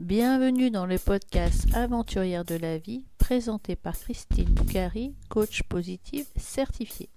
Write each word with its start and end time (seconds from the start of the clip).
Bienvenue 0.00 0.70
dans 0.70 0.86
le 0.86 0.98
podcast 0.98 1.66
Aventurière 1.74 2.46
de 2.46 2.54
la 2.54 2.78
vie 2.78 3.04
présenté 3.18 3.76
par 3.76 3.92
Christine 3.98 4.48
Boucari, 4.48 5.14
coach 5.28 5.62
positive 5.64 6.26
certifiée. 6.36 7.10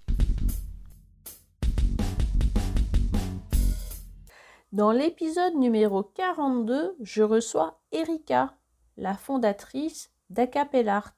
Dans 4.73 4.91
l'épisode 4.91 5.55
numéro 5.55 6.03
42, 6.03 6.97
je 6.99 7.23
reçois 7.23 7.79
Erika, 7.93 8.53
la 8.97 9.15
fondatrice 9.15 10.11
d'Acapellart. 10.29 11.15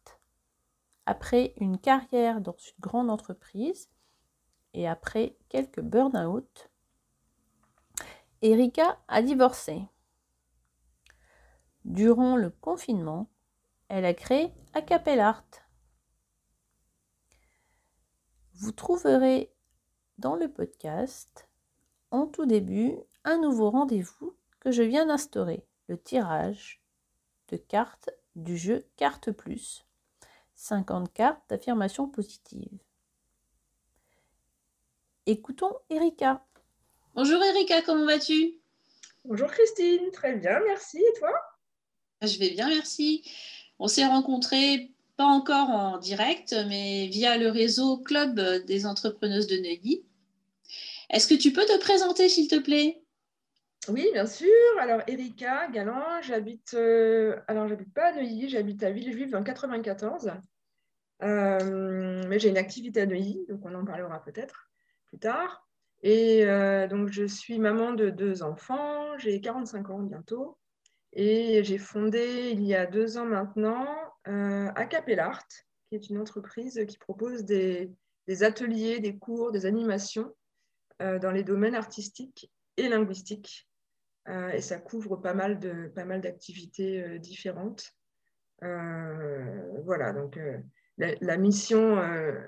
Après 1.08 1.56
une 1.60 1.80
carrière 1.80 2.42
dans 2.42 2.56
une 2.56 2.80
grande 2.80 3.10
entreprise 3.10 3.90
et 4.76 4.88
après 4.88 5.36
quelques 5.50 5.82
burn-out, 5.82 6.70
Erika 8.44 9.00
a 9.08 9.24
divorcé. 9.24 9.82
Durant 11.86 12.36
le 12.36 12.50
confinement, 12.50 13.30
elle 13.90 14.06
a 14.06 14.16
créé 14.16 14.52
Acapellart. 14.74 15.46
Vous 18.56 18.72
trouverez 18.72 19.54
dans 20.18 20.36
le 20.36 20.52
podcast, 20.52 21.48
en 22.10 22.26
tout 22.26 22.48
début, 22.48 22.98
un 23.24 23.38
nouveau 23.38 23.70
rendez-vous 23.70 24.36
que 24.60 24.72
je 24.72 24.82
viens 24.82 25.06
d'instaurer, 25.06 25.64
le 25.88 26.02
tirage 26.02 26.82
de 27.50 27.58
cartes 27.58 28.10
du 28.36 28.58
jeu 28.58 28.88
Carte 28.98 29.32
Plus. 29.32 29.86
50 30.56 31.14
cartes 31.14 31.44
d'affirmation 31.50 32.10
positive. 32.10 32.80
Écoutons 35.28 35.78
Erika. 35.92 36.44
Bonjour 37.14 37.44
Erika, 37.44 37.84
comment 37.84 38.06
vas-tu? 38.06 38.60
Bonjour 39.24 39.52
Christine, 39.52 40.10
très 40.10 40.34
bien, 40.34 40.60
merci. 40.62 40.98
Et 40.98 41.20
toi? 41.20 41.55
Je 42.26 42.40
vais 42.40 42.50
bien, 42.50 42.70
merci. 42.70 43.24
On 43.80 43.88
s'est 43.88 44.06
rencontrés 44.06 44.92
pas 45.18 45.26
encore 45.26 45.70
en 45.70 45.98
direct, 45.98 46.56
mais 46.68 47.08
via 47.08 47.38
le 47.38 47.50
réseau 47.50 47.98
Club 47.98 48.40
des 48.66 48.86
entrepreneuses 48.86 49.48
de 49.48 49.58
Neuilly. 49.58 50.04
Est-ce 51.10 51.28
que 51.28 51.36
tu 51.36 51.54
peux 51.54 51.66
te 51.66 51.80
présenter, 51.80 52.30
s'il 52.30 52.48
te 52.48 52.60
plaît? 52.60 53.02
Oui, 53.88 54.10
bien 54.14 54.26
sûr. 54.26 54.50
Alors, 54.80 55.02
Erika 55.08 55.68
Galant, 55.70 56.22
j'habite, 56.22 56.74
euh, 56.74 57.40
alors 57.48 57.68
j'habite 57.68 57.94
pas 57.94 58.08
à 58.08 58.14
Neuilly, 58.14 58.50
j'habite 58.50 58.84
à 58.84 58.90
Villejuif 58.90 59.30
dans 59.30 59.44
94. 59.44 60.32
Euh, 61.24 62.24
mais 62.28 62.40
j'ai 62.40 62.50
une 62.50 62.58
activité 62.58 63.02
à 63.02 63.06
Neuilly, 63.06 63.46
donc 63.48 63.62
on 63.64 63.76
en 63.76 63.86
parlera 63.86 64.24
peut-être 64.24 64.70
plus 65.06 65.20
tard. 65.20 65.68
Et 66.02 66.46
euh, 66.46 66.88
donc, 66.88 67.10
je 67.10 67.26
suis 67.26 67.60
maman 67.60 67.94
de 67.94 68.10
deux 68.10 68.42
enfants, 68.42 69.18
j'ai 69.18 69.40
45 69.40 69.90
ans 69.92 70.00
bientôt. 70.00 70.58
Et 71.16 71.64
j'ai 71.64 71.78
fondé 71.78 72.52
il 72.52 72.64
y 72.64 72.76
a 72.76 72.86
deux 72.86 73.18
ans 73.18 73.26
maintenant 73.26 73.88
euh, 74.28 74.70
Acapellart, 74.76 75.48
qui 75.88 75.96
est 75.96 76.10
une 76.10 76.20
entreprise 76.20 76.84
qui 76.88 76.98
propose 76.98 77.46
des, 77.46 77.90
ateliers, 78.42 79.00
des 79.00 79.18
cours, 79.18 79.54
des 79.54 79.66
animations 79.66 80.36
euh, 81.02 81.18
dans 81.18 81.32
les 81.32 81.44
domaines 81.44 81.76
artistiques 81.76 82.52
et 82.76 82.90
linguistiques. 82.90 83.70
Euh, 84.28 84.50
et 84.50 84.62
ça 84.62 84.78
couvre 84.78 85.16
pas 85.16 85.34
mal, 85.34 85.60
de, 85.60 85.88
pas 85.96 86.04
mal 86.04 86.20
d'activités 86.20 87.02
euh, 87.02 87.18
différentes. 87.18 87.94
voilà, 88.62 90.12
donc 90.12 90.38
la, 90.98 91.38
mission, 91.38 92.02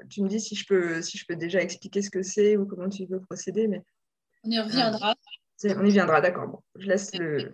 tu 0.10 0.24
me 0.24 0.28
dis 0.28 0.42
si 0.42 0.56
je, 0.56 0.66
peux, 0.68 1.02
si 1.02 1.18
je 1.18 1.26
peux 1.26 1.36
déjà 1.36 1.62
expliquer 1.62 2.02
ce 2.02 2.10
que 2.10 2.24
c'est 2.24 2.58
ou 2.58 2.66
comment 2.66 2.90
tu 2.90 3.06
veux 3.06 3.22
procéder. 3.22 3.68
Mais, 3.68 3.84
on 4.44 4.50
y 4.50 4.60
reviendra. 4.60 5.16
on 5.64 5.86
y 5.86 5.92
viendra, 5.92 6.20
d'accord. 6.20 6.48
Bon, 6.48 6.64
je 6.76 6.88
laisse 6.88 7.14
le, 7.16 7.54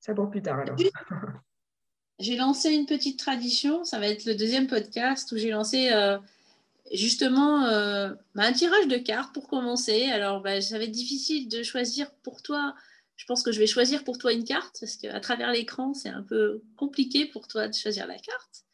ça 0.00 0.14
pour 0.14 0.30
plus 0.30 0.42
tard 0.42 0.60
alors. 0.60 0.76
J'ai 2.18 2.36
lancé 2.36 2.70
une 2.70 2.86
petite 2.86 3.18
tradition, 3.18 3.84
ça 3.84 4.00
va 4.00 4.08
être 4.08 4.24
le 4.24 4.34
deuxième 4.34 4.66
podcast 4.66 5.30
où 5.30 5.36
j'ai 5.36 5.50
lancé 5.50 5.92
euh, 5.92 6.18
justement 6.92 7.66
euh, 7.66 8.12
bah, 8.34 8.42
un 8.42 8.52
tirage 8.52 8.88
de 8.88 8.96
cartes 8.96 9.32
pour 9.32 9.46
commencer. 9.46 10.06
Alors 10.06 10.42
bah, 10.42 10.60
ça 10.60 10.78
va 10.78 10.84
être 10.84 10.90
difficile 10.90 11.48
de 11.48 11.62
choisir 11.62 12.10
pour 12.24 12.42
toi. 12.42 12.74
Je 13.14 13.24
pense 13.26 13.44
que 13.44 13.52
je 13.52 13.60
vais 13.60 13.68
choisir 13.68 14.02
pour 14.02 14.18
toi 14.18 14.32
une 14.32 14.42
carte 14.42 14.78
parce 14.80 14.96
qu'à 14.96 15.20
travers 15.20 15.52
l'écran, 15.52 15.94
c'est 15.94 16.08
un 16.08 16.24
peu 16.24 16.60
compliqué 16.76 17.26
pour 17.26 17.46
toi 17.46 17.68
de 17.68 17.74
choisir 17.74 18.08
la 18.08 18.18
carte. 18.18 18.64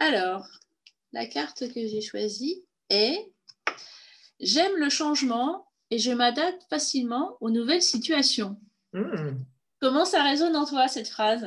Alors, 0.00 0.46
la 1.12 1.26
carte 1.26 1.70
que 1.74 1.86
j'ai 1.86 2.00
choisie 2.00 2.64
est 2.88 3.30
J'aime 4.40 4.76
le 4.76 4.90
changement 4.90 5.66
et 5.90 5.98
je 5.98 6.12
m'adapte 6.12 6.62
facilement 6.68 7.36
aux 7.40 7.50
nouvelles 7.50 7.82
situations. 7.82 8.60
Mmh. 8.92 9.38
Comment 9.80 10.04
ça 10.04 10.22
résonne 10.22 10.56
en 10.56 10.64
toi, 10.64 10.88
cette 10.88 11.08
phrase? 11.08 11.46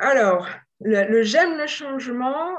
Alors, 0.00 0.48
le, 0.80 1.22
j'aime 1.22 1.56
le 1.56 1.66
changement, 1.66 2.56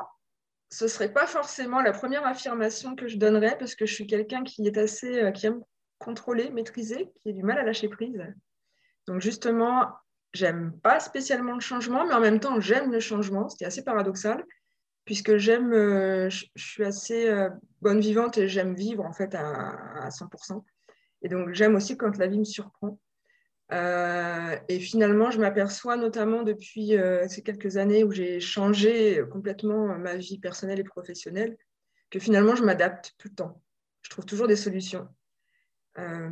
ce 0.70 0.88
serait 0.88 1.14
pas 1.14 1.28
forcément 1.28 1.82
la 1.82 1.92
première 1.92 2.26
affirmation 2.26 2.96
que 2.96 3.08
je 3.08 3.18
donnerais 3.18 3.58
parce 3.58 3.76
que 3.76 3.86
je 3.86 3.94
suis 3.94 4.08
quelqu'un 4.08 4.44
qui 4.44 4.66
est 4.68 4.78
assez, 4.78 5.22
euh, 5.22 5.32
qui 5.32 5.46
aime 5.46 5.62
contrôler, 6.00 6.50
maîtriser, 6.50 7.12
qui 7.22 7.30
a 7.30 7.34
du 7.34 7.44
mal 7.44 7.60
à 7.60 7.64
lâcher 7.64 7.88
prise. 7.88 8.22
Donc 9.08 9.22
justement, 9.22 9.90
j'aime 10.34 10.74
pas 10.82 11.00
spécialement 11.00 11.54
le 11.54 11.60
changement, 11.60 12.06
mais 12.06 12.14
en 12.14 12.20
même 12.20 12.40
temps, 12.40 12.60
j'aime 12.60 12.92
le 12.92 13.00
changement, 13.00 13.50
ce 13.50 13.56
qui 13.56 13.64
est 13.64 13.68
assez 13.68 13.84
paradoxal, 13.84 14.44
puisque 15.06 15.38
j'aime, 15.38 15.72
euh, 15.74 16.30
je, 16.30 16.46
suis 16.56 16.84
assez 16.84 17.28
euh, 17.30 17.50
bonne 17.82 18.00
vivante 18.00 18.38
et 18.38 18.48
j'aime 18.48 18.74
vivre 18.74 19.06
en 19.06 19.14
fait 19.14 19.36
à, 19.36 20.06
à 20.06 20.10
100%. 20.10 20.64
Et 21.22 21.30
donc 21.30 21.54
j'aime 21.54 21.76
aussi 21.76 21.98
quand 21.98 22.18
la 22.18 22.28
vie 22.28 22.40
me 22.40 22.44
surprend. 22.44 22.98
Euh, 23.74 24.56
et 24.70 24.80
finalement, 24.80 25.32
je 25.32 25.40
m'aperçois 25.40 25.98
notamment 25.98 26.44
depuis 26.44 26.96
euh, 26.96 27.28
ces 27.28 27.42
quelques 27.42 27.78
années 27.78 28.04
où 28.04 28.12
j'ai 28.12 28.40
changé 28.40 29.24
complètement 29.32 29.98
ma 29.98 30.16
vie 30.16 30.38
personnelle 30.38 30.80
et 30.80 30.84
professionnelle, 30.84 31.58
que 32.12 32.20
finalement, 32.20 32.56
je 32.56 32.64
m'adapte 32.64 33.16
tout 33.18 33.30
le 33.30 33.36
temps. 33.36 33.62
Je 34.04 34.12
trouve 34.12 34.26
toujours 34.26 34.48
des 34.48 34.56
solutions. 34.56 35.08
Euh, 35.98 36.30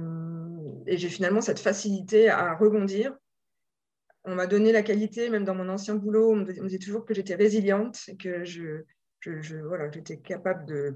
et 0.85 0.97
j'ai 0.97 1.09
finalement 1.09 1.41
cette 1.41 1.59
facilité 1.59 2.29
à 2.29 2.55
rebondir. 2.55 3.15
On 4.23 4.35
m'a 4.35 4.45
donné 4.45 4.71
la 4.71 4.83
qualité, 4.83 5.29
même 5.29 5.45
dans 5.45 5.55
mon 5.55 5.69
ancien 5.69 5.95
boulot, 5.95 6.31
on 6.31 6.35
me 6.35 6.45
disait 6.45 6.77
toujours 6.77 7.05
que 7.05 7.15
j'étais 7.15 7.33
résiliente 7.35 7.99
et 8.07 8.17
que 8.17 8.43
je, 8.43 8.83
voilà, 9.65 9.89
j'étais 9.89 10.17
capable 10.17 10.65
de 10.67 10.95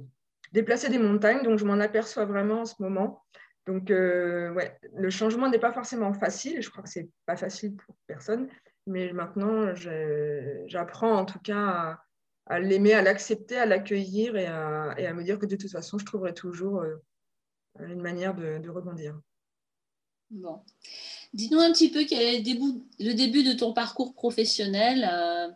déplacer 0.51 0.89
des 0.89 1.00
montagnes. 1.00 1.41
Donc, 1.41 1.57
je 1.57 1.66
m'en 1.66 1.79
aperçois 1.79 2.25
vraiment 2.25 2.62
en 2.62 2.66
ce 2.66 2.75
moment. 2.79 3.23
Donc, 3.65 3.89
euh, 3.89 4.51
ouais, 4.53 4.77
le 4.93 5.09
changement 5.09 5.49
n'est 5.49 5.59
pas 5.59 5.73
forcément 5.73 6.13
facile. 6.13 6.61
Je 6.61 6.69
crois 6.69 6.83
que 6.83 6.89
c'est 6.89 7.09
pas 7.25 7.35
facile 7.35 7.75
pour 7.75 7.95
personne. 8.05 8.47
Mais 8.87 9.11
maintenant, 9.11 9.73
j'apprends 10.67 11.17
en 11.17 11.25
tout 11.25 11.39
cas 11.39 11.97
à, 12.45 12.59
l'aimer, 12.59 12.93
à 12.93 13.01
l'accepter, 13.01 13.57
à 13.57 13.65
l'accueillir 13.65 14.35
et 14.35 14.45
à, 14.45 15.13
me 15.13 15.23
dire 15.23 15.39
que 15.39 15.47
de 15.47 15.55
toute 15.55 15.71
façon, 15.71 15.97
je 15.97 16.05
trouverai 16.05 16.33
toujours 16.33 16.81
euh, 16.81 16.95
une 17.79 18.01
manière 18.01 18.35
de, 18.35 18.69
rebondir. 18.69 19.19
Bon. 20.29 20.61
Dis-nous 21.33 21.59
un 21.59 21.71
petit 21.71 21.89
peu 21.89 22.05
quel 22.05 22.21
est 22.21 22.37
le 22.99 23.13
début, 23.13 23.43
de 23.43 23.53
ton 23.53 23.73
parcours 23.73 24.13
professionnel 24.13 25.07
euh, 25.11 25.49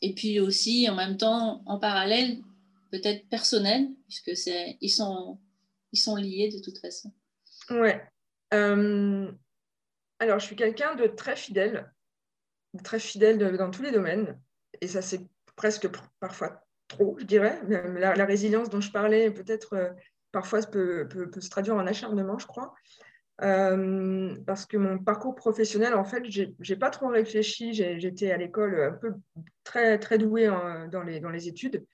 et 0.00 0.14
puis 0.14 0.40
aussi 0.40 0.88
en 0.88 0.94
même 0.94 1.18
temps, 1.18 1.62
en 1.66 1.78
parallèle, 1.78 2.38
peut-être 2.90 3.28
personnel, 3.28 3.88
puisque 4.08 4.32
ils 4.80 4.90
sont, 4.90 5.38
ils 5.92 5.98
sont 5.98 6.16
liés 6.16 6.50
de 6.50 6.62
toute 6.62 6.78
façon. 6.78 7.12
Ouais. 7.70 8.02
Euh, 8.54 9.30
alors, 10.18 10.38
je 10.38 10.46
suis 10.46 10.56
quelqu'un 10.56 10.94
de 10.94 11.06
très 11.06 11.36
fidèle, 11.36 11.92
très 12.84 12.98
fidèle 12.98 13.38
dans 13.56 13.70
tous 13.70 13.82
les 13.82 13.92
domaines. 13.92 14.40
Et 14.80 14.88
ça, 14.88 15.02
c'est 15.02 15.20
presque 15.56 15.88
parfois 16.20 16.64
trop, 16.88 17.16
je 17.18 17.24
dirais. 17.24 17.60
La, 17.68 18.14
la 18.14 18.24
résilience 18.24 18.70
dont 18.70 18.80
je 18.80 18.92
parlais, 18.92 19.30
peut-être 19.30 19.74
euh, 19.74 19.90
parfois 20.32 20.60
peut, 20.62 21.08
se 21.38 21.50
traduire 21.50 21.76
en 21.76 21.86
acharnement, 21.86 22.38
je 22.38 22.46
crois. 22.46 22.74
Euh, 23.42 24.34
parce 24.46 24.64
que 24.64 24.78
mon 24.78 24.98
parcours 24.98 25.34
professionnel, 25.34 25.94
en 25.94 26.04
fait, 26.04 26.24
j'ai 26.24 26.54
n'ai 26.68 26.76
pas 26.76 26.90
trop 26.90 27.08
réfléchi. 27.08 27.74
J'étais 27.74 28.30
à 28.30 28.36
l'école 28.36 28.80
un 28.80 28.92
peu 28.92 29.12
très, 29.64 29.98
très 29.98 30.18
douée 30.18 30.46
dans, 30.90 31.02
les, 31.02 31.20
dans 31.20 31.30
les 31.30 31.48
études, 31.48 31.84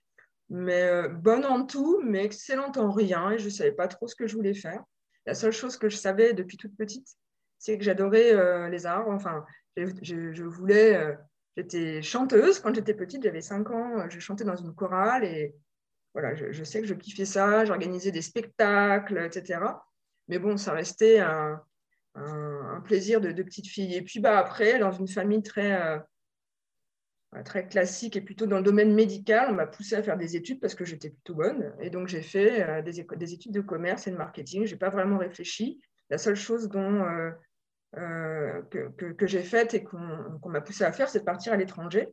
mais 0.51 1.09
bonne 1.09 1.45
en 1.45 1.65
tout, 1.67 2.01
mais 2.05 2.25
excellente 2.25 2.77
en 2.77 2.91
rien. 2.93 3.31
Et 3.33 3.39
je 3.39 3.47
ne 3.47 3.51
savais 3.51 3.73
pas 3.73 3.89
trop 3.89 4.07
ce 4.07 4.15
que 4.15 4.27
je 4.29 4.37
voulais 4.37 4.55
faire. 4.55 4.85
La 5.27 5.35
seule 5.35 5.53
chose 5.53 5.77
que 5.77 5.89
je 5.89 5.97
savais 5.97 6.33
depuis 6.33 6.57
toute 6.57 6.77
petite, 6.77 7.17
c'est 7.59 7.79
que 7.79 7.85
j'adorais 7.85 8.35
euh, 8.35 8.69
les 8.69 8.87
arts. 8.87 9.09
Enfin, 9.09 9.45
je, 9.77 10.43
voulais. 10.43 10.97
Euh, 10.97 11.15
j'étais 11.57 12.03
chanteuse 12.03 12.59
quand 12.59 12.75
j'étais 12.75 12.95
petite, 12.95 13.23
j'avais 13.23 13.41
5 13.41 13.71
ans, 13.71 14.09
je 14.09 14.19
chantais 14.19 14.45
dans 14.45 14.57
une 14.57 14.75
chorale 14.75 15.25
et 15.25 15.55
voilà, 16.15 16.35
je, 16.35 16.65
sais 16.65 16.81
que 16.81 16.87
je 16.87 16.95
kiffais 16.95 17.25
ça, 17.25 17.65
j'organisais 17.65 18.11
des 18.11 18.21
spectacles, 18.21 19.19
etc. 19.25 19.61
Mais 20.29 20.39
bon, 20.39 20.57
ça 20.57 20.73
restait 20.73 21.21
un, 21.21 21.63
plaisir 22.85 23.21
de, 23.21 23.31
petite 23.43 23.67
fille. 23.67 23.95
Et 23.95 24.03
puis 24.03 24.21
bah, 24.21 24.39
après, 24.39 24.79
dans 24.79 24.93
une 24.93 25.09
famille 25.09 25.43
très, 25.43 25.81
euh, 25.81 25.99
très 27.45 27.67
classique 27.67 28.17
et 28.17 28.21
plutôt 28.21 28.47
dans 28.47 28.59
le 28.59 28.63
domaine 28.63 28.93
médical, 28.93 29.49
on 29.51 29.55
m'a 29.55 29.67
poussé 29.67 29.95
à 29.95 30.03
faire 30.03 30.19
des 30.19 30.37
études 30.37 30.61
parce 30.61 30.75
que 30.75 30.85
j'étais 30.85 31.09
plutôt 31.09 31.35
bonne. 31.35 31.75
Et 31.81 31.89
donc, 31.89 32.09
j'ai 32.09 32.21
fait 32.21 32.63
euh, 32.63 32.83
des, 32.83 33.07
des, 33.17 33.33
études 33.33 33.53
de 33.53 33.63
commerce 33.63 34.07
et 34.07 34.11
de 34.11 34.17
marketing. 34.17 34.67
Je 34.67 34.73
n'ai 34.73 34.79
pas 34.79 34.91
vraiment 34.91 35.17
réfléchi. 35.17 35.81
La 36.11 36.19
seule 36.19 36.37
chose 36.37 36.69
dont, 36.69 37.07
euh, 37.97 38.63
que, 38.71 39.13
que, 39.13 39.27
j'ai 39.27 39.43
faite 39.43 39.73
et 39.73 39.83
qu'on 39.83 40.49
m'a 40.49 40.61
poussé 40.61 40.85
à 40.85 40.93
faire, 40.93 41.09
c'est 41.09 41.21
de 41.21 41.25
partir 41.25 41.55
à 41.55 41.57
l'étranger. 41.57 42.09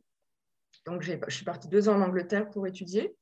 Donc, 0.86 1.02
je 1.02 1.18
suis 1.28 1.44
partie 1.44 1.68
deux 1.68 1.90
ans 1.90 1.96
en 1.96 2.02
Angleterre 2.02 2.48
pour 2.48 2.66
étudier. 2.66 3.14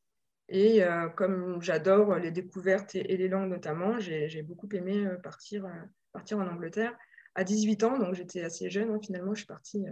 Et 0.50 0.82
comme 1.16 1.60
j'adore 1.60 2.14
les 2.14 2.30
découvertes 2.30 2.94
et, 2.94 3.16
les 3.16 3.28
langues 3.28 3.50
notamment, 3.50 3.98
j'ai 3.98 4.42
beaucoup 4.42 4.68
aimé 4.72 5.06
partir, 5.22 5.66
partir 6.12 6.38
en 6.38 6.46
Angleterre 6.46 6.96
à 7.34 7.42
18 7.42 7.84
ans. 7.84 7.98
Donc, 7.98 8.14
j'étais 8.14 8.42
assez 8.42 8.70
jeune. 8.70 8.90
Hein, 8.90 9.00
finalement, 9.02 9.34
je 9.34 9.40
suis 9.40 9.46
partie 9.46 9.84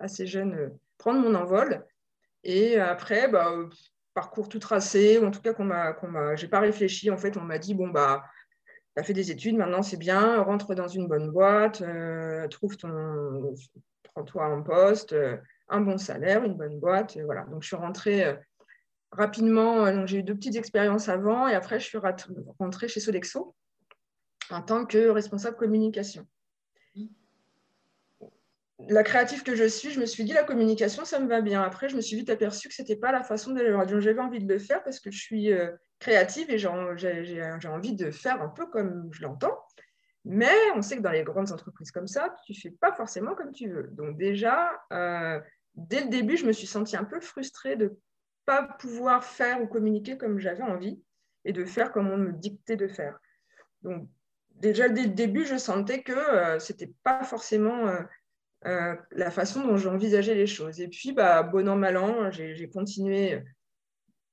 assez 0.00 0.26
jeune 0.26 0.72
prendre 1.04 1.20
mon 1.20 1.34
envol. 1.34 1.84
Et 2.44 2.78
après, 2.78 3.28
bah, 3.28 3.52
parcours 4.14 4.48
tout 4.48 4.58
tracé, 4.58 5.18
ou 5.18 5.26
en 5.26 5.30
tout 5.30 5.42
cas 5.42 5.52
qu'on 5.52 5.64
m'a, 5.64 5.92
qu'on 5.92 6.34
j'ai 6.34 6.48
pas 6.48 6.60
réfléchi. 6.60 7.10
En 7.10 7.18
fait, 7.18 7.36
on 7.36 7.42
m'a 7.42 7.58
dit 7.58 7.74
bon 7.74 7.88
bah, 7.88 8.24
tu 8.96 9.00
as 9.00 9.04
fait 9.04 9.12
des 9.12 9.30
études, 9.30 9.56
maintenant 9.56 9.82
c'est 9.82 9.98
bien, 9.98 10.40
rentre 10.42 10.74
dans 10.74 10.88
une 10.88 11.06
bonne 11.06 11.30
boîte, 11.30 11.82
euh, 11.82 12.48
trouve 12.48 12.76
ton, 12.78 13.54
prends-toi 14.14 14.46
un 14.46 14.62
poste, 14.62 15.12
euh, 15.12 15.36
un 15.68 15.82
bon 15.82 15.98
salaire, 15.98 16.42
une 16.44 16.54
bonne 16.54 16.80
boîte, 16.80 17.18
voilà. 17.18 17.42
Donc 17.50 17.62
je 17.62 17.66
suis 17.66 17.76
rentrée 17.76 18.24
euh, 18.24 18.34
rapidement. 19.12 20.06
j'ai 20.06 20.18
eu 20.18 20.22
deux 20.22 20.34
petites 20.34 20.56
expériences 20.56 21.10
avant, 21.10 21.48
et 21.48 21.54
après 21.54 21.80
je 21.80 21.84
suis 21.84 21.98
rentrée 22.58 22.88
chez 22.88 23.00
Sodexo 23.00 23.54
en 24.50 24.62
tant 24.62 24.86
que 24.86 25.10
responsable 25.10 25.56
communication 25.56 26.26
la 28.88 29.02
créative 29.02 29.42
que 29.42 29.54
je 29.54 29.64
suis, 29.64 29.90
je 29.90 30.00
me 30.00 30.06
suis 30.06 30.24
dit 30.24 30.32
la 30.32 30.44
communication, 30.44 31.04
ça 31.04 31.18
me 31.18 31.28
va 31.28 31.40
bien. 31.40 31.62
Après, 31.62 31.88
je 31.88 31.96
me 31.96 32.00
suis 32.00 32.16
vite 32.16 32.30
aperçue 32.30 32.68
que 32.68 32.74
ce 32.74 32.82
n'était 32.82 32.96
pas 32.96 33.12
la 33.12 33.22
façon 33.22 33.52
dont 33.52 34.00
j'avais 34.00 34.20
envie 34.20 34.40
de 34.40 34.52
le 34.52 34.58
faire 34.58 34.82
parce 34.82 35.00
que 35.00 35.10
je 35.10 35.18
suis 35.18 35.52
euh, 35.52 35.70
créative 35.98 36.50
et 36.50 36.58
j'ai 36.58 36.68
envie 36.68 37.94
de 37.94 38.10
faire 38.10 38.42
un 38.42 38.48
peu 38.48 38.66
comme 38.66 39.08
je 39.12 39.22
l'entends. 39.22 39.58
Mais 40.24 40.54
on 40.74 40.82
sait 40.82 40.96
que 40.96 41.02
dans 41.02 41.10
les 41.10 41.22
grandes 41.22 41.52
entreprises 41.52 41.90
comme 41.90 42.06
ça, 42.06 42.34
tu 42.46 42.52
ne 42.52 42.56
fais 42.56 42.70
pas 42.70 42.92
forcément 42.92 43.34
comme 43.34 43.52
tu 43.52 43.68
veux. 43.68 43.88
Donc 43.92 44.16
déjà, 44.16 44.70
euh, 44.92 45.40
dès 45.74 46.00
le 46.00 46.08
début, 46.08 46.36
je 46.36 46.46
me 46.46 46.52
suis 46.52 46.66
sentie 46.66 46.96
un 46.96 47.04
peu 47.04 47.20
frustrée 47.20 47.76
de 47.76 47.84
ne 47.84 47.90
pas 48.46 48.62
pouvoir 48.62 49.24
faire 49.24 49.62
ou 49.62 49.66
communiquer 49.66 50.16
comme 50.16 50.38
j'avais 50.38 50.62
envie 50.62 51.02
et 51.44 51.52
de 51.52 51.64
faire 51.64 51.92
comme 51.92 52.10
on 52.10 52.16
me 52.16 52.32
dictait 52.32 52.76
de 52.76 52.88
faire. 52.88 53.18
Donc 53.82 54.08
déjà 54.56 54.88
dès 54.88 55.02
le 55.02 55.10
début, 55.10 55.44
je 55.44 55.58
sentais 55.58 56.02
que 56.02 56.12
euh, 56.12 56.58
ce 56.58 56.72
n'était 56.72 56.92
pas 57.02 57.22
forcément 57.22 57.86
euh, 58.66 58.96
la 59.12 59.30
façon 59.30 59.66
dont 59.66 59.76
j'envisageais 59.76 60.34
les 60.34 60.46
choses. 60.46 60.80
Et 60.80 60.88
puis, 60.88 61.12
bah, 61.12 61.42
bon 61.42 61.68
an, 61.68 61.76
mal 61.76 61.98
an, 61.98 62.30
j'ai 62.30 62.68
continué 62.70 63.42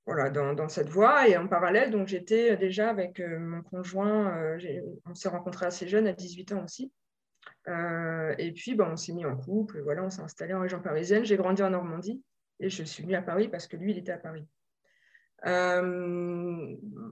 voilà, 0.06 0.30
dans, 0.30 0.70
cette 0.70 0.88
voie. 0.88 1.28
Et 1.28 1.36
en 1.36 1.48
parallèle, 1.48 1.94
j'étais 2.08 2.56
déjà 2.56 2.90
avec 2.90 3.20
euh, 3.20 3.40
mon 3.40 3.62
conjoint, 3.62 4.38
euh, 4.38 4.58
on 5.06 5.16
s'est 5.16 5.30
rencontrés 5.30 5.66
assez 5.66 5.88
jeune, 5.88 6.08
à 6.08 6.14
18 6.14 6.54
ans 6.54 6.64
aussi. 6.64 6.92
et 7.68 8.52
puis, 8.56 8.76
bah, 8.76 8.88
on 8.90 8.96
s'est 8.96 9.14
mis 9.14 9.26
en 9.26 9.36
couple, 9.36 9.82
voilà, 9.82 10.04
on 10.04 10.10
s'est 10.10 10.22
installé 10.22 10.54
en 10.54 10.62
région 10.62 10.82
parisienne. 10.82 11.26
J'ai 11.26 11.38
grandi 11.38 11.62
en 11.62 11.72
Normandie 11.72 12.24
et 12.62 12.70
je 12.70 12.84
suis 12.84 13.04
venue 13.04 13.16
à 13.16 13.22
Paris 13.22 13.50
parce 13.50 13.68
que 13.68 13.76
lui, 13.76 13.92
il 13.92 13.98
était 13.98 14.14
à 14.14 14.18
Paris. 14.18 14.48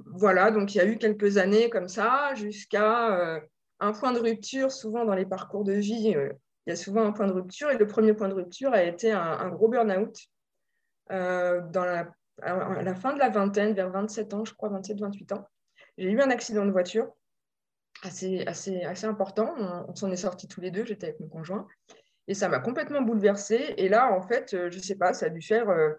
voilà, 0.05 0.51
donc 0.51 0.73
il 0.73 0.77
y 0.77 0.81
a 0.81 0.85
eu 0.85 0.97
quelques 0.97 1.37
années 1.37 1.69
comme 1.69 1.89
ça, 1.89 2.33
jusqu'à 2.35 3.41
un 3.81 3.91
point 3.91 4.13
de 4.13 4.19
rupture, 4.19 4.71
souvent 4.71 5.03
dans 5.03 5.15
les 5.15 5.25
parcours 5.25 5.65
de 5.65 5.73
vie 5.73 6.15
il 6.69 6.73
y 6.73 6.73
a 6.73 6.75
souvent 6.75 7.03
un 7.03 7.11
point 7.11 7.25
de 7.25 7.31
rupture. 7.31 7.71
Et 7.71 7.79
le 7.79 7.87
premier 7.87 8.13
point 8.13 8.29
de 8.29 8.35
rupture 8.35 8.73
a 8.73 8.83
été 8.83 9.11
un, 9.11 9.49
gros 9.49 9.69
burn-out 9.69 10.15
euh, 11.11 11.61
la, 11.73 12.11
à 12.43 12.83
la 12.83 12.93
fin 12.93 13.13
de 13.13 13.19
la 13.19 13.29
vingtaine, 13.29 13.73
vers 13.73 13.89
27 13.89 14.35
ans, 14.35 14.45
je 14.45 14.53
crois, 14.53 14.69
27-28 14.69 15.33
ans. 15.33 15.47
J'ai 15.97 16.11
eu 16.11 16.21
un 16.21 16.29
accident 16.29 16.67
de 16.67 16.71
voiture 16.71 17.11
assez, 18.03 18.45
assez, 18.45 18.83
assez 18.83 19.07
important. 19.07 19.55
On, 19.87 19.95
s'en 19.95 20.11
est 20.11 20.15
sortis 20.17 20.47
tous 20.47 20.61
les 20.61 20.69
deux, 20.69 20.85
j'étais 20.85 21.07
avec 21.07 21.19
mon 21.19 21.27
conjoint. 21.27 21.67
Et 22.27 22.35
ça 22.35 22.49
m'a 22.49 22.59
complètement 22.59 23.01
bouleversée. 23.01 23.73
Et 23.77 23.89
là, 23.89 24.13
en 24.13 24.21
fait, 24.21 24.53
euh, 24.53 24.69
je 24.69 24.77
ne 24.77 24.83
sais 24.83 24.95
pas, 24.95 25.13
ça 25.13 25.25
a 25.25 25.29
dû 25.29 25.41
faire 25.41 25.69
euh, 25.69 25.93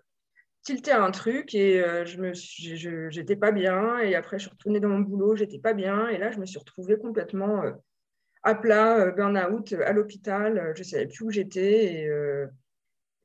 tilter 0.63 0.93
un 0.93 1.11
truc 1.11 1.53
et 1.53 1.83
je 2.05 2.21
me 2.21 2.33
j'étais 3.11 3.35
pas 3.35 3.51
bien. 3.51 3.99
Et 3.99 4.15
après, 4.15 4.39
je 4.39 4.43
suis 4.45 4.51
retournée 4.53 4.79
dans 4.79 4.89
mon 4.89 5.01
boulot, 5.01 5.35
j'étais 5.35 5.59
pas 5.59 5.73
bien. 5.73 6.07
Et 6.07 6.19
là, 6.19 6.31
je 6.31 6.39
me 6.39 6.47
suis 6.47 6.61
retrouvée 6.61 6.97
complètement 6.97 7.65
à 8.43 8.55
plat, 8.55 8.99
euh, 8.99 9.13
burn-out, 9.13 9.73
à 9.73 9.93
l'hôpital, 9.93 10.59
euh, 10.59 10.73
je 10.75 10.81
ne 10.81 10.85
savais 10.85 11.07
plus 11.07 11.25
où 11.25 11.31
j'étais. 11.31 12.07
Euh, 12.09 12.47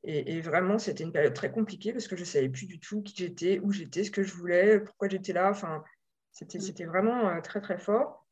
et, 0.04 0.36
et, 0.36 0.42
vraiment, 0.42 0.78
c'était 0.78 1.04
une 1.04 1.12
période 1.12 1.34
très 1.34 1.52
compliquée 1.52 1.92
parce 1.92 2.08
que 2.08 2.16
je 2.16 2.22
ne 2.22 2.28
savais 2.28 2.50
plus 2.50 2.68
du 2.68 2.80
tout 2.80 3.02
qui 3.02 3.16
j'étais, 3.18 3.60
où 3.60 3.72
j'étais, 3.72 4.04
ce 4.04 4.12
que 4.12 4.24
je 4.24 4.34
voulais, 4.34 4.80
pourquoi 4.80 5.08
j'étais 5.08 5.34
là. 5.34 5.50
Enfin, 5.50 5.84
c'était, 6.32 6.60
mm. 6.60 6.88
vraiment 6.88 7.42
très, 7.42 7.62
très 7.62 7.78
fort. 7.78 8.28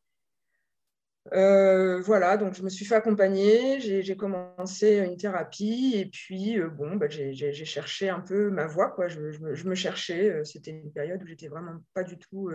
voilà, 1.32 2.38
donc 2.38 2.54
je 2.54 2.62
me 2.64 2.70
suis 2.70 2.86
fait 2.86 2.96
accompagner, 2.96 3.80
j'ai 3.80 4.16
commencé 4.16 4.98
une 4.98 5.18
thérapie 5.18 5.94
et 5.96 6.06
puis 6.06 6.60
bon, 6.62 6.98
bah, 6.98 7.08
j'ai 7.10 7.54
cherché 7.66 8.10
un 8.10 8.20
peu 8.20 8.52
ma 8.52 8.68
voie, 8.68 8.92
quoi. 8.92 9.08
Je, 9.08 9.32
je, 9.32 9.68
me 9.68 9.74
cherchais, 9.74 10.44
c'était 10.44 10.72
une 10.72 10.92
période 10.92 11.24
où 11.24 11.28
j'étais 11.28 11.48
vraiment 11.48 11.78
pas 11.96 12.04
du 12.04 12.20
tout 12.20 12.52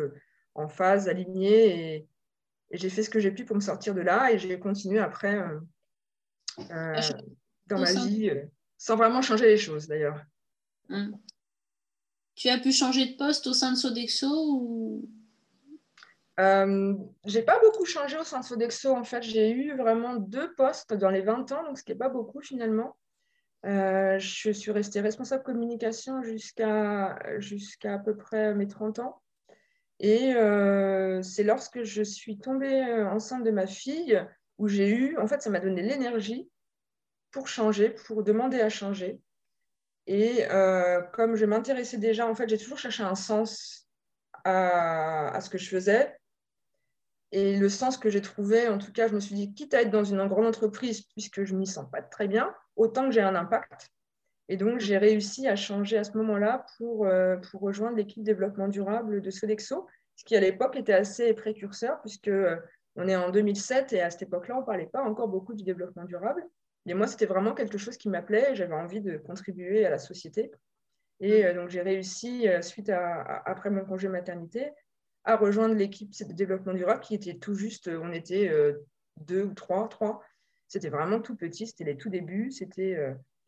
en 0.54 0.68
phase, 0.68 1.08
alignée 1.08 1.96
et 1.96 2.08
j'ai 2.70 2.90
fait 2.90 3.02
ce 3.02 3.10
que 3.10 3.20
j'ai 3.20 3.30
pu 3.30 3.44
pour 3.44 3.56
me 3.56 3.60
sortir 3.60 3.94
de 3.94 4.00
là 4.00 4.32
et 4.32 4.38
j'ai 4.38 4.58
continué 4.58 4.98
après 4.98 5.36
euh, 5.36 5.58
euh, 6.70 7.00
dans 7.66 7.78
ma 7.78 7.92
vie 7.92 8.30
euh, 8.30 8.44
sans 8.76 8.96
vraiment 8.96 9.22
changer 9.22 9.46
les 9.46 9.58
choses 9.58 9.86
d'ailleurs. 9.88 10.22
Hum. 10.90 11.18
Tu 12.34 12.48
as 12.48 12.58
pu 12.58 12.72
changer 12.72 13.06
de 13.06 13.16
poste 13.16 13.46
au 13.46 13.52
sein 13.52 13.72
de 13.72 13.76
Sodexo 13.76 14.26
ou? 14.28 15.08
Euh, 16.38 16.94
j'ai 17.24 17.42
pas 17.42 17.58
beaucoup 17.60 17.84
changé 17.84 18.16
au 18.16 18.22
sein 18.22 18.40
de 18.40 18.44
Sodexo. 18.44 18.94
En 18.94 19.02
fait, 19.02 19.22
j'ai 19.22 19.50
eu 19.50 19.76
vraiment 19.76 20.14
deux 20.14 20.54
postes 20.54 20.94
dans 20.94 21.10
les 21.10 21.22
20 21.22 21.50
ans, 21.50 21.64
donc 21.64 21.78
ce 21.78 21.82
qui 21.82 21.90
n'est 21.90 21.98
pas 21.98 22.08
beaucoup 22.08 22.40
finalement. 22.40 22.96
je 23.64 24.50
suis 24.52 24.70
restée 24.70 25.00
responsable 25.00 25.42
communication 25.42 26.22
jusqu'à 26.22 27.18
jusqu'à 27.40 27.94
à 27.94 27.98
peu 27.98 28.16
près 28.16 28.54
mes 28.54 28.68
30 28.68 29.00
ans. 29.00 29.20
Et 30.00 30.34
euh, 30.34 31.22
c'est 31.22 31.42
lorsque 31.42 31.82
je 31.82 32.02
suis 32.02 32.38
tombée 32.38 32.82
euh, 32.84 33.08
enceinte 33.08 33.44
de 33.44 33.50
ma 33.50 33.66
fille 33.66 34.24
où 34.58 34.68
j'ai 34.68 34.88
eu, 34.88 35.18
en 35.18 35.26
fait, 35.26 35.42
ça 35.42 35.50
m'a 35.50 35.60
donné 35.60 35.82
l'énergie 35.82 36.48
pour 37.30 37.48
changer, 37.48 37.90
pour 37.90 38.22
demander 38.22 38.60
à 38.60 38.68
changer. 38.68 39.20
Et 40.06 40.46
euh, 40.50 41.02
comme 41.12 41.36
je 41.36 41.44
m'intéressais 41.44 41.98
déjà, 41.98 42.26
en 42.26 42.34
fait, 42.34 42.48
j'ai 42.48 42.58
toujours 42.58 42.78
cherché 42.78 43.02
un 43.02 43.14
sens 43.14 43.88
à, 44.44 45.28
à, 45.34 45.40
ce 45.40 45.50
que 45.50 45.58
je 45.58 45.68
faisais. 45.68 46.16
Et 47.30 47.58
le 47.58 47.68
sens 47.68 47.98
que 47.98 48.08
j'ai 48.08 48.22
trouvé, 48.22 48.68
en 48.68 48.78
tout 48.78 48.92
cas, 48.92 49.08
je 49.08 49.14
me 49.14 49.20
suis 49.20 49.34
dit, 49.34 49.52
quitte 49.52 49.74
à 49.74 49.82
être 49.82 49.90
dans 49.90 50.04
une 50.04 50.26
grande 50.28 50.46
entreprise, 50.46 51.02
puisque 51.12 51.44
je 51.44 51.52
ne 51.52 51.58
m'y 51.58 51.66
sens 51.66 51.90
pas 51.90 52.00
très 52.00 52.26
bien, 52.26 52.54
autant 52.74 53.04
que 53.04 53.10
j'ai 53.10 53.20
un 53.20 53.34
impact. 53.34 53.90
Et 54.48 54.56
donc, 54.56 54.80
j'ai 54.80 54.96
réussi 54.96 55.46
à 55.46 55.56
changer 55.56 55.98
à 55.98 56.04
ce 56.04 56.16
moment-là 56.16 56.64
pour, 56.78 57.06
euh, 57.06 57.36
pour 57.36 57.60
rejoindre 57.60 57.96
l'équipe 57.96 58.22
développement 58.22 58.68
durable 58.68 59.20
de 59.20 59.30
Sodexo, 59.30 59.86
ce 60.16 60.24
qui 60.24 60.36
à 60.36 60.40
l'époque 60.40 60.76
était 60.76 60.94
assez 60.94 61.34
précurseur, 61.34 62.00
puisque 62.00 62.28
euh, 62.28 62.56
on 62.96 63.06
est 63.06 63.16
en 63.16 63.30
2007 63.30 63.92
et 63.92 64.00
à 64.00 64.10
cette 64.10 64.22
époque-là, 64.22 64.56
on 64.56 64.60
ne 64.60 64.66
parlait 64.66 64.86
pas 64.86 65.02
encore 65.02 65.28
beaucoup 65.28 65.54
du 65.54 65.64
développement 65.64 66.04
durable. 66.04 66.42
Et 66.86 66.94
moi, 66.94 67.06
c'était 67.06 67.26
vraiment 67.26 67.52
quelque 67.52 67.76
chose 67.76 67.98
qui 67.98 68.08
m'appelait, 68.08 68.54
j'avais 68.54 68.74
envie 68.74 69.02
de 69.02 69.18
contribuer 69.18 69.84
à 69.84 69.90
la 69.90 69.98
société. 69.98 70.50
Et 71.20 71.44
euh, 71.44 71.52
donc, 71.52 71.68
j'ai 71.68 71.82
réussi, 71.82 72.46
suite 72.62 72.88
à, 72.88 73.20
après 73.44 73.68
mon 73.68 73.84
congé 73.84 74.08
maternité, 74.08 74.70
à 75.24 75.36
rejoindre 75.36 75.74
l'équipe 75.74 76.10
de 76.26 76.32
développement 76.32 76.72
durable 76.72 77.00
qui 77.00 77.14
était 77.14 77.34
tout 77.34 77.54
juste, 77.54 77.88
on 77.88 78.12
était 78.12 78.50
deux 79.18 79.42
ou 79.42 79.52
trois, 79.52 79.86
trois. 79.88 80.22
C'était 80.68 80.88
vraiment 80.88 81.20
tout 81.20 81.36
petit, 81.36 81.66
c'était 81.66 81.84
les 81.84 81.98
tout 81.98 82.08
débuts, 82.08 82.50
c'était 82.50 82.96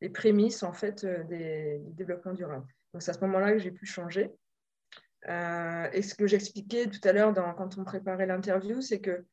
les 0.00 0.08
prémices 0.08 0.62
en 0.62 0.72
fait 0.72 1.04
euh, 1.04 1.24
des, 1.24 1.78
du 1.84 1.92
développement 1.92 2.32
durable. 2.32 2.66
Donc 2.92 3.02
c'est 3.02 3.10
à 3.10 3.14
ce 3.14 3.20
moment-là 3.20 3.52
que 3.52 3.58
j'ai 3.58 3.70
pu 3.70 3.86
changer. 3.86 4.30
Euh, 5.28 5.88
et 5.92 6.02
ce 6.02 6.14
que 6.14 6.26
j'expliquais 6.26 6.86
tout 6.86 7.00
à 7.06 7.12
l'heure 7.12 7.34
quand 7.56 7.76
on 7.78 7.84
préparait 7.84 8.26
l'interview, 8.26 8.80
c'est 8.80 9.00
que 9.00 9.24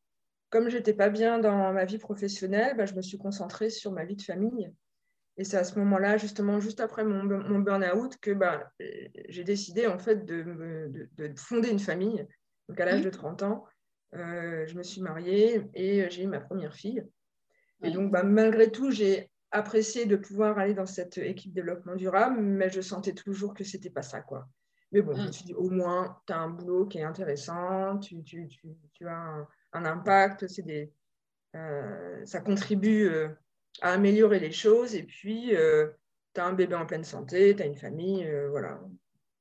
comme 0.50 0.70
je 0.70 0.78
n'étais 0.78 0.94
pas 0.94 1.10
bien 1.10 1.40
dans 1.40 1.74
ma 1.74 1.86
vie 1.86 1.98
professionnelle, 1.98 2.76
bah, 2.78 2.86
je 2.86 2.94
me 2.94 3.02
suis 3.02 3.18
concentrée 3.18 3.70
sur 3.70 3.92
ma 3.92 4.06
vie 4.06 4.16
de 4.16 4.22
famille. 4.22 4.72
Et 5.38 5.44
c'est 5.44 5.58
à 5.58 5.64
ce 5.64 5.78
moment-là, 5.80 6.18
justement, 6.18 6.60
juste 6.60 6.80
après 6.80 7.04
mon, 7.04 7.24
mon 7.24 7.60
burn-out, 7.60 8.18
que 8.18 8.32
bah, 8.32 8.72
j'ai 9.30 9.44
décidé 9.44 9.86
en 9.86 10.00
fait 10.00 10.26
de, 10.26 11.08
de, 11.18 11.34
fonder 11.38 11.70
une 11.70 11.80
famille. 11.80 12.26
Donc 12.70 12.80
à 12.80 12.86
l'âge 12.86 13.02
de 13.02 13.10
30 13.10 13.44
ans, 13.44 13.66
euh, 14.16 14.66
je 14.66 14.76
me 14.76 14.84
suis 14.84 15.02
mariée 15.02 15.62
et 15.74 16.10
j'ai 16.10 16.24
eu 16.24 16.28
ma 16.28 16.40
première 16.40 16.74
fille. 16.74 17.04
Et 17.84 17.92
donc, 17.92 18.12
bah, 18.12 18.24
malgré 18.24 18.72
tout, 18.72 18.90
j'ai 18.90 19.30
apprécié 19.52 20.06
de 20.06 20.16
pouvoir 20.16 20.58
aller 20.60 20.74
dans 20.74 20.86
cette 20.86 21.18
équipe 21.18 21.54
développement 21.54 21.96
durable, 21.96 22.40
mais 22.42 22.70
je 22.70 22.82
sentais 22.82 23.14
toujours 23.14 23.54
que 23.54 23.64
c'était 23.64 23.90
pas 23.90 24.02
ça. 24.02 24.22
quoi. 24.22 24.48
Mais 24.92 25.02
bon, 25.02 25.14
je 25.16 25.22
me 25.22 25.28
mm. 25.28 25.34
suis 25.34 25.46
dit, 25.46 25.54
au 25.54 25.70
moins, 25.70 26.22
tu 26.26 26.34
as 26.34 26.40
un 26.40 26.50
boulot 26.50 26.86
qui 26.86 27.00
est 27.00 27.04
intéressant, 27.04 27.98
tu, 28.00 28.24
tu, 28.24 28.48
tu, 28.48 28.76
tu 28.94 29.08
as 29.08 29.48
un, 29.74 29.86
impact, 29.86 30.46
des, 30.62 30.92
euh, 31.56 32.26
ça 32.26 32.40
contribue 32.40 33.08
euh, 33.08 33.30
à 33.82 33.94
améliorer 33.94 34.40
les 34.40 34.52
choses, 34.52 34.96
et 34.96 35.04
puis 35.04 35.56
euh, 35.56 35.88
tu 36.34 36.42
as 36.42 36.46
un 36.46 36.54
bébé 36.54 36.76
en 36.76 36.86
pleine 36.86 37.04
santé, 37.04 37.56
tu 37.56 37.64
as 37.64 37.66
une 37.66 37.76
famille, 37.76 38.30
voilà. 38.50 38.80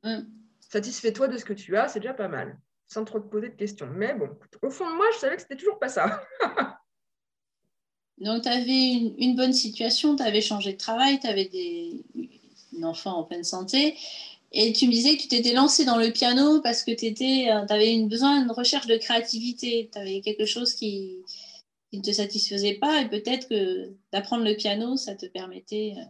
Mm. 0.03 0.23
Satisfais-toi 0.61 1.29
de 1.29 1.39
ce 1.39 1.45
que 1.45 1.53
tu 1.53 1.77
as, 1.77 1.89
c'est 1.89 2.01
déjà 2.01 2.15
pas 2.15 2.29
mal, 2.29 2.59
sans 2.87 3.05
trop 3.05 3.21
te 3.21 3.29
poser 3.29 3.51
de 3.51 3.55
questions. 3.55 3.89
Mais 3.93 4.15
bon, 4.15 4.37
au 4.63 4.71
fond 4.71 4.91
de 4.91 4.97
moi, 4.97 5.07
je 5.15 5.19
savais 5.19 5.37
que 5.37 5.43
c'était 5.43 5.57
toujours 5.57 5.79
pas 5.79 5.89
ça. 5.89 6.25
Donc, 8.19 8.43
tu 8.43 8.49
avais 8.49 8.93
une, 9.19 9.37
bonne 9.37 9.53
situation, 9.53 10.17
tu 10.17 10.23
avais 10.23 10.41
changé 10.41 10.73
de 10.73 10.79
travail, 10.79 11.21
tu 11.21 11.27
avais 11.27 11.47
des, 11.47 12.03
un 12.79 12.85
enfant 12.85 13.19
en 13.19 13.25
pleine 13.25 13.45
santé. 13.45 13.95
Et 14.53 14.73
tu 14.73 14.87
me 14.87 14.93
disais 14.93 15.17
que 15.17 15.23
tu 15.23 15.29
t'étais 15.29 15.53
lancé 15.53 15.85
dans 15.85 15.99
le 15.99 16.11
piano 16.11 16.63
parce 16.63 16.83
que 16.83 16.93
tu 16.93 17.49
avais 17.49 17.93
une 17.93 18.09
besoin 18.09 18.45
de 18.45 18.53
recherche 18.53 18.87
de 18.87 18.97
créativité. 18.97 19.91
Tu 19.93 19.99
avais 19.99 20.21
quelque 20.23 20.47
chose 20.47 20.75
qui, 20.75 21.19
ne 21.93 22.01
te 22.01 22.13
satisfaisait 22.13 22.75
pas. 22.75 23.03
Et 23.03 23.09
peut-être 23.09 23.49
que 23.49 23.93
d'apprendre 24.13 24.45
le 24.45 24.55
piano, 24.55 24.97
ça 24.97 25.15
te 25.15 25.27
permettait 25.27 25.95
euh, 25.97 26.03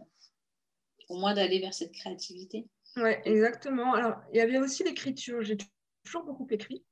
au 1.09 1.17
moins 1.17 1.33
d'aller 1.33 1.59
vers 1.59 1.73
cette 1.73 1.91
créativité. 1.91 2.65
Oui, 2.95 3.11
exactement. 3.25 3.93
Alors, 3.93 4.15
il 4.33 4.37
y 4.37 4.41
avait 4.41 4.57
aussi 4.59 4.83
l'écriture. 4.83 5.43
J'ai 5.43 5.57
toujours 6.03 6.23
beaucoup 6.23 6.47
écrit. 6.49 6.83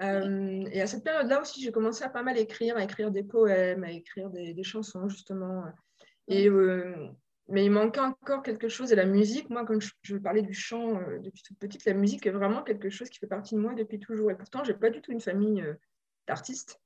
Euh, 0.00 0.64
et 0.72 0.80
à 0.80 0.86
cette 0.86 1.04
période-là 1.04 1.40
aussi, 1.40 1.62
j'ai 1.62 1.72
commencé 1.72 2.04
à 2.04 2.08
pas 2.08 2.22
mal 2.22 2.38
écrire, 2.38 2.76
à 2.76 2.84
écrire 2.84 3.10
des 3.10 3.22
poèmes, 3.22 3.84
à 3.84 3.90
écrire 3.90 4.30
des, 4.30 4.62
chansons, 4.62 5.08
justement. 5.08 5.64
Et, 6.26 6.48
euh, 6.48 7.08
mais 7.48 7.64
il 7.64 7.70
manquait 7.70 8.00
encore 8.00 8.42
quelque 8.42 8.68
chose. 8.68 8.92
Et 8.92 8.96
la 8.96 9.04
musique, 9.04 9.50
moi, 9.50 9.66
comme 9.66 9.80
je, 10.02 10.16
parlais 10.16 10.42
du 10.42 10.54
chant 10.54 10.96
euh, 10.96 11.18
depuis 11.18 11.42
toute 11.42 11.58
petite, 11.58 11.84
la 11.84 11.94
musique 11.94 12.26
est 12.26 12.30
vraiment 12.30 12.62
quelque 12.62 12.88
chose 12.88 13.10
qui 13.10 13.18
fait 13.18 13.26
partie 13.26 13.54
de 13.54 13.60
moi 13.60 13.74
depuis 13.74 13.98
toujours. 13.98 14.30
Et 14.30 14.36
pourtant, 14.36 14.64
je 14.64 14.72
n'ai 14.72 14.78
pas 14.78 14.90
du 14.90 15.02
tout 15.02 15.12
une 15.12 15.20
famille 15.20 15.64
d'artistes. 16.26 16.80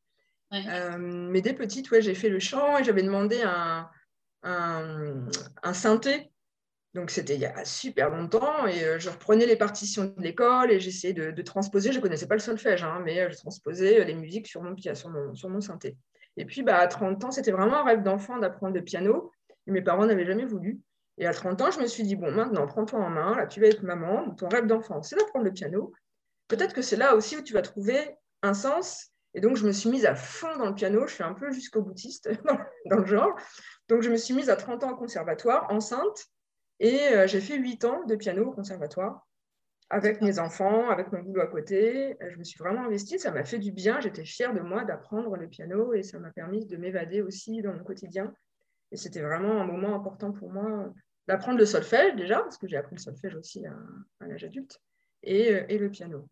mais 0.50 1.40
dès 1.40 1.54
petite, 1.54 1.90
ouais, 1.90 2.02
j'ai 2.02 2.14
fait 2.14 2.28
le 2.28 2.40
chant 2.40 2.78
et 2.78 2.84
j'avais 2.84 3.02
demandé 3.02 3.42
un, 3.42 3.88
un, 4.42 5.28
un 5.62 5.72
synthé 5.72 6.32
donc 6.94 7.10
c'était 7.10 7.34
il 7.34 7.40
y 7.40 7.46
a 7.46 7.64
super 7.64 8.08
longtemps 8.08 8.66
et 8.66 8.84
euh, 8.84 8.98
je 9.00 9.10
reprenais 9.10 9.46
les 9.46 9.56
partitions 9.56 10.04
de 10.04 10.22
l'école 10.22 10.70
et 10.70 10.78
j'essayais 10.78 11.12
de, 11.12 11.42
transposer. 11.42 11.90
Je 11.90 11.98
ne 11.98 12.02
connaissais 12.02 12.28
pas 12.28 12.36
le 12.36 12.40
solfège, 12.40 12.84
hein, 12.84 13.02
mais 13.04 13.20
euh, 13.20 13.30
je 13.30 13.36
transposais 13.36 14.00
euh, 14.00 14.04
les 14.04 14.14
musiques 14.14 14.46
sur 14.46 14.62
mon, 14.62 14.76
sur 14.76 15.36
sur 15.36 15.48
mon 15.48 15.60
synthé. 15.60 15.96
Et 16.36 16.44
puis 16.44 16.62
bah, 16.62 16.78
à 16.78 16.86
30 16.86 17.24
ans, 17.24 17.30
c'était 17.32 17.50
vraiment 17.50 17.78
un 17.78 17.84
rêve 17.84 18.02
d'enfant 18.02 18.38
d'apprendre 18.38 18.74
le 18.74 18.82
piano. 18.82 19.32
Et 19.66 19.72
mes 19.72 19.82
parents 19.82 20.06
n'avaient 20.06 20.26
jamais 20.26 20.44
voulu. 20.44 20.80
Et 21.18 21.26
à 21.26 21.32
30 21.32 21.62
ans, 21.62 21.70
je 21.70 21.80
me 21.80 21.86
suis 21.86 22.02
dit, 22.02 22.16
bon, 22.16 22.30
maintenant, 22.30 22.66
prends-toi 22.66 23.00
en 23.00 23.08
main, 23.08 23.36
là, 23.36 23.46
tu 23.46 23.60
vas 23.60 23.68
être 23.68 23.82
maman, 23.82 24.30
ton 24.34 24.48
rêve 24.48 24.66
d'enfant, 24.66 25.02
c'est 25.02 25.16
d'apprendre 25.16 25.44
le 25.44 25.52
piano. 25.52 25.92
Peut-être 26.48 26.74
que 26.74 26.82
c'est 26.82 26.96
là 26.96 27.14
aussi 27.14 27.36
où 27.36 27.42
tu 27.42 27.54
vas 27.54 27.62
trouver 27.62 28.16
un 28.42 28.52
sens. 28.52 29.12
Et 29.32 29.40
donc, 29.40 29.56
je 29.56 29.66
me 29.66 29.72
suis 29.72 29.88
mise 29.90 30.06
à 30.06 30.14
fond 30.14 30.56
dans 30.58 30.66
le 30.66 30.74
piano, 30.74 31.06
je 31.06 31.14
suis 31.14 31.24
un 31.24 31.34
peu 31.34 31.50
jusqu'au 31.52 31.82
boutiste 31.82 32.30
dans 32.90 32.98
le 32.98 33.06
genre. 33.06 33.34
Donc, 33.88 34.02
je 34.02 34.10
me 34.10 34.16
suis 34.16 34.34
mise 34.34 34.50
à 34.50 34.56
30 34.56 34.84
ans 34.84 34.92
au 34.92 34.96
conservatoire, 34.96 35.66
enceinte, 35.70 36.26
et 36.84 37.14
euh, 37.14 37.26
j'ai 37.26 37.40
fait 37.40 37.56
huit 37.56 37.82
ans 37.86 38.04
de 38.04 38.14
piano 38.14 38.44
au 38.44 38.52
conservatoire 38.52 39.26
avec 39.88 40.20
mes 40.20 40.38
enfants, 40.38 40.90
avec 40.90 41.10
mon 41.12 41.22
boulot 41.22 41.40
à 41.40 41.46
côté. 41.46 42.14
Je 42.20 42.36
me 42.36 42.44
suis 42.44 42.58
vraiment 42.58 42.84
investie, 42.84 43.18
ça 43.18 43.30
m'a 43.30 43.42
fait 43.42 43.58
du 43.58 43.72
bien. 43.72 44.00
J'étais 44.00 44.26
fière 44.26 44.52
de 44.52 44.60
moi 44.60 44.84
d'apprendre 44.84 45.34
le 45.36 45.48
piano 45.48 45.94
et 45.94 46.02
ça 46.02 46.18
m'a 46.18 46.30
permis 46.30 46.66
de 46.66 46.76
m'évader 46.76 47.22
aussi 47.22 47.62
dans 47.62 47.72
mon 47.72 47.82
quotidien. 47.82 48.34
Et 48.92 48.98
c'était 48.98 49.22
vraiment 49.22 49.62
un 49.62 49.64
moment 49.64 49.94
important 49.94 50.32
pour 50.32 50.50
moi 50.50 50.92
d'apprendre 51.26 51.58
le 51.58 51.64
solfège 51.64 52.16
déjà, 52.16 52.40
parce 52.40 52.58
que 52.58 52.68
j'ai 52.68 52.76
appris 52.76 52.96
le 52.96 53.00
solfège 53.00 53.34
aussi 53.34 53.64
à, 53.64 54.26
l'âge 54.26 54.44
adulte, 54.44 54.78
et, 55.22 55.54
euh, 55.54 55.64
et, 55.70 55.78
le 55.78 55.90
piano. 55.90 56.28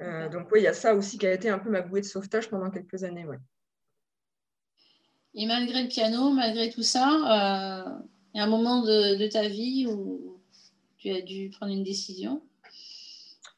Euh, 0.00 0.28
donc 0.28 0.46
oui, 0.52 0.60
il 0.60 0.62
y 0.62 0.68
a 0.68 0.74
ça 0.74 0.94
aussi 0.94 1.18
qui 1.18 1.26
a 1.26 1.32
été 1.32 1.50
un 1.50 1.58
peu 1.58 1.70
ma 1.70 1.82
bouée 1.82 2.02
de 2.02 2.06
sauvetage 2.06 2.48
pendant 2.48 2.70
quelques 2.70 3.02
années. 3.02 3.26
Ouais. 3.26 3.38
Et 5.34 5.44
malgré 5.46 5.82
le 5.82 5.88
piano, 5.88 6.30
malgré 6.30 6.70
tout 6.70 6.84
ça, 6.84 7.98
il 8.34 8.38
y 8.38 8.40
a 8.40 8.44
un 8.44 8.48
moment 8.48 8.82
de, 8.82 9.28
ta 9.28 9.48
vie 9.48 9.86
où 9.86 10.40
tu 10.98 11.10
as 11.10 11.20
dû 11.20 11.50
prendre 11.50 11.72
une 11.72 11.84
décision? 11.84 12.42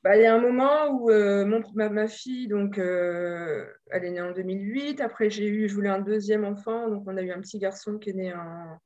Bah, 0.02 0.16
il 0.16 0.22
y 0.22 0.26
a 0.26 0.34
un 0.34 0.40
moment 0.40 0.88
où 0.90 1.10
euh, 1.10 1.46
mon, 1.46 1.62
ma, 1.74 2.08
fille, 2.08 2.48
donc, 2.48 2.76
euh, 2.78 3.66
elle 3.90 4.04
est 4.04 4.10
née 4.10 4.20
en 4.20 4.32
2008. 4.32 5.00
Après, 5.00 5.30
j'ai 5.30 5.46
eu, 5.46 5.68
je 5.68 5.74
voulais 5.74 5.88
un 5.88 6.00
deuxième 6.00 6.44
enfant. 6.44 6.88
Donc, 6.90 7.04
on 7.06 7.16
a 7.16 7.22
eu 7.22 7.30
un 7.30 7.40
petit 7.40 7.58
garçon 7.58 7.98
qui 7.98 8.10
est 8.10 8.14
né 8.14 8.34
en, 8.34 8.78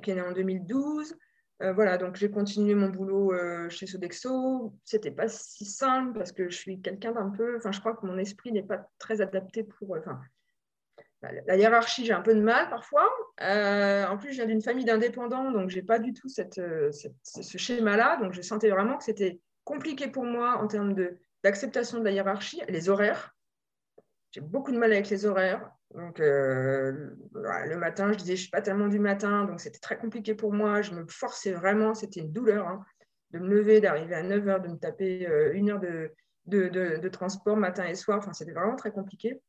qui 0.00 0.10
est 0.10 0.14
né 0.14 0.20
en 0.20 0.32
2012. 0.32 1.16
Euh, 1.62 1.72
voilà, 1.72 1.96
donc 1.96 2.16
j'ai 2.16 2.30
continué 2.30 2.74
mon 2.74 2.88
boulot 2.88 3.32
chez 3.70 3.86
Sodexo. 3.86 4.74
C'était 4.84 5.12
pas 5.12 5.28
si 5.28 5.64
simple 5.64 6.18
parce 6.18 6.32
que 6.32 6.50
je 6.50 6.56
suis 6.56 6.80
quelqu'un 6.80 7.12
d'un 7.12 7.30
peu. 7.30 7.56
Enfin, 7.56 7.72
je 7.72 7.80
crois 7.80 7.94
que 7.94 8.04
mon 8.04 8.18
esprit 8.18 8.52
n'est 8.52 8.62
pas 8.62 8.86
très 8.98 9.20
adapté 9.22 9.62
pour. 9.62 9.96
La 11.46 11.56
hiérarchie, 11.56 12.04
j'ai 12.04 12.12
un 12.12 12.20
peu 12.20 12.34
de 12.34 12.40
mal 12.40 12.68
parfois. 12.68 13.08
Euh, 13.42 14.06
en 14.06 14.16
plus, 14.16 14.30
je 14.30 14.36
viens 14.36 14.46
d'une 14.46 14.62
famille 14.62 14.84
d'indépendants, 14.84 15.50
donc 15.50 15.70
je 15.70 15.76
n'ai 15.76 15.82
pas 15.82 15.98
du 15.98 16.12
tout 16.12 16.28
euh, 16.58 16.90
ce 16.92 17.58
schéma-là. 17.58 18.18
Donc, 18.20 18.32
je 18.32 18.42
sentais 18.42 18.70
vraiment 18.70 18.96
que 18.96 19.04
c'était 19.04 19.40
compliqué 19.64 20.08
pour 20.08 20.24
moi 20.24 20.58
en 20.62 20.66
termes 20.66 20.94
d'acceptation 21.42 21.98
de, 21.98 22.04
la 22.04 22.10
hiérarchie. 22.12 22.62
Les 22.68 22.88
horaires, 22.88 23.34
j'ai 24.30 24.40
beaucoup 24.40 24.72
de 24.72 24.78
mal 24.78 24.92
avec 24.92 25.08
les 25.08 25.26
horaires. 25.26 25.70
Donc, 25.94 26.20
euh, 26.20 27.10
le 27.32 27.76
matin, 27.76 28.12
je 28.12 28.18
disais, 28.18 28.36
je 28.36 28.40
ne 28.40 28.42
suis 28.42 28.50
pas 28.50 28.62
tellement 28.62 28.88
du 28.88 28.98
matin, 28.98 29.44
donc 29.44 29.60
c'était 29.60 29.78
très 29.78 29.96
compliqué 29.96 30.34
pour 30.34 30.52
moi. 30.52 30.82
Je 30.82 30.92
me 30.92 31.06
forçais 31.06 31.52
vraiment, 31.52 31.94
c'était 31.94 32.20
une 32.20 32.32
douleur 32.32 32.66
hein, 32.66 32.84
de 33.30 33.38
me 33.38 33.48
lever, 33.48 33.80
d'arriver 33.80 34.14
à 34.14 34.22
9 34.22 34.44
h, 34.44 34.62
de 34.62 34.68
me 34.68 34.76
taper 34.76 35.28
une 35.54 35.70
heure 35.70 35.80
de, 35.80 36.12
de 36.46 37.08
transport 37.08 37.56
matin 37.56 37.84
et 37.84 37.94
soir. 37.94 38.18
Enfin, 38.18 38.32
c'était 38.32 38.52
vraiment 38.52 38.76
très 38.76 38.90
compliqué. 38.90 39.40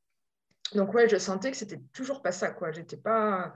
Donc 0.74 0.94
ouais, 0.94 1.08
je 1.08 1.18
sentais 1.18 1.52
que 1.52 1.58
c'était 1.58 1.80
toujours 1.94 2.22
pas 2.22 2.32
ça, 2.32 2.52
quoi. 2.52 2.72
J'étais 2.72 2.98
pas. 2.98 3.54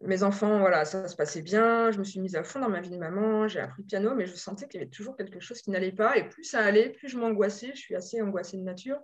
Mes 0.00 0.22
enfants, 0.22 0.60
voilà, 0.60 0.84
ça 0.84 1.08
se 1.08 1.16
passait 1.16 1.42
bien. 1.42 1.90
Je 1.90 1.98
me 1.98 2.04
suis 2.04 2.20
mise 2.20 2.36
à 2.36 2.44
fond 2.44 2.60
dans 2.60 2.68
ma 2.68 2.80
vie 2.80 2.90
de 2.90 2.98
maman. 2.98 3.48
J'ai 3.48 3.60
appris 3.60 3.82
le 3.82 3.86
piano, 3.86 4.14
mais 4.14 4.26
je 4.26 4.34
sentais 4.36 4.68
qu'il 4.68 4.80
y 4.80 4.82
avait 4.82 4.90
toujours 4.90 5.16
quelque 5.16 5.40
chose 5.40 5.60
qui 5.60 5.70
n'allait 5.70 5.92
pas. 5.92 6.16
Et 6.16 6.28
plus 6.28 6.44
ça 6.44 6.60
allait, 6.60 6.90
plus 6.90 7.08
je 7.08 7.18
m'angoissais. 7.18 7.72
Je 7.74 7.80
suis 7.80 7.96
assez 7.96 8.20
angoissée 8.22 8.56
de 8.56 8.62
nature. 8.62 9.00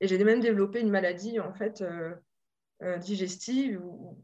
Et 0.00 0.08
j'ai 0.08 0.22
même 0.22 0.40
développé 0.40 0.80
une 0.80 0.90
maladie 0.90 1.38
en 1.38 1.52
fait 1.52 1.82
euh, 1.82 2.14
euh, 2.82 2.98
digestive. 2.98 3.80
Où, 3.84 4.18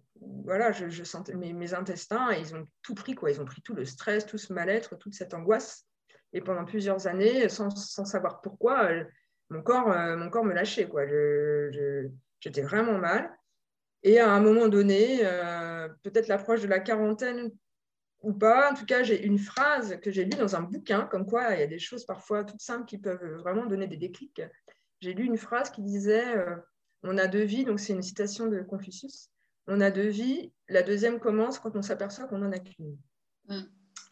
voilà, 0.45 0.73
je, 0.73 1.05
sentais 1.05 1.35
mes, 1.35 1.75
intestins, 1.75 2.33
ils 2.33 2.55
ont 2.55 2.67
tout 2.83 2.95
pris, 2.95 3.15
quoi. 3.15 3.31
Ils 3.31 3.41
ont 3.41 3.45
pris 3.45 3.63
tout 3.63 3.75
le 3.75 3.85
stress, 3.85 4.27
tout 4.27 4.37
ce 4.37 4.53
mal-être, 4.53 4.97
toute 4.97 5.15
cette 5.15 5.33
angoisse. 5.33 5.87
Et 6.33 6.41
pendant 6.41 6.65
plusieurs 6.65 7.07
années, 7.07 7.49
sans, 7.49 7.71
savoir 7.71 8.41
pourquoi, 8.41 8.91
euh, 8.91 9.05
mon 9.49 9.63
corps, 9.63 9.89
mon 10.17 10.29
corps 10.29 10.45
me 10.45 10.53
lâchait, 10.53 10.89
quoi. 10.89 11.05
J'étais 12.41 12.63
vraiment 12.63 12.99
mal. 12.99 13.31
Et 14.03 14.19
à 14.19 14.33
un 14.33 14.41
moment 14.41 14.69
donné, 14.69 15.21
euh, 15.23 15.89
peut-être 16.03 16.29
l'approche 16.29 16.63
de 16.63 16.67
la 16.67 16.81
quarantaine 16.81 17.51
ou 18.23 18.33
pas, 18.33 18.71
en 18.71 18.75
tout 18.75 18.87
cas, 18.87 19.03
j'ai 19.03 19.25
une 19.25 19.39
phrase 19.39 19.99
que 20.03 20.11
j'ai 20.11 20.25
lue 20.25 20.37
dans 20.39 20.57
un 20.57 20.63
bouquin, 20.63 21.07
comme 21.07 21.27
quoi 21.27 21.55
il 21.55 21.61
y 21.61 21.63
a 21.63 21.67
des 21.67 21.79
choses 21.79 22.05
parfois 22.05 22.45
toutes 22.45 22.61
simples 22.61 22.87
qui 22.87 22.99
peuvent 22.99 23.37
vraiment 23.37 23.67
donner 23.67 23.87
des 23.87 23.97
déclics. 23.97 24.43
J'ai 25.01 25.15
lu 25.15 25.25
une 25.25 25.39
phrase 25.39 25.71
qui 25.71 25.83
disait 25.83 26.37
euh, 26.37 26.57
On 27.03 27.17
a 27.19 27.27
deux 27.27 27.45
vies, 27.45 27.65
donc 27.65 27.81
c'est 27.81 27.93
une 27.93 28.03
citation 28.03 28.47
de 28.47 28.61
Confucius. 28.61 29.31
On 29.67 29.81
a 29.81 29.91
deux 29.91 30.09
vies, 30.09 30.53
la 30.69 30.83
deuxième 30.83 31.21
commence 31.21 31.59
quand 31.59 31.77
on 31.77 31.83
s'aperçoit 31.83 32.27
qu'on 32.27 32.39
n'en 32.39 32.53
a 32.53 32.59
qu'une. 32.59 32.99
Mm. 33.49 33.63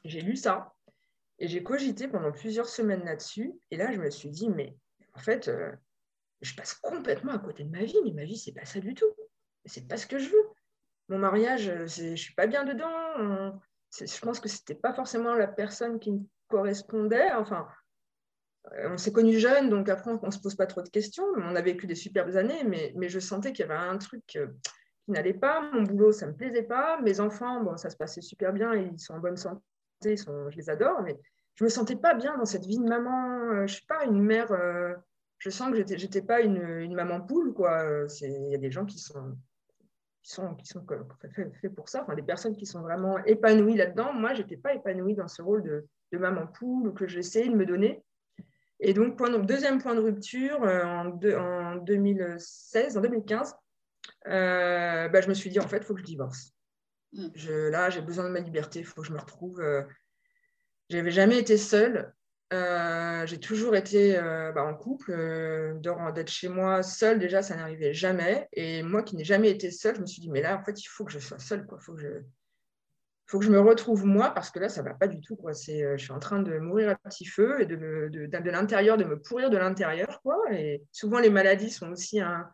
J'ai 0.04 0.20
lu 0.20 0.36
ça 0.36 0.74
et 1.38 1.48
j'ai 1.48 1.62
cogité 1.62 2.08
pendant 2.08 2.32
plusieurs 2.32 2.68
semaines 2.68 3.04
là-dessus. 3.04 3.52
Et 3.70 3.76
là, 3.76 3.92
je 3.92 3.98
me 3.98 4.10
suis 4.10 4.30
dit 4.30 4.48
Mais 4.48 4.76
en 5.14 5.18
fait, 5.18 5.48
euh, 5.48 5.72
je 6.40 6.54
passe 6.54 6.74
complètement 6.74 7.32
à 7.32 7.38
côté 7.38 7.64
de 7.64 7.70
ma 7.70 7.84
vie, 7.84 7.98
mais 8.04 8.12
ma 8.12 8.24
vie, 8.24 8.36
c'est 8.36 8.52
pas 8.52 8.64
ça 8.64 8.80
du 8.80 8.94
tout. 8.94 9.12
C'est 9.64 9.88
pas 9.88 9.96
ce 9.96 10.06
que 10.06 10.18
je 10.18 10.28
veux. 10.28 10.48
Mon 11.08 11.18
mariage, 11.18 11.68
euh, 11.68 11.86
je 11.86 12.14
suis 12.14 12.34
pas 12.34 12.46
bien 12.46 12.64
dedans. 12.64 13.58
Je 13.92 14.20
pense 14.20 14.40
que 14.40 14.48
c'était 14.48 14.74
pas 14.74 14.92
forcément 14.92 15.34
la 15.34 15.48
personne 15.48 15.98
qui 15.98 16.12
me 16.12 16.20
correspondait. 16.48 17.32
Enfin, 17.32 17.66
euh, 18.74 18.90
on 18.90 18.96
s'est 18.98 19.12
connus 19.12 19.38
jeunes, 19.38 19.70
donc 19.70 19.88
après, 19.88 20.12
on 20.22 20.26
ne 20.26 20.30
se 20.30 20.40
pose 20.40 20.54
pas 20.54 20.66
trop 20.66 20.82
de 20.82 20.88
questions. 20.88 21.24
On 21.36 21.56
a 21.56 21.62
vécu 21.62 21.86
des 21.86 21.94
superbes 21.94 22.36
années, 22.36 22.64
mais, 22.64 23.08
je 23.08 23.18
sentais 23.18 23.52
qu'il 23.52 23.66
y 23.66 23.70
avait 23.70 23.78
un 23.78 23.98
truc 23.98 24.36
euh, 24.36 24.46
qui 25.04 25.10
n'allait 25.10 25.34
pas. 25.34 25.62
Mon 25.72 25.82
boulot, 25.82 26.12
ça 26.12 26.26
ne 26.26 26.32
me 26.32 26.36
plaisait 26.36 26.62
pas. 26.62 27.00
Mes 27.00 27.20
enfants, 27.20 27.62
bon, 27.62 27.76
ça 27.76 27.90
se 27.90 27.96
passait 27.96 28.20
super 28.20 28.52
bien, 28.52 28.74
ils 28.74 28.98
sont 28.98 29.14
en 29.14 29.18
bonne 29.18 29.36
santé, 29.36 29.62
je 30.04 30.56
les 30.56 30.70
adore, 30.70 31.02
mais 31.02 31.18
je 31.56 31.64
me 31.64 31.68
sentais 31.68 31.96
pas 31.96 32.14
bien 32.14 32.36
dans 32.36 32.44
cette 32.44 32.66
vie 32.66 32.78
de 32.78 32.88
maman. 32.88 33.66
Je 33.66 33.74
suis 33.74 33.86
pas 33.86 34.04
une 34.04 34.22
mère 34.22 34.52
je 35.38 35.50
sens 35.50 35.70
que 35.70 35.76
j'étais, 35.76 35.96
n'étais 35.96 36.22
pas 36.22 36.40
une, 36.40 36.94
maman 36.94 37.20
poule, 37.20 37.52
quoi. 37.52 38.06
Il 38.20 38.50
y 38.50 38.54
a 38.54 38.58
des 38.58 38.70
gens 38.70 38.84
qui 38.84 38.98
sont, 38.98 39.36
qui 40.22 40.32
sont, 40.32 40.54
qui 40.56 40.66
sont 40.66 40.84
faits 41.60 41.74
pour 41.74 41.88
ça, 41.88 42.02
enfin, 42.02 42.14
des 42.14 42.22
personnes 42.22 42.56
qui 42.56 42.66
sont 42.66 42.82
vraiment 42.82 43.18
épanouies 43.24 43.76
là-dedans. 43.76 44.12
Moi, 44.12 44.34
je 44.34 44.42
n'étais 44.42 44.56
pas 44.56 44.74
épanouie 44.74 45.14
dans 45.14 45.28
ce 45.28 45.42
rôle 45.42 45.62
de, 45.62 46.18
maman 46.18 46.46
poule 46.46 46.94
que 46.94 47.06
j'essayais 47.06 47.48
de 47.48 47.54
me 47.54 47.66
donner. 47.66 48.02
Et 48.80 48.94
donc, 48.94 49.16
point, 49.16 49.30
deuxième 49.38 49.80
point 49.80 49.94
de 49.94 50.00
rupture, 50.00 50.62
euh, 50.62 50.84
en, 50.84 51.18
en 51.36 51.76
2016, 51.76 52.96
en 52.96 53.00
2015, 53.00 53.54
euh, 54.26 55.08
bah, 55.08 55.20
je 55.20 55.28
me 55.28 55.34
suis 55.34 55.50
dit, 55.50 55.60
en 55.60 55.68
fait, 55.68 55.78
il 55.78 55.84
faut 55.84 55.94
que 55.94 56.00
je 56.00 56.04
divorce. 56.04 56.52
Mm. 57.12 57.28
Je, 57.34 57.52
là, 57.70 57.90
j'ai 57.90 58.02
besoin 58.02 58.24
de 58.24 58.30
ma 58.30 58.40
liberté, 58.40 58.80
il 58.80 58.84
faut 58.84 59.00
que 59.00 59.06
je 59.06 59.12
me 59.12 59.18
retrouve. 59.18 59.60
Euh, 59.60 59.82
j'avais 60.88 61.10
jamais 61.10 61.38
été 61.38 61.56
seule. 61.56 62.12
Euh, 62.54 63.26
j'ai 63.26 63.38
toujours 63.38 63.76
été 63.76 64.16
euh, 64.18 64.52
bah, 64.52 64.64
en 64.64 64.74
couple. 64.74 65.12
Euh, 65.12 65.74
d'être 66.14 66.30
chez 66.30 66.48
moi 66.48 66.82
seule, 66.82 67.18
déjà, 67.18 67.42
ça 67.42 67.56
n'arrivait 67.56 67.92
jamais. 67.92 68.48
Et 68.52 68.82
moi 68.82 69.02
qui 69.02 69.16
n'ai 69.16 69.24
jamais 69.24 69.50
été 69.50 69.70
seule, 69.70 69.96
je 69.96 70.00
me 70.00 70.06
suis 70.06 70.20
dit, 70.20 70.30
mais 70.30 70.42
là, 70.42 70.58
en 70.58 70.64
fait, 70.64 70.80
il 70.80 70.86
faut 70.86 71.04
que 71.04 71.12
je 71.12 71.18
sois 71.18 71.38
seule. 71.38 71.66
Il 71.70 71.84
faut, 71.84 71.94
que 71.94 73.44
je... 73.44 73.50
me 73.50 73.60
retrouve 73.60 74.06
moi, 74.06 74.30
parce 74.30 74.50
que 74.50 74.58
là, 74.58 74.68
ça 74.68 74.82
ne 74.82 74.88
va 74.88 74.94
pas 74.94 75.08
du 75.08 75.20
tout. 75.20 75.38
Je 75.46 75.96
suis 75.98 76.12
en 76.12 76.18
train 76.18 76.40
de 76.40 76.58
mourir 76.58 76.90
à 76.90 76.94
petit 76.96 77.26
feu 77.26 77.60
et 77.60 77.66
de, 77.66 77.76
de, 78.10 78.26
de, 78.26 78.50
l'intérieur, 78.50 78.96
de 78.96 79.04
me 79.04 79.20
pourrir 79.20 79.50
de 79.50 79.58
l'intérieur. 79.58 80.20
Et 80.50 80.82
souvent, 80.92 81.18
les 81.18 81.30
maladies 81.30 81.70
sont 81.70 81.90
aussi 81.90 82.20
un, 82.20 82.48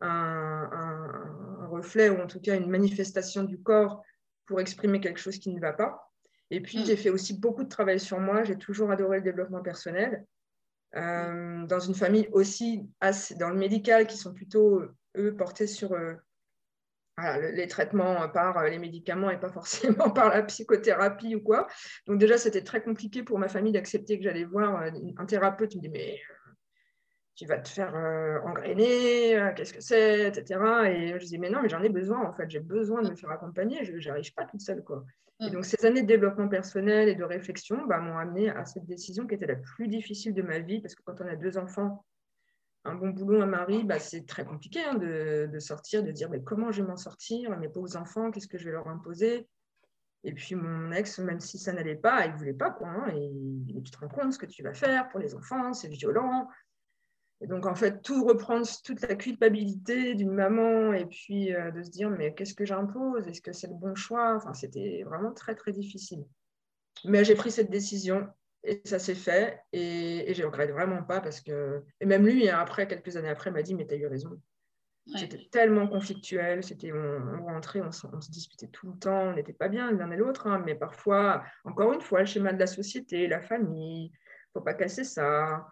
un, 0.00 1.68
reflet 1.70 2.08
ou 2.08 2.20
en 2.20 2.26
tout 2.26 2.40
cas 2.40 2.56
une 2.56 2.70
manifestation 2.70 3.42
du 3.42 3.60
corps 3.60 4.02
pour 4.46 4.60
exprimer 4.60 5.00
quelque 5.00 5.20
chose 5.20 5.38
qui 5.38 5.52
ne 5.52 5.60
va 5.60 5.72
pas. 5.72 6.05
Et 6.50 6.60
puis, 6.60 6.78
mm. 6.78 6.84
j'ai 6.86 6.96
fait 6.96 7.10
aussi 7.10 7.38
beaucoup 7.38 7.64
de 7.64 7.68
travail 7.68 8.00
sur 8.00 8.20
moi. 8.20 8.44
J'ai 8.44 8.56
toujours 8.56 8.90
adoré 8.90 9.18
le 9.18 9.24
développement 9.24 9.62
personnel. 9.62 10.24
Euh, 10.94 11.66
dans 11.66 11.80
une 11.80 11.94
famille 11.94 12.28
aussi, 12.32 12.88
assez, 13.00 13.34
dans 13.34 13.50
le 13.50 13.56
médical, 13.56 14.06
qui 14.06 14.16
sont 14.16 14.32
plutôt, 14.32 14.82
eux, 15.16 15.36
portés 15.36 15.66
sur 15.66 15.92
euh, 15.92 16.14
les 17.52 17.66
traitements 17.66 18.28
par 18.28 18.64
les 18.64 18.78
médicaments 18.78 19.30
et 19.30 19.38
pas 19.38 19.48
forcément 19.52 20.10
par 20.10 20.30
la 20.30 20.42
psychothérapie 20.42 21.34
ou 21.34 21.40
quoi. 21.40 21.66
Donc 22.06 22.18
déjà, 22.18 22.38
c'était 22.38 22.62
très 22.62 22.82
compliqué 22.82 23.22
pour 23.22 23.38
ma 23.38 23.48
famille 23.48 23.72
d'accepter 23.72 24.18
que 24.18 24.24
j'allais 24.24 24.44
voir 24.44 24.82
un 25.16 25.26
thérapeute 25.26 25.70
qui 25.70 25.78
me 25.78 25.82
dit, 25.82 25.88
mais 25.88 26.20
tu 27.36 27.44
vas 27.44 27.58
te 27.58 27.68
faire 27.68 27.94
euh, 27.94 28.40
engrainer, 28.44 29.36
euh, 29.36 29.52
qu'est-ce 29.54 29.74
que 29.74 29.82
c'est, 29.82 30.28
etc. 30.28 30.58
Et 30.86 31.12
je 31.12 31.18
disais, 31.18 31.38
mais 31.38 31.50
non, 31.50 31.60
mais 31.62 31.68
j'en 31.68 31.82
ai 31.82 31.90
besoin, 31.90 32.24
en 32.24 32.32
fait, 32.32 32.50
j'ai 32.50 32.60
besoin 32.60 33.02
de 33.02 33.10
me 33.10 33.14
faire 33.14 33.30
accompagner, 33.30 33.84
je 33.84 34.08
n'arrive 34.08 34.32
pas 34.32 34.46
toute 34.46 34.62
seule. 34.62 34.82
Quoi. 34.82 35.04
Et 35.40 35.48
mm. 35.48 35.50
donc, 35.50 35.64
ces 35.64 35.84
années 35.84 36.02
de 36.02 36.06
développement 36.06 36.48
personnel 36.48 37.08
et 37.08 37.14
de 37.14 37.24
réflexion 37.24 37.86
bah, 37.86 37.98
m'ont 37.98 38.18
amené 38.18 38.50
à 38.50 38.64
cette 38.64 38.86
décision 38.86 39.26
qui 39.26 39.34
était 39.34 39.46
la 39.46 39.56
plus 39.56 39.88
difficile 39.88 40.34
de 40.34 40.42
ma 40.42 40.58
vie, 40.58 40.80
parce 40.80 40.94
que 40.94 41.02
quand 41.02 41.20
on 41.20 41.26
a 41.26 41.36
deux 41.36 41.58
enfants, 41.58 42.04
un 42.84 42.94
bon 42.94 43.10
boulot, 43.10 43.42
un 43.42 43.46
mari, 43.46 43.84
bah, 43.84 43.98
c'est 43.98 44.26
très 44.26 44.44
compliqué 44.44 44.80
hein, 44.84 44.94
de, 44.94 45.48
de, 45.52 45.58
sortir, 45.58 46.02
de 46.02 46.12
dire 46.12 46.30
mais 46.30 46.42
comment 46.42 46.70
je 46.70 46.82
vais 46.82 46.88
m'en 46.88 46.96
sortir, 46.96 47.56
mes 47.58 47.68
pauvres 47.68 47.96
enfants, 47.96 48.30
qu'est-ce 48.30 48.48
que 48.48 48.58
je 48.58 48.66
vais 48.66 48.72
leur 48.72 48.88
imposer? 48.88 49.48
Et 50.24 50.32
puis 50.32 50.54
mon 50.54 50.90
ex, 50.92 51.18
même 51.18 51.40
si 51.40 51.58
ça 51.58 51.72
n'allait 51.72 51.96
pas, 51.96 52.26
il 52.26 52.32
ne 52.32 52.36
voulait 52.36 52.52
pas. 52.52 52.70
Quoi, 52.70 52.88
hein, 52.88 53.12
et, 53.14 53.76
et, 53.76 53.82
tu 53.82 53.90
te 53.90 53.98
rends 53.98 54.08
compte 54.08 54.32
ce 54.32 54.38
que 54.38 54.46
tu 54.46 54.62
vas 54.62 54.74
faire 54.74 55.08
pour 55.08 55.20
les 55.20 55.34
enfants, 55.34 55.72
c'est 55.72 55.88
violent. 55.88 56.48
Et 57.42 57.46
donc, 57.46 57.66
en 57.66 57.74
fait, 57.74 58.00
tout 58.02 58.24
reprendre, 58.24 58.66
toute 58.82 59.02
la 59.02 59.14
culpabilité 59.14 60.14
d'une 60.14 60.32
maman 60.32 60.94
et 60.94 61.04
puis 61.04 61.54
euh, 61.54 61.70
de 61.70 61.82
se 61.82 61.90
dire, 61.90 62.08
mais 62.08 62.34
qu'est-ce 62.34 62.54
que 62.54 62.64
j'impose? 62.64 63.28
Est-ce 63.28 63.42
que 63.42 63.52
c'est 63.52 63.66
le 63.66 63.74
bon 63.74 63.94
choix? 63.94 64.36
Enfin, 64.36 64.54
c'était 64.54 65.02
vraiment 65.04 65.32
très, 65.32 65.54
très 65.54 65.72
difficile. 65.72 66.24
Mais 67.04 67.24
j'ai 67.24 67.34
pris 67.34 67.50
cette 67.50 67.70
décision 67.70 68.26
et 68.64 68.80
ça 68.84 68.98
s'est 68.98 69.14
fait 69.14 69.60
et, 69.72 70.32
je 70.34 70.42
ne 70.42 70.46
regrette 70.46 70.70
vraiment 70.70 71.02
pas 71.02 71.20
parce 71.20 71.42
que. 71.42 71.84
Et 72.00 72.06
même 72.06 72.24
lui, 72.24 72.48
hein, 72.48 72.58
après, 72.58 72.88
quelques 72.88 73.16
années 73.16 73.28
après, 73.28 73.50
m'a 73.50 73.62
dit, 73.62 73.74
mais 73.74 73.86
tu 73.86 73.94
as 73.94 73.98
eu 73.98 74.06
raison. 74.06 74.40
C'était 75.14 75.46
tellement 75.52 75.86
conflictuel, 75.86 76.64
c'était 76.64 76.90
on, 76.92 77.44
rentrait, 77.44 77.80
on, 77.80 77.92
se 77.92 78.30
disputait 78.32 78.66
tout 78.66 78.90
le 78.90 78.98
temps, 78.98 79.28
on 79.28 79.34
n'était 79.34 79.52
pas 79.52 79.68
bien 79.68 79.92
l'un 79.92 80.10
et 80.10 80.16
l'autre, 80.16 80.48
hein, 80.48 80.60
mais 80.66 80.74
parfois, 80.74 81.44
encore 81.64 81.92
une 81.92 82.00
fois, 82.00 82.20
le 82.20 82.26
schéma 82.26 82.52
de 82.52 82.58
la 82.58 82.66
société, 82.66 83.28
la 83.28 83.40
famille, 83.40 84.10
faut 84.52 84.60
pas 84.60 84.74
casser 84.74 85.04
ça 85.04 85.64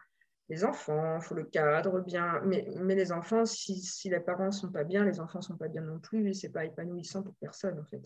les 0.49 0.65
enfants, 0.65 1.17
il 1.17 1.23
faut 1.23 1.35
le 1.35 1.45
cadre 1.45 2.01
bien. 2.01 2.41
Mais, 2.45 2.69
mais 2.77 2.95
les 2.95 3.13
enfants, 3.13 3.45
si, 3.45 3.81
si 3.81 4.11
les 4.11 4.21
parents 4.21 4.47
ne 4.47 4.51
sont 4.51 4.71
pas 4.71 4.85
bien, 4.85 5.05
les 5.05 5.21
enfants 5.21 5.39
ne 5.39 5.45
sont 5.45 5.57
pas 5.57 5.69
bien 5.69 5.83
non 5.83 5.99
plus 5.99 6.29
et 6.29 6.35
ce 6.35 6.47
n'est 6.47 6.53
pas 6.53 6.65
épanouissant 6.65 7.23
pour 7.23 7.35
personne 7.37 7.79
en 7.79 7.85
fait. 7.85 8.03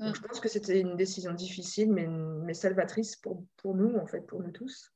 Donc, 0.00 0.12
mm. 0.12 0.14
je 0.16 0.20
pense 0.22 0.40
que 0.40 0.48
c'était 0.48 0.80
une 0.80 0.96
décision 0.96 1.32
difficile, 1.32 1.92
mais, 1.92 2.06
mais 2.08 2.54
salvatrice 2.54 3.16
pour, 3.16 3.44
pour, 3.58 3.74
nous, 3.74 3.96
en 3.96 4.06
fait, 4.06 4.22
pour 4.22 4.42
nous 4.42 4.50
tous. 4.50 4.92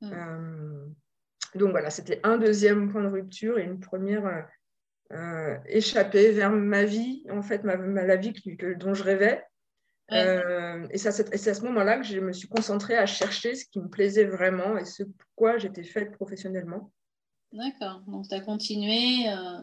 Mm. 0.00 0.10
Euh, 0.12 0.86
donc 1.54 1.70
voilà, 1.70 1.90
c'était 1.90 2.20
un 2.22 2.38
deuxième 2.38 2.90
point 2.90 3.02
de 3.02 3.08
rupture 3.08 3.58
et 3.58 3.64
une 3.64 3.80
première 3.80 4.26
euh, 4.26 4.42
euh 5.12 5.58
échappée 5.66 6.30
vers 6.30 6.50
ma 6.50 6.84
vie, 6.84 7.24
en 7.30 7.42
fait, 7.42 7.64
ma, 7.64 7.76
la 7.76 8.16
vie 8.16 8.32
que, 8.32 8.74
dont 8.74 8.94
je 8.94 9.02
rêvais. 9.02 9.44
Euh, 10.10 10.86
et 10.90 10.98
c'est 10.98 11.08
à 11.08 11.54
ce 11.54 11.62
moment-là 11.62 11.98
que 11.98 12.06
je 12.06 12.18
me 12.18 12.32
suis 12.32 12.48
concentrée 12.48 12.96
à 12.96 13.06
chercher 13.06 13.54
ce 13.54 13.64
qui 13.64 13.78
me 13.78 13.88
plaisait 13.88 14.24
vraiment 14.24 14.76
et 14.76 14.84
ce 14.84 15.04
pourquoi 15.04 15.58
j'étais 15.58 15.84
faite 15.84 16.12
professionnellement. 16.12 16.90
D'accord. 17.52 18.02
Donc, 18.06 18.28
tu 18.28 18.34
as 18.34 18.40
continué 18.40 19.28
euh, 19.28 19.60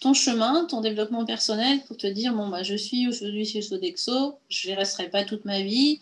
ton 0.00 0.14
chemin, 0.14 0.66
ton 0.66 0.80
développement 0.80 1.24
personnel 1.24 1.80
pour 1.86 1.96
te 1.96 2.06
dire 2.06 2.34
bon, 2.34 2.48
bah, 2.48 2.62
je 2.62 2.74
suis 2.74 3.08
aujourd'hui 3.08 3.44
chez 3.44 3.62
Sodexo, 3.62 4.38
je 4.48 4.70
ne 4.70 4.76
resterai 4.76 5.10
pas 5.10 5.24
toute 5.24 5.44
ma 5.44 5.62
vie, 5.62 6.00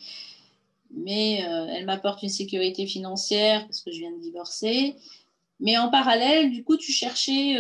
mais 0.91 1.45
euh, 1.45 1.67
elle 1.71 1.87
m'apporte 1.87 2.23
une 2.23 2.29
sécurité 2.29 2.87
financière 2.87 3.65
parce 3.67 3.83
que 3.83 3.91
je 3.91 3.99
viens 3.99 4.13
de 4.13 4.21
divorcer. 4.21 4.97
Mais 5.61 5.79
en 5.79 5.91
parallèle, 5.91 6.51
du 6.51 6.65
coup, 6.65 6.77
tu 6.77 6.91
cherchais 6.91 7.57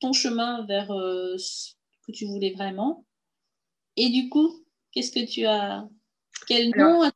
ton 0.00 0.12
chemin 0.12 0.66
vers 0.66 0.88
ce 1.38 1.72
que 2.06 2.12
tu 2.12 2.26
voulais 2.26 2.52
vraiment. 2.52 3.06
Et 3.96 4.10
du 4.10 4.28
coup, 4.28 4.62
Qu'est-ce 4.92 5.12
que 5.12 5.26
tu 5.26 5.44
as 5.44 5.86
Quel 6.46 6.70
nom 6.76 7.10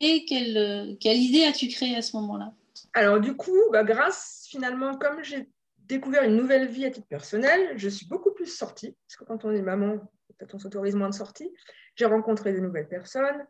et 0.00 0.24
quelle, 0.24 0.96
quelle 0.98 1.18
idée 1.18 1.44
as-tu 1.44 1.68
créé 1.68 1.96
à 1.96 2.02
ce 2.02 2.16
moment-là? 2.16 2.54
Alors 2.94 3.20
du 3.20 3.36
coup, 3.36 3.58
bah, 3.72 3.84
grâce 3.84 4.46
finalement, 4.48 4.96
comme 4.96 5.22
j'ai 5.22 5.48
découvert 5.78 6.22
une 6.22 6.36
nouvelle 6.36 6.68
vie 6.68 6.86
à 6.86 6.90
titre 6.90 7.06
personnel, 7.06 7.74
je 7.76 7.88
suis 7.88 8.06
beaucoup 8.06 8.32
plus 8.32 8.46
sortie, 8.46 8.96
parce 9.06 9.16
que 9.16 9.24
quand 9.24 9.44
on 9.44 9.50
est 9.50 9.62
maman, 9.62 9.98
peut-être 10.28 10.54
on 10.54 10.58
s'autorise 10.58 10.94
moins 10.94 11.10
de 11.10 11.14
sorties. 11.14 11.52
J'ai 11.96 12.06
rencontré 12.06 12.52
de 12.52 12.60
nouvelles 12.60 12.88
personnes, 12.88 13.46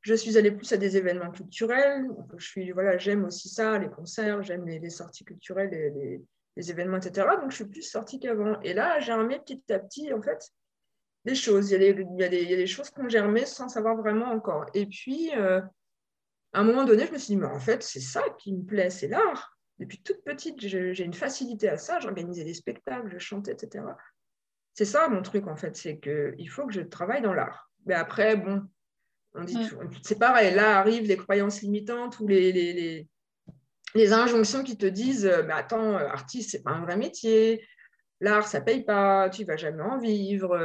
je 0.00 0.14
suis 0.14 0.38
allée 0.38 0.52
plus 0.52 0.72
à 0.72 0.76
des 0.76 0.96
événements 0.96 1.30
culturels. 1.30 2.06
Je 2.36 2.46
suis, 2.46 2.70
voilà, 2.72 2.96
j'aime 2.98 3.24
aussi 3.24 3.48
ça, 3.48 3.78
les 3.78 3.88
concerts, 3.88 4.42
j'aime 4.42 4.66
les, 4.66 4.90
sorties 4.90 5.24
culturelles, 5.24 5.70
les, 5.70 6.22
les, 6.56 6.70
événements, 6.70 6.98
etc. 6.98 7.26
Donc, 7.40 7.50
je 7.50 7.56
suis 7.56 7.64
plus 7.64 7.82
sortie 7.82 8.20
qu'avant. 8.20 8.60
Et 8.62 8.74
là, 8.74 9.00
j'ai 9.00 9.12
remis 9.12 9.38
petit 9.40 9.62
à 9.72 9.78
petit, 9.78 10.12
en 10.12 10.22
fait, 10.22 10.52
des 11.28 11.34
choses. 11.34 11.70
Il 11.70 11.72
y, 11.72 11.76
a 11.76 11.92
des, 11.92 12.02
il, 12.02 12.20
y 12.20 12.24
a 12.24 12.28
des, 12.28 12.42
il 12.42 12.50
y 12.50 12.54
a 12.54 12.56
des 12.56 12.66
choses 12.66 12.90
qui 12.90 13.00
ont 13.00 13.08
germé 13.08 13.46
sans 13.46 13.68
savoir 13.68 13.96
vraiment 13.96 14.26
encore. 14.26 14.66
Et 14.74 14.86
puis, 14.86 15.30
euh, 15.36 15.60
à 16.52 16.60
un 16.60 16.64
moment 16.64 16.84
donné, 16.84 17.06
je 17.06 17.12
me 17.12 17.18
suis 17.18 17.34
dit, 17.34 17.36
mais 17.36 17.46
en 17.46 17.60
fait, 17.60 17.82
c'est 17.82 18.00
ça 18.00 18.22
qui 18.38 18.52
me 18.52 18.64
plaît, 18.64 18.90
c'est 18.90 19.08
l'art. 19.08 19.56
Depuis 19.78 20.00
toute 20.02 20.24
petite, 20.24 20.60
j'ai 20.60 21.04
une 21.04 21.14
facilité 21.14 21.68
à 21.68 21.76
ça. 21.76 22.00
J'organisais 22.00 22.44
des 22.44 22.54
spectacles, 22.54 23.10
je 23.12 23.18
chantais, 23.18 23.52
etc. 23.52 23.84
C'est 24.74 24.84
ça 24.84 25.08
mon 25.08 25.22
truc, 25.22 25.46
en 25.46 25.56
fait, 25.56 25.76
c'est 25.76 25.98
qu'il 25.98 26.48
faut 26.50 26.66
que 26.66 26.72
je 26.72 26.80
travaille 26.80 27.22
dans 27.22 27.34
l'art. 27.34 27.70
Mais 27.86 27.94
après, 27.94 28.36
bon, 28.36 28.62
on 29.34 29.44
dit, 29.44 29.58
c'est 30.02 30.18
pareil, 30.18 30.54
là 30.54 30.78
arrivent 30.78 31.06
les 31.06 31.16
croyances 31.16 31.62
limitantes 31.62 32.18
ou 32.18 32.26
les, 32.26 32.50
les, 32.50 32.72
les, 32.72 33.08
les 33.94 34.12
injonctions 34.12 34.64
qui 34.64 34.76
te 34.76 34.86
disent, 34.86 35.26
mais 35.26 35.48
bah, 35.48 35.56
attends, 35.56 35.94
artiste, 35.94 36.50
c'est 36.50 36.62
pas 36.62 36.72
un 36.72 36.82
vrai 36.82 36.96
métier. 36.96 37.64
L'art, 38.20 38.48
ça 38.48 38.60
paye 38.60 38.84
pas, 38.84 39.30
tu 39.30 39.44
vas 39.44 39.56
jamais 39.56 39.82
en 39.82 39.98
vivre. 39.98 40.56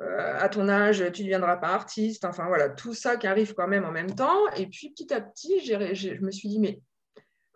Euh, 0.00 0.36
à 0.38 0.48
ton 0.48 0.68
âge, 0.68 0.98
tu 1.12 1.22
ne 1.22 1.26
deviendras 1.26 1.56
pas 1.56 1.68
artiste. 1.68 2.24
Enfin, 2.24 2.46
voilà, 2.46 2.68
tout 2.68 2.94
ça 2.94 3.16
qui 3.16 3.26
arrive 3.26 3.54
quand 3.54 3.66
même 3.66 3.84
en 3.84 3.90
même 3.90 4.14
temps. 4.14 4.48
Et 4.56 4.66
puis, 4.66 4.90
petit 4.90 5.12
à 5.12 5.20
petit, 5.20 5.60
je 5.64 6.20
me 6.20 6.30
suis 6.30 6.48
dit, 6.48 6.60
mais 6.60 6.80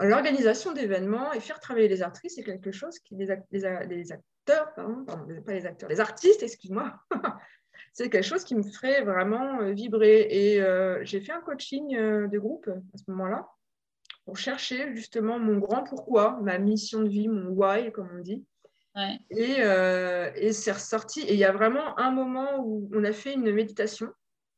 l'organisation 0.00 0.72
d'événements 0.72 1.32
et 1.32 1.40
faire 1.40 1.60
travailler 1.60 1.88
les 1.88 2.02
artistes, 2.02 2.36
c'est 2.36 2.42
quelque 2.42 2.72
chose 2.72 2.98
qui, 2.98 3.14
les, 3.14 3.30
acteurs, 3.30 4.74
pas 4.74 5.52
les 5.52 5.66
acteurs, 5.66 5.88
les 5.88 6.00
artistes, 6.00 6.42
excuse-moi, 6.42 6.92
c'est 7.92 8.10
quelque 8.10 8.24
chose 8.24 8.42
qui 8.42 8.56
me 8.56 8.64
ferait 8.64 9.02
vraiment 9.02 9.60
euh, 9.60 9.70
vibrer. 9.70 10.26
Et 10.28 10.60
euh, 10.60 11.00
j'ai 11.04 11.20
fait 11.20 11.32
un 11.32 11.42
coaching 11.42 11.96
de 11.96 12.38
groupe 12.38 12.68
à 12.68 12.98
ce 12.98 13.04
moment-là 13.12 13.48
pour 14.24 14.36
chercher 14.36 14.94
justement 14.96 15.38
mon 15.38 15.58
grand 15.58 15.84
pourquoi, 15.84 16.38
ma 16.42 16.58
mission 16.58 17.02
de 17.02 17.08
vie, 17.08 17.28
mon 17.28 17.50
why, 17.50 17.92
comme 17.92 18.08
on 18.12 18.20
dit. 18.20 18.44
Euh, 18.96 20.30
et, 20.34 20.52
c'est 20.52 20.72
ressorti. 20.72 21.20
Et 21.22 21.34
il 21.34 21.38
y 21.38 21.44
a 21.44 21.52
vraiment 21.52 21.98
un 21.98 22.10
moment 22.10 22.58
où 22.58 22.90
on 22.94 23.04
a 23.04 23.12
fait 23.12 23.34
une 23.34 23.50
méditation. 23.52 24.08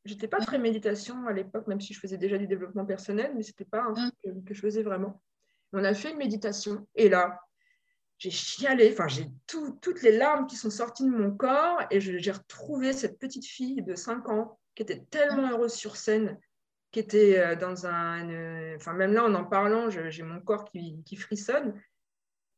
J'étais 0.03 0.27
pas 0.27 0.39
très 0.39 0.59
méditation 0.59 1.25
à 1.27 1.33
l'époque, 1.33 1.67
même 1.67 1.81
si 1.81 1.93
je 1.93 1.99
faisais 1.99 2.17
déjà 2.17 2.37
du 2.37 2.47
développement 2.47 2.85
personnel, 2.85 3.31
mais 3.35 3.41
c'était 3.41 3.65
pas 3.65 3.81
un 3.81 3.93
truc 3.93 4.13
que, 4.45 4.53
je 4.53 4.61
faisais 4.61 4.83
vraiment. 4.83 5.21
On 5.73 5.83
a 5.83 5.93
fait 5.93 6.11
une 6.11 6.17
méditation. 6.17 6.87
Et 6.95 7.09
là, 7.09 7.39
j'ai 8.17 8.29
chialé, 8.29 8.91
enfin 8.93 9.07
j'ai 9.07 9.27
toutes 9.47 10.01
les 10.03 10.17
larmes 10.17 10.45
qui 10.45 10.55
sont 10.55 10.69
sorties 10.69 11.05
de 11.05 11.09
mon 11.09 11.31
corps. 11.31 11.81
Et 11.89 11.99
j'ai 11.99 12.31
retrouvé 12.31 12.93
cette 12.93 13.17
petite 13.17 13.45
fille 13.45 13.81
de 13.81 13.95
5 13.95 14.29
ans 14.29 14.59
qui 14.75 14.83
était 14.83 15.03
tellement 15.09 15.49
heureuse 15.49 15.73
sur 15.73 15.95
scène, 15.95 16.37
qui 16.91 16.99
était 16.99 17.39
euh, 17.39 17.55
dans 17.55 17.87
un... 17.87 18.75
Enfin 18.75 18.93
même 18.93 19.13
là, 19.13 19.23
en 19.23 19.33
en 19.33 19.45
parlant, 19.45 19.89
j'ai 19.89 20.23
mon 20.23 20.39
corps 20.41 20.65
qui, 20.65 21.01
qui 21.05 21.15
frissonne 21.15 21.73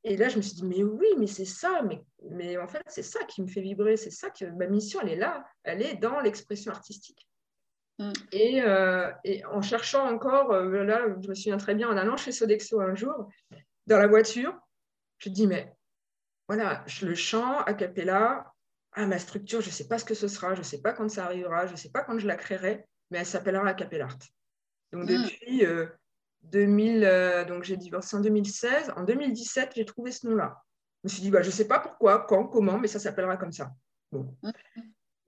et 0.09 0.15
là, 0.15 0.29
je 0.29 0.37
me 0.37 0.41
suis 0.41 0.53
dit, 0.53 0.63
mais 0.63 0.83
oui, 0.83 1.07
mais 1.17 1.27
c'est 1.27 1.43
ça, 1.43 1.81
mais, 1.81 2.01
mais 2.31 2.57
en 2.57 2.67
fait, 2.67 2.81
c'est 2.87 3.03
ça 3.03 3.25
qui 3.25 3.41
me 3.41 3.47
fait 3.47 3.59
vibrer, 3.59 3.97
c'est 3.97 4.09
ça 4.09 4.29
que 4.29 4.45
ma 4.45 4.65
mission, 4.65 5.01
elle 5.01 5.09
est 5.09 5.17
là, 5.17 5.45
elle 5.63 5.81
est 5.81 5.95
dans 5.95 6.21
l'expression 6.21 6.71
artistique. 6.71 7.27
Mm. 7.99 8.13
Et, 8.31 8.61
euh, 8.61 9.11
et, 9.25 9.43
en 9.45 9.61
cherchant 9.61 10.09
encore, 10.09 10.53
euh, 10.53 10.85
là, 10.85 11.01
je 11.21 11.27
me 11.27 11.35
souviens 11.35 11.57
très 11.57 11.75
bien, 11.75 11.89
en 11.89 11.97
allant 11.97 12.15
chez 12.15 12.31
Sodexo 12.31 12.79
un 12.79 12.95
jour, 12.95 13.27
dans 13.87 13.97
la 13.97 14.07
voiture, 14.07 14.57
je 15.17 15.29
me 15.29 15.35
dis, 15.35 15.45
mais 15.45 15.75
voilà, 16.47 16.85
le 17.01 17.13
chant 17.13 17.59
a 17.63 17.73
cappella, 17.73 18.53
ah, 18.93 19.07
ma 19.07 19.19
structure, 19.19 19.59
je 19.59 19.67
ne 19.67 19.73
sais 19.73 19.89
pas 19.89 19.99
ce 19.99 20.05
que 20.05 20.13
ce 20.13 20.29
sera, 20.29 20.53
je 20.53 20.59
ne 20.59 20.65
sais 20.65 20.81
pas 20.81 20.93
quand 20.93 21.09
ça 21.09 21.25
arrivera, 21.25 21.67
je 21.67 21.73
ne 21.73 21.77
sais 21.77 21.91
pas 21.91 22.03
quand 22.05 22.17
je 22.17 22.27
la 22.27 22.37
créerai, 22.37 22.85
mais 23.11 23.17
elle 23.17 23.25
s'appellera 23.25 23.67
a 23.67 23.73
cappella 23.73 24.05
art. 24.05 24.19
Donc, 24.93 25.03
mm. 25.03 25.07
depuis, 25.07 25.65
euh, 25.65 25.87
2000, 26.51 27.03
euh, 27.03 27.45
donc 27.45 27.63
j'ai 27.63 27.77
divorcé 27.77 28.15
en 28.15 28.21
2016. 28.21 28.93
En 28.95 29.03
2017, 29.03 29.71
j'ai 29.75 29.85
trouvé 29.85 30.11
ce 30.11 30.27
nom-là. 30.27 30.63
Je 31.03 31.09
me 31.09 31.09
suis 31.09 31.21
dit, 31.21 31.31
bah, 31.31 31.41
je 31.41 31.47
ne 31.47 31.53
sais 31.53 31.67
pas 31.67 31.79
pourquoi, 31.79 32.25
quand, 32.27 32.45
comment, 32.45 32.77
mais 32.77 32.87
ça 32.87 32.99
s'appellera 32.99 33.37
comme 33.37 33.51
ça. 33.51 33.71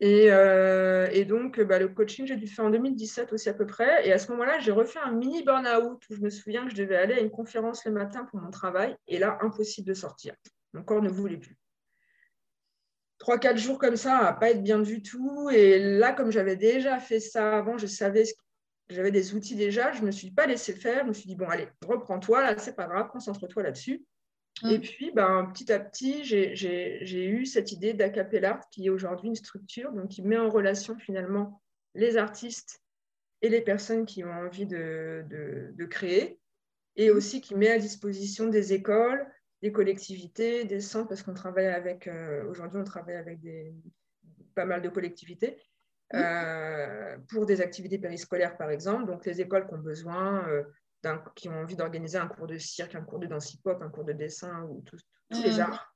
Et, 0.01 0.31
euh, 0.31 1.07
et, 1.11 1.25
donc, 1.25 1.59
bah, 1.61 1.77
le 1.77 1.89
coaching, 1.89 2.25
j'ai 2.25 2.37
dû 2.37 2.47
faire 2.47 2.65
en 2.65 2.69
2017 2.69 3.33
aussi 3.33 3.49
à 3.49 3.53
peu 3.53 3.65
près. 3.65 4.07
Et 4.07 4.13
à 4.13 4.17
ce 4.17 4.31
moment-là, 4.31 4.59
j'ai 4.59 4.71
refait 4.71 4.99
un 4.99 5.11
mini 5.11 5.43
burn-out 5.43 6.01
où 6.09 6.15
je 6.15 6.21
me 6.21 6.29
souviens 6.29 6.63
que 6.65 6.71
je 6.71 6.77
devais 6.77 6.95
aller 6.95 7.15
à 7.15 7.19
une 7.19 7.29
conférence 7.31 7.85
le 7.85 7.91
matin 7.91 8.25
pour 8.25 8.39
mon 8.39 8.49
travail. 8.49 8.95
Et 9.07 9.19
là, 9.19 9.37
impossible 9.41 9.87
de 9.87 9.93
sortir. 9.93 10.35
Mon 10.73 10.83
corps 10.83 11.01
ne 11.01 11.09
voulait 11.09 11.37
plus. 11.37 11.57
trois, 13.17 13.37
quatre 13.37 13.57
jours 13.57 13.77
comme 13.77 13.97
ça 13.97 14.19
à 14.19 14.33
pas 14.33 14.51
être 14.51 14.63
bien 14.63 14.79
du 14.79 15.01
tout. 15.01 15.49
Et 15.49 15.97
là, 15.97 16.13
comme 16.13 16.31
j'avais 16.31 16.55
déjà 16.55 16.99
fait 16.99 17.19
ça 17.19 17.57
avant, 17.57 17.77
je 17.77 17.87
savais 17.87 18.23
j'avais 18.89 19.11
des 19.11 19.35
outils 19.35 19.55
déjà, 19.55 19.91
je 19.91 20.01
ne 20.01 20.07
me 20.07 20.11
suis 20.11 20.31
pas 20.31 20.47
laissé 20.47 20.73
faire. 20.73 21.03
Je 21.03 21.09
me 21.09 21.13
suis 21.13 21.27
dit, 21.27 21.35
bon, 21.35 21.47
allez, 21.47 21.67
reprends-toi, 21.85 22.41
là, 22.41 22.57
c'est 22.57 22.75
pas 22.75 22.87
grave, 22.87 23.09
concentre-toi 23.09 23.63
là-dessus. 23.63 24.03
Et 24.63 24.77
mm. 24.77 24.81
puis, 24.81 25.11
ben, 25.11 25.45
petit 25.53 25.71
à 25.71 25.79
petit, 25.79 26.23
j'ai 26.23 27.25
eu 27.27 27.45
cette 27.45 27.71
idée 27.71 27.93
d'Acapella, 27.93 28.59
qui 28.71 28.87
est 28.87 28.89
aujourd'hui 28.89 29.29
une 29.29 29.35
structure 29.35 29.91
donc, 29.91 30.09
qui 30.09 30.21
met 30.21 30.37
en 30.37 30.49
relation 30.49 30.97
finalement 30.97 31.61
les 31.95 32.17
artistes 32.17 32.81
et 33.41 33.49
les 33.49 33.61
personnes 33.61 34.05
qui 34.05 34.23
ont 34.23 34.31
envie 34.31 34.65
de, 34.65 35.23
de, 35.29 35.85
créer, 35.85 36.39
et 36.95 37.09
mm. 37.09 37.15
aussi 37.15 37.41
qui 37.41 37.55
met 37.55 37.69
à 37.69 37.79
disposition 37.79 38.47
des 38.47 38.73
écoles, 38.73 39.25
des 39.61 39.71
collectivités, 39.71 40.65
des 40.65 40.81
centres, 40.81 41.09
parce 41.09 41.21
qu'on 41.21 41.33
travaille 41.33 41.67
avec, 41.67 42.07
euh, 42.07 42.49
aujourd'hui, 42.49 42.79
on 42.79 42.83
travaille 42.83 43.15
avec 43.15 43.39
des, 43.41 43.73
pas 44.55 44.65
mal 44.65 44.81
de 44.81 44.89
collectivités. 44.89 45.57
Euh, 46.15 47.17
pour 47.29 47.45
des 47.45 47.61
activités 47.61 47.99
périscolaires, 47.99 48.57
par 48.57 48.71
exemple. 48.71 49.05
Donc, 49.05 49.25
les 49.25 49.41
écoles 49.41 49.67
qui 49.67 49.73
ont 49.73 49.79
besoin 49.79 50.47
euh, 50.47 50.63
qui 51.35 51.49
ont 51.49 51.61
envie 51.61 51.75
d'organiser 51.75 52.17
un 52.17 52.27
cours 52.27 52.47
de 52.47 52.57
cirque, 52.57 52.95
un 52.95 53.01
cours 53.01 53.19
de 53.19 53.27
danse 53.27 53.53
hip-hop, 53.53 53.81
un 53.81 53.89
cours 53.89 54.03
de 54.03 54.13
dessin 54.13 54.63
ou 54.63 54.83
tous 54.85 54.99
les 55.31 55.57
mm. 55.57 55.59
arts. 55.61 55.95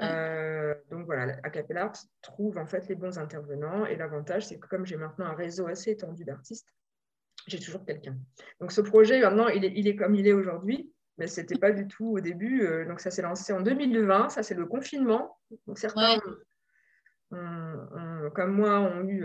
Euh, 0.00 0.74
donc 0.90 1.06
voilà, 1.06 1.36
Acapella 1.42 1.90
trouve 2.22 2.56
en 2.56 2.66
fait 2.66 2.86
les 2.86 2.94
bons 2.94 3.18
intervenants 3.18 3.84
et 3.84 3.96
l'avantage 3.96 4.46
c'est 4.46 4.56
que 4.56 4.68
comme 4.68 4.86
j'ai 4.86 4.96
maintenant 4.96 5.24
un 5.24 5.34
réseau 5.34 5.66
assez 5.66 5.90
étendu 5.90 6.24
d'artistes, 6.24 6.72
j'ai 7.48 7.58
toujours 7.58 7.84
quelqu'un. 7.84 8.16
Donc 8.60 8.70
ce 8.70 8.80
projet 8.80 9.20
maintenant 9.20 9.48
il 9.48 9.64
est, 9.64 9.72
il 9.74 9.88
est 9.88 9.96
comme 9.96 10.14
il 10.14 10.28
est 10.28 10.32
aujourd'hui, 10.32 10.92
mais 11.16 11.26
ce 11.26 11.40
n'était 11.40 11.58
pas 11.58 11.72
du 11.72 11.88
tout 11.88 12.12
au 12.12 12.20
début. 12.20 12.64
Donc 12.86 13.00
ça 13.00 13.10
s'est 13.10 13.22
lancé 13.22 13.52
en 13.52 13.60
2020, 13.60 14.28
ça 14.28 14.44
c'est 14.44 14.54
le 14.54 14.66
confinement. 14.66 15.36
Donc 15.66 15.78
certains, 15.78 16.20
comme 17.30 18.52
moi, 18.52 18.80
ont 18.80 19.04
eu 19.04 19.24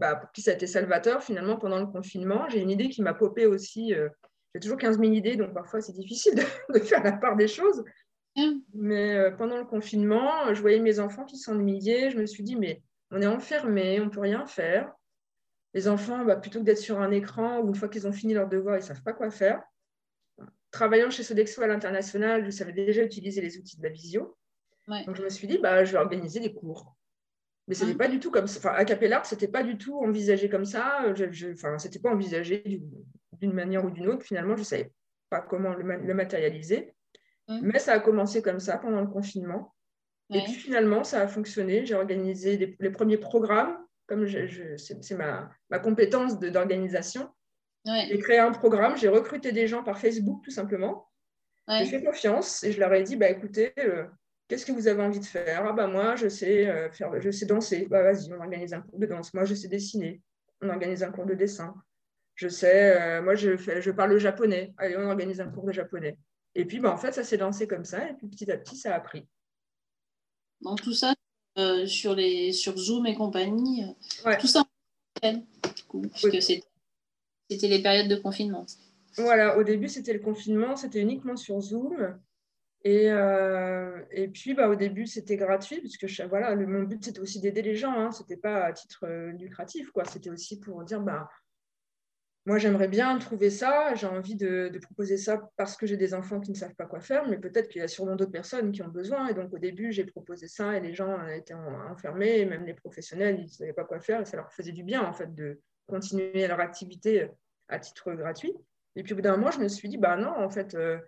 bah, 0.00 0.16
pour 0.16 0.32
qui 0.32 0.40
ça 0.40 0.52
a 0.52 0.54
été 0.54 0.66
salvateur 0.66 1.22
finalement 1.22 1.56
pendant 1.56 1.78
le 1.78 1.86
confinement. 1.86 2.48
J'ai 2.48 2.60
une 2.60 2.70
idée 2.70 2.88
qui 2.88 3.02
m'a 3.02 3.12
popé 3.12 3.44
aussi. 3.44 3.94
Euh, 3.94 4.08
j'ai 4.54 4.60
toujours 4.60 4.78
15 4.78 4.98
000 4.98 5.12
idées, 5.12 5.36
donc 5.36 5.52
parfois 5.52 5.82
c'est 5.82 5.92
difficile 5.92 6.34
de, 6.34 6.78
faire 6.80 7.04
la 7.04 7.12
part 7.12 7.36
des 7.36 7.48
choses. 7.48 7.84
Mm. 8.34 8.60
Mais 8.72 9.14
euh, 9.14 9.30
pendant 9.30 9.58
le 9.58 9.66
confinement, 9.66 10.52
je 10.54 10.60
voyais 10.60 10.80
mes 10.80 11.00
enfants 11.00 11.26
qui 11.26 11.36
s'ennuyaient. 11.36 12.10
Je 12.10 12.16
me 12.16 12.24
suis 12.24 12.42
dit, 12.42 12.56
mais 12.56 12.82
on 13.10 13.20
est 13.20 13.26
enfermés, 13.26 14.00
on 14.00 14.06
ne 14.06 14.10
peut 14.10 14.20
rien 14.20 14.46
faire. 14.46 14.90
Les 15.74 15.86
enfants, 15.86 16.24
bah, 16.24 16.36
plutôt 16.36 16.60
que 16.60 16.64
d'être 16.64 16.78
sur 16.78 16.98
un 16.98 17.10
écran 17.10 17.60
où 17.60 17.68
une 17.68 17.74
fois 17.74 17.88
qu'ils 17.88 18.08
ont 18.08 18.12
fini 18.12 18.32
leur 18.32 18.48
devoir, 18.48 18.76
ils 18.76 18.80
ne 18.80 18.84
savent 18.84 19.02
pas 19.02 19.12
quoi 19.12 19.30
faire. 19.30 19.62
Travaillant 20.70 21.10
chez 21.10 21.24
Sodexo 21.24 21.60
à 21.60 21.66
l'international, 21.66 22.42
je 22.46 22.50
savais 22.50 22.72
déjà 22.72 23.02
utiliser 23.02 23.42
les 23.42 23.58
outils 23.58 23.76
de 23.76 23.82
la 23.82 23.90
visio. 23.90 24.34
Donc 24.88 25.16
je 25.16 25.22
me 25.22 25.28
suis 25.28 25.46
dit, 25.46 25.58
bah, 25.58 25.84
je 25.84 25.92
vais 25.92 25.98
organiser 25.98 26.40
des 26.40 26.52
cours. 26.52 26.96
Mais 27.68 27.74
ce 27.74 27.84
n'était 27.84 27.98
pas 27.98 28.08
du 28.08 28.18
tout 28.18 28.30
comme 28.30 28.48
ça. 28.48 28.58
Enfin, 28.58 28.74
à 28.76 28.84
Capellart, 28.84 29.24
ce 29.24 29.34
n'était 29.34 29.48
pas 29.48 29.62
du 29.62 29.78
tout 29.78 29.96
envisagé 29.98 30.48
comme 30.48 30.64
ça. 30.64 31.14
Je, 31.14 31.52
enfin, 31.52 31.78
ce 31.78 31.86
n'était 31.86 32.00
pas 32.00 32.10
envisagé 32.10 32.64
d'une 33.40 33.52
manière 33.52 33.84
ou 33.84 33.90
d'une 33.90 34.08
autre. 34.08 34.24
Finalement, 34.24 34.56
je 34.56 34.62
ne 34.62 34.64
savais 34.64 34.92
pas 35.28 35.40
comment 35.40 35.74
le, 35.74 36.14
matérialiser. 36.14 36.92
Mais 37.62 37.78
ça 37.78 37.94
a 37.94 38.00
commencé 38.00 38.42
comme 38.42 38.60
ça 38.60 38.78
pendant 38.78 39.00
le 39.00 39.08
confinement. 39.08 39.74
Et 40.32 40.42
puis 40.42 40.52
finalement, 40.52 41.04
ça 41.04 41.20
a 41.20 41.28
fonctionné. 41.28 41.84
J'ai 41.86 41.94
organisé 41.94 42.76
les, 42.78 42.90
premiers 42.90 43.18
programmes, 43.18 43.76
comme 44.06 44.26
c'est 44.28 45.14
ma, 45.16 45.50
ma, 45.68 45.78
compétence 45.78 46.38
d'organisation. 46.38 47.28
J'ai 47.84 48.18
créé 48.18 48.38
un 48.38 48.52
programme, 48.52 48.96
j'ai 48.96 49.08
recruté 49.08 49.52
des 49.52 49.66
gens 49.66 49.82
par 49.82 49.98
Facebook 49.98 50.42
tout 50.44 50.50
simplement. 50.50 51.08
J'ai 51.68 51.86
fait 51.86 52.02
confiance 52.02 52.64
et 52.64 52.72
je 52.72 52.80
leur 52.80 52.92
ai 52.92 53.04
dit 53.04 53.16
bah, 53.16 53.30
écoutez, 53.30 53.72
euh, 53.78 54.04
Qu'est-ce 54.50 54.66
que 54.66 54.72
vous 54.72 54.88
avez 54.88 55.00
envie 55.00 55.20
de 55.20 55.24
faire? 55.24 55.64
Ah 55.64 55.72
bah 55.72 55.86
moi, 55.86 56.16
je 56.16 56.28
sais 56.28 56.68
euh, 56.68 56.90
faire, 56.90 57.20
je 57.20 57.30
sais 57.30 57.46
danser. 57.46 57.86
Bah 57.88 58.02
vas-y, 58.02 58.32
on 58.32 58.40
organise 58.40 58.72
un 58.72 58.80
cours 58.80 58.98
de 58.98 59.06
danse. 59.06 59.32
Moi, 59.32 59.44
je 59.44 59.54
sais 59.54 59.68
dessiner. 59.68 60.20
On 60.60 60.68
organise 60.70 61.04
un 61.04 61.12
cours 61.12 61.24
de 61.24 61.34
dessin. 61.34 61.72
Je 62.34 62.48
sais, 62.48 63.00
euh, 63.00 63.22
moi, 63.22 63.36
je, 63.36 63.56
fais, 63.56 63.80
je 63.80 63.92
parle 63.92 64.10
le 64.10 64.18
japonais. 64.18 64.74
Allez, 64.76 64.96
on 64.96 65.08
organise 65.08 65.40
un 65.40 65.48
cours 65.48 65.66
de 65.66 65.72
japonais. 65.72 66.18
Et 66.56 66.64
puis, 66.64 66.80
bah, 66.80 66.92
en 66.92 66.96
fait, 66.96 67.12
ça 67.12 67.22
s'est 67.22 67.36
lancé 67.36 67.68
comme 67.68 67.84
ça. 67.84 68.10
Et 68.10 68.14
puis, 68.14 68.26
petit 68.26 68.50
à 68.50 68.56
petit, 68.56 68.74
ça 68.74 68.92
a 68.92 68.98
pris. 68.98 69.24
Donc, 70.62 70.82
tout 70.82 70.94
ça 70.94 71.14
euh, 71.56 71.86
sur, 71.86 72.16
les, 72.16 72.50
sur 72.50 72.76
Zoom 72.76 73.06
et 73.06 73.14
compagnie, 73.14 73.84
tout 74.40 74.48
ça 74.48 74.64
en 75.22 75.44
puisque 76.12 76.42
c'était 76.42 77.68
les 77.68 77.82
périodes 77.82 78.08
de 78.08 78.16
confinement. 78.16 78.66
Voilà, 79.16 79.58
au 79.58 79.62
début, 79.62 79.88
c'était 79.88 80.12
le 80.12 80.18
confinement. 80.18 80.74
C'était 80.74 81.00
uniquement 81.00 81.36
sur 81.36 81.60
Zoom. 81.60 82.18
Et, 82.82 83.10
euh, 83.10 84.02
et, 84.10 84.28
puis, 84.28 84.54
bah, 84.54 84.68
au 84.68 84.74
début, 84.74 85.06
c'était 85.06 85.36
gratuit, 85.36 85.80
puisque 85.80 86.06
voilà, 86.28 86.56
mon 86.56 86.84
but, 86.84 87.04
c'était 87.04 87.20
aussi 87.20 87.40
d'aider 87.40 87.62
les 87.62 87.76
gens. 87.76 87.92
Hein. 87.92 88.10
Ce 88.10 88.22
n'était 88.22 88.38
pas 88.38 88.64
à 88.64 88.72
titre 88.72 89.04
euh, 89.04 89.32
lucratif. 89.32 89.90
C'était 90.10 90.30
aussi 90.30 90.58
pour 90.58 90.82
dire, 90.84 91.00
bah, 91.00 91.28
moi, 92.46 92.56
j'aimerais 92.56 92.88
bien 92.88 93.18
trouver 93.18 93.50
ça. 93.50 93.94
J'ai 93.94 94.06
envie 94.06 94.34
de, 94.34 94.72
proposer 94.80 95.18
ça 95.18 95.50
parce 95.58 95.76
que 95.76 95.86
j'ai 95.86 95.98
des 95.98 96.14
enfants 96.14 96.40
qui 96.40 96.52
ne 96.52 96.56
savent 96.56 96.74
pas 96.74 96.86
quoi 96.86 97.00
faire, 97.00 97.28
mais 97.28 97.36
peut-être 97.36 97.68
qu'il 97.68 97.82
y 97.82 97.84
a 97.84 97.88
sûrement 97.88 98.16
d'autres 98.16 98.32
personnes 98.32 98.72
qui 98.72 98.82
ont 98.82 98.88
besoin. 98.88 99.28
Et 99.28 99.34
donc, 99.34 99.52
au 99.52 99.58
début, 99.58 99.92
j'ai 99.92 100.04
proposé 100.04 100.48
ça 100.48 100.74
et 100.74 100.80
les 100.80 100.94
gens 100.94 101.26
étaient 101.26 101.54
enfermés, 101.54 102.46
même 102.46 102.64
les 102.64 102.74
professionnels, 102.74 103.36
ils 103.40 103.44
ne 103.44 103.48
savaient 103.48 103.74
pas 103.74 103.84
quoi 103.84 104.00
faire. 104.00 104.22
Et 104.22 104.24
ça 104.24 104.38
leur 104.38 104.50
faisait 104.54 104.72
du 104.72 104.84
bien, 104.84 105.02
en 105.02 105.12
fait, 105.12 105.34
de 105.34 105.60
continuer 105.86 106.46
leur 106.46 106.60
activité 106.60 107.28
à 107.68 107.78
titre 107.78 108.14
gratuit. 108.14 108.54
Et 108.96 109.02
puis, 109.02 109.12
au 109.12 109.16
bout 109.16 109.22
d'un 109.22 109.36
moment, 109.36 109.50
je 109.50 109.60
me 109.60 109.68
suis 109.68 109.90
dit, 109.90 109.98
bah 109.98 110.16
non, 110.16 110.34
en 110.34 110.48
fait... 110.48 110.74
Euh, 110.74 110.98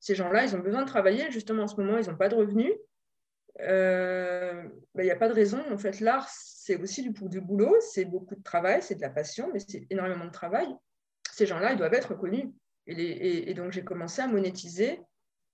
ces 0.00 0.14
gens-là, 0.14 0.44
ils 0.44 0.54
ont 0.54 0.60
besoin 0.60 0.82
de 0.82 0.88
travailler. 0.88 1.30
Justement, 1.30 1.64
en 1.64 1.68
ce 1.68 1.80
moment, 1.80 1.98
ils 1.98 2.08
n'ont 2.08 2.16
pas 2.16 2.28
de 2.28 2.34
revenus. 2.34 2.72
Euh, 3.60 4.62
ben, 4.94 5.02
il 5.02 5.04
n'y 5.04 5.10
a 5.10 5.16
pas 5.16 5.28
de 5.28 5.34
raison. 5.34 5.60
En 5.72 5.78
fait, 5.78 6.00
l'art, 6.00 6.28
c'est 6.28 6.76
aussi 6.76 7.02
du, 7.02 7.12
du 7.28 7.40
boulot, 7.40 7.74
c'est 7.80 8.04
beaucoup 8.04 8.34
de 8.34 8.42
travail, 8.42 8.82
c'est 8.82 8.96
de 8.96 9.00
la 9.00 9.10
passion, 9.10 9.50
mais 9.52 9.60
c'est 9.60 9.86
énormément 9.90 10.26
de 10.26 10.30
travail. 10.30 10.68
Ces 11.32 11.46
gens-là, 11.46 11.72
ils 11.72 11.78
doivent 11.78 11.94
être 11.94 12.10
reconnus. 12.10 12.46
Et, 12.86 13.52
donc, 13.54 13.72
j'ai 13.72 13.82
commencé 13.82 14.22
à 14.22 14.28
monétiser 14.28 15.00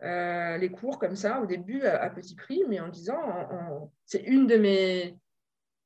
euh, 0.03 0.59
les 0.59 0.71
cours 0.71 0.99
comme 0.99 1.17
ça, 1.17 1.41
au 1.41 1.47
début, 1.47 1.83
à, 1.85 2.11
petit 2.11 2.35
prix, 2.35 2.63
mais 2.69 2.81
en 2.81 2.89
disant, 2.89 3.91
c'est 4.05 4.23
une 4.23 4.47
de 4.47 4.57
mes, 4.57 5.17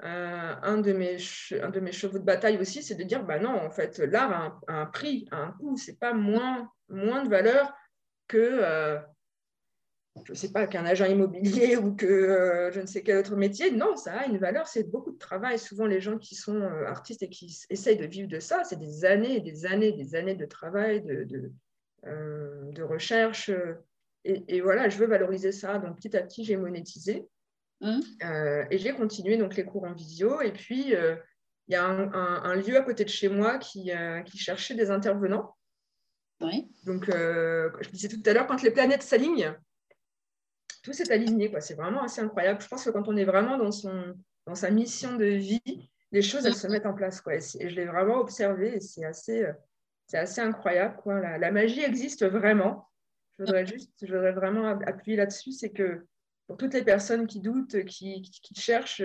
euh, 0.02 0.54
un, 0.62 0.78
de 0.78 0.92
mes 0.92 1.16
un 1.62 1.70
de 1.70 1.80
mes 1.80 1.92
chevaux 1.92 2.18
de 2.18 2.24
bataille 2.24 2.58
aussi, 2.58 2.82
c'est 2.82 2.96
de 2.96 3.04
dire, 3.04 3.24
bah 3.24 3.38
non, 3.38 3.54
en 3.54 3.70
fait, 3.70 3.98
l'art 3.98 4.32
a 4.32 4.46
un, 4.46 4.80
un 4.80 4.86
prix, 4.86 5.28
a 5.30 5.36
un 5.36 5.52
coût, 5.52 5.76
c'est 5.76 5.98
pas 5.98 6.14
moins, 6.14 6.68
moins 6.88 7.22
de 7.22 7.28
valeur 7.28 7.72
que, 8.28 8.36
euh, 8.38 8.98
je 10.24 10.32
ne 10.32 10.36
sais 10.36 10.52
pas, 10.52 10.66
qu'un 10.66 10.84
agent 10.84 11.06
immobilier 11.06 11.76
ou 11.76 11.94
que 11.94 12.06
euh, 12.06 12.72
je 12.72 12.80
ne 12.80 12.86
sais 12.86 13.02
quel 13.02 13.18
autre 13.18 13.36
métier. 13.36 13.70
Non, 13.70 13.96
ça 13.96 14.20
a 14.20 14.26
une 14.26 14.38
valeur, 14.38 14.66
c'est 14.66 14.90
beaucoup 14.90 15.12
de 15.12 15.18
travail. 15.18 15.58
Souvent, 15.58 15.86
les 15.86 16.00
gens 16.00 16.18
qui 16.18 16.34
sont 16.34 16.60
euh, 16.60 16.86
artistes 16.86 17.22
et 17.22 17.28
qui 17.28 17.56
essayent 17.70 17.96
de 17.96 18.06
vivre 18.06 18.28
de 18.28 18.40
ça, 18.40 18.64
c'est 18.64 18.78
des 18.78 19.04
années 19.04 19.36
et 19.36 19.40
des 19.40 19.66
années, 19.66 19.92
des 19.92 20.14
années 20.14 20.34
de 20.34 20.46
travail, 20.46 21.02
de, 21.02 21.24
de, 21.24 21.52
de 22.72 22.82
recherche. 22.82 23.50
Et, 24.24 24.60
voilà, 24.60 24.88
je 24.88 24.98
veux 24.98 25.06
valoriser 25.06 25.52
ça. 25.52 25.78
Donc, 25.78 25.96
petit 25.96 26.16
à 26.16 26.22
petit, 26.22 26.44
j'ai 26.44 26.56
monétisé. 26.56 27.26
Mmh. 27.82 28.00
et 28.70 28.78
j'ai 28.78 28.94
continué 28.94 29.36
donc 29.36 29.54
les 29.54 29.64
cours 29.64 29.84
en 29.84 29.92
visio. 29.92 30.40
Et 30.40 30.50
puis, 30.50 30.92
il 30.92 31.72
y 31.72 31.74
a 31.74 31.84
un, 31.84 32.12
un, 32.12 32.54
lieu 32.56 32.76
à 32.76 32.80
côté 32.80 33.04
de 33.04 33.08
chez 33.10 33.28
moi 33.28 33.58
qui, 33.58 33.92
qui 34.24 34.38
cherchait 34.38 34.74
des 34.74 34.90
intervenants. 34.90 35.54
Donc, 36.40 37.08
euh, 37.08 37.70
je 37.80 37.88
disais 37.90 38.08
tout 38.08 38.22
à 38.26 38.32
l'heure, 38.32 38.46
quand 38.46 38.62
les 38.62 38.70
planètes 38.70 39.02
s'alignent, 39.02 39.54
tout 40.82 40.92
s'est 40.92 41.10
aligné. 41.10 41.52
C'est 41.60 41.74
vraiment 41.74 42.02
assez 42.02 42.20
incroyable. 42.20 42.60
Je 42.60 42.68
pense 42.68 42.84
que 42.84 42.90
quand 42.90 43.08
on 43.08 43.16
est 43.16 43.24
vraiment 43.24 43.58
dans, 43.58 43.72
son, 43.72 44.14
dans 44.46 44.54
sa 44.54 44.70
mission 44.70 45.16
de 45.16 45.24
vie, 45.24 45.90
les 46.12 46.22
choses, 46.22 46.46
elles 46.46 46.54
se 46.54 46.68
mettent 46.68 46.86
en 46.86 46.94
place. 46.94 47.20
Quoi. 47.20 47.36
Et, 47.36 47.40
je 47.40 47.74
l'ai 47.74 47.86
vraiment 47.86 48.18
observé 48.18 48.76
et 48.76 48.80
c'est 48.80 49.04
assez, 49.04 49.44
euh, 49.44 49.52
assez 50.12 50.40
incroyable. 50.40 50.96
Quoi. 51.02 51.38
La, 51.38 51.50
magie 51.50 51.82
existe 51.82 52.24
vraiment. 52.24 52.88
Je 53.38 53.44
voudrais 53.44 53.66
juste, 53.66 53.92
je 54.00 54.14
vraiment 54.14 54.66
appuyer 54.86 55.16
là-dessus, 55.16 55.52
c'est 55.52 55.70
que 55.70 56.06
pour 56.46 56.56
toutes 56.56 56.72
les 56.72 56.84
personnes 56.84 57.26
qui 57.26 57.40
doutent, 57.40 57.84
qui, 57.84 58.22
qui, 58.22 58.54
cherchent, 58.54 59.02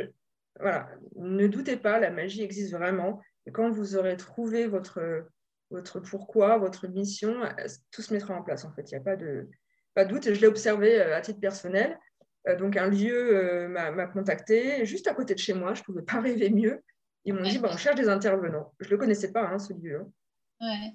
voilà, 0.60 0.88
ne 1.16 1.48
doutez 1.48 1.76
pas, 1.76 2.00
la 2.00 2.12
magie 2.12 2.44
existe 2.44 2.72
vraiment. 2.72 3.20
Et 3.46 3.52
quand 3.52 3.72
vous 3.72 3.98
aurez 3.98 4.16
trouvé 4.16 4.68
votre, 4.68 5.26
votre 5.72 6.00
pourquoi, 6.00 6.58
votre 6.58 6.88
mission, 6.88 7.42
tout 7.92 8.02
se 8.02 8.14
mettra 8.14 8.36
en 8.36 8.44
place 8.44 8.66
en 8.66 8.72
fait. 8.72 8.92
Il 8.92 8.96
n'y 8.96 9.02
a 9.02 9.04
pas 9.04 9.16
de, 9.16 9.50
pas 9.94 10.06
de 10.06 10.10
doute. 10.10 10.34
Je 10.34 10.40
l'ai 10.40 10.48
observé 10.48 11.02
euh, 11.02 11.16
à 11.16 11.22
titre 11.22 11.40
personnel. 11.40 11.98
Euh, 12.48 12.56
donc 12.56 12.76
un 12.78 12.88
lieu 12.88 13.38
euh, 13.38 13.68
m'a 13.68 14.08
contacté 14.08 14.86
juste 14.86 15.08
à 15.08 15.14
côté 15.14 15.34
de 15.34 15.40
chez 15.40 15.54
moi. 15.54 15.74
Je 15.74 15.82
ne 15.82 15.86
pouvais 15.86 16.02
pas 16.02 16.20
rêver 16.22 16.50
mieux. 16.50 16.82
Ils 17.26 17.34
m'ont 17.34 17.44
dit 17.44 17.60
bah, 17.60 17.70
on 17.72 17.78
cherche 17.78 17.96
des 17.96 18.10
intervenants. 18.10 18.74
Je 18.80 18.88
ne 18.88 18.92
le 18.92 18.98
connaissais 18.98 19.32
pas, 19.32 19.48
hein, 19.48 19.60
ce 19.60 19.74
lieu. 19.74 20.06
Hein. 20.60 20.92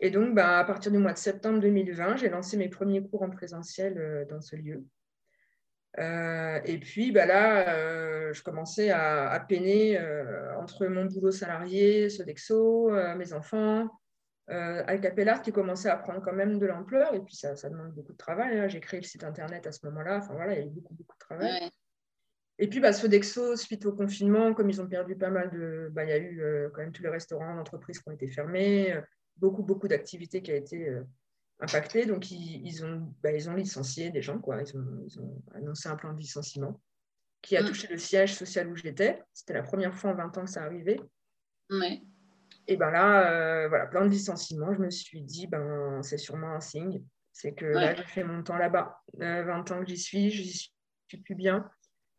Et 0.00 0.10
donc, 0.10 0.34
bah, 0.34 0.58
à 0.58 0.64
partir 0.64 0.92
du 0.92 0.98
mois 0.98 1.12
de 1.12 1.18
septembre 1.18 1.60
2020, 1.60 2.16
j'ai 2.16 2.28
lancé 2.28 2.56
mes 2.56 2.68
premiers 2.68 3.02
cours 3.02 3.22
en 3.22 3.30
présentiel 3.30 4.26
dans 4.28 4.40
ce 4.40 4.54
lieu. 4.56 4.84
et 5.98 6.78
puis 6.80 7.10
bah, 7.12 7.26
là, 7.26 8.32
je 8.32 8.42
commençais 8.42 8.90
à, 8.90 9.30
à 9.30 9.40
peiner 9.40 10.00
entre 10.60 10.86
mon 10.86 11.04
boulot 11.06 11.32
salarié, 11.32 12.10
Sodexo, 12.10 12.90
mes 13.16 13.32
enfants, 13.32 13.88
euh, 14.50 14.82
avec 14.86 15.04
Appellart 15.04 15.42
qui 15.42 15.52
commençait 15.52 15.90
à 15.90 15.96
prendre 15.96 16.22
quand 16.22 16.32
même 16.32 16.58
de 16.58 16.66
l'ampleur 16.66 17.14
et 17.14 17.20
puis 17.20 17.36
ça, 17.36 17.54
ça, 17.56 17.68
demande 17.68 17.92
beaucoup 17.92 18.12
de 18.12 18.18
travail. 18.18 18.58
Hein. 18.58 18.68
J'ai 18.68 18.80
créé 18.80 19.00
le 19.00 19.06
site 19.06 19.24
internet 19.24 19.66
à 19.66 19.72
ce 19.72 19.84
moment-là. 19.86 20.18
Enfin 20.18 20.34
voilà, 20.34 20.54
il 20.54 20.58
y 20.58 20.62
a 20.62 20.66
eu 20.66 20.70
beaucoup, 20.70 20.94
beaucoup 20.94 21.16
de 21.16 21.18
travail. 21.18 21.70
Et 22.58 22.68
puis, 22.68 22.80
bah, 22.80 22.92
Sodexo, 22.92 23.56
suite 23.56 23.86
au 23.86 23.92
confinement, 23.92 24.52
comme 24.52 24.68
ils 24.68 24.80
ont 24.80 24.88
perdu 24.88 25.16
pas 25.16 25.30
mal 25.30 25.50
de. 25.50 25.90
Bah, 25.92 26.04
il 26.04 26.10
y 26.10 26.12
a 26.12 26.18
eu 26.18 26.40
euh, 26.42 26.70
quand 26.70 26.80
même 26.80 26.92
tous 26.92 27.02
les 27.02 27.08
restaurants 27.08 27.54
d'entreprise 27.54 28.00
qui 28.00 28.08
ont 28.08 28.12
été 28.12 28.26
fermés, 28.26 28.92
euh, 28.92 29.00
beaucoup, 29.36 29.62
beaucoup 29.62 29.86
d'activités 29.86 30.42
qui 30.42 30.50
ont 30.50 30.56
été 30.56 30.88
euh, 30.88 31.04
impactées. 31.60 32.04
Donc, 32.04 32.30
ils, 32.32 32.84
ont, 32.84 33.14
bah, 33.22 33.30
ils 33.32 33.48
ont 33.48 33.54
licencié 33.54 34.10
des 34.10 34.22
gens, 34.22 34.40
quoi. 34.40 34.60
Ils 34.62 34.76
ont, 35.20 35.42
annoncé 35.54 35.88
un 35.88 35.94
plan 35.94 36.12
de 36.12 36.18
licenciement 36.18 36.80
qui 37.42 37.56
a 37.56 37.62
mm. 37.62 37.66
touché 37.66 37.86
le 37.88 37.98
siège 37.98 38.34
social 38.34 38.68
où 38.68 38.74
j'étais. 38.74 39.22
C'était 39.32 39.54
la 39.54 39.62
première 39.62 39.94
fois 39.94 40.10
en 40.10 40.14
20 40.16 40.38
ans 40.38 40.44
que 40.44 40.50
ça 40.50 40.64
arrivait. 40.64 41.00
Et 42.66 42.76
ben 42.76 42.90
là, 42.90 43.66
voilà, 43.68 43.86
plan 43.86 44.04
de 44.04 44.10
licenciement, 44.10 44.74
je 44.74 44.80
me 44.80 44.90
suis 44.90 45.22
dit, 45.22 45.46
ben, 45.46 46.02
c'est 46.02 46.18
sûrement 46.18 46.52
un 46.54 46.60
signe. 46.60 47.02
C'est 47.32 47.52
que 47.52 47.66
là, 47.66 47.94
j'ai 47.94 48.02
fait 48.02 48.24
mon 48.24 48.42
temps 48.42 48.56
là-bas. 48.58 49.00
20 49.18 49.70
ans 49.70 49.80
que 49.80 49.86
j'y 49.86 49.96
suis, 49.96 50.30
je 50.30 50.68
suis 51.08 51.22
plus 51.22 51.34
bien. 51.34 51.70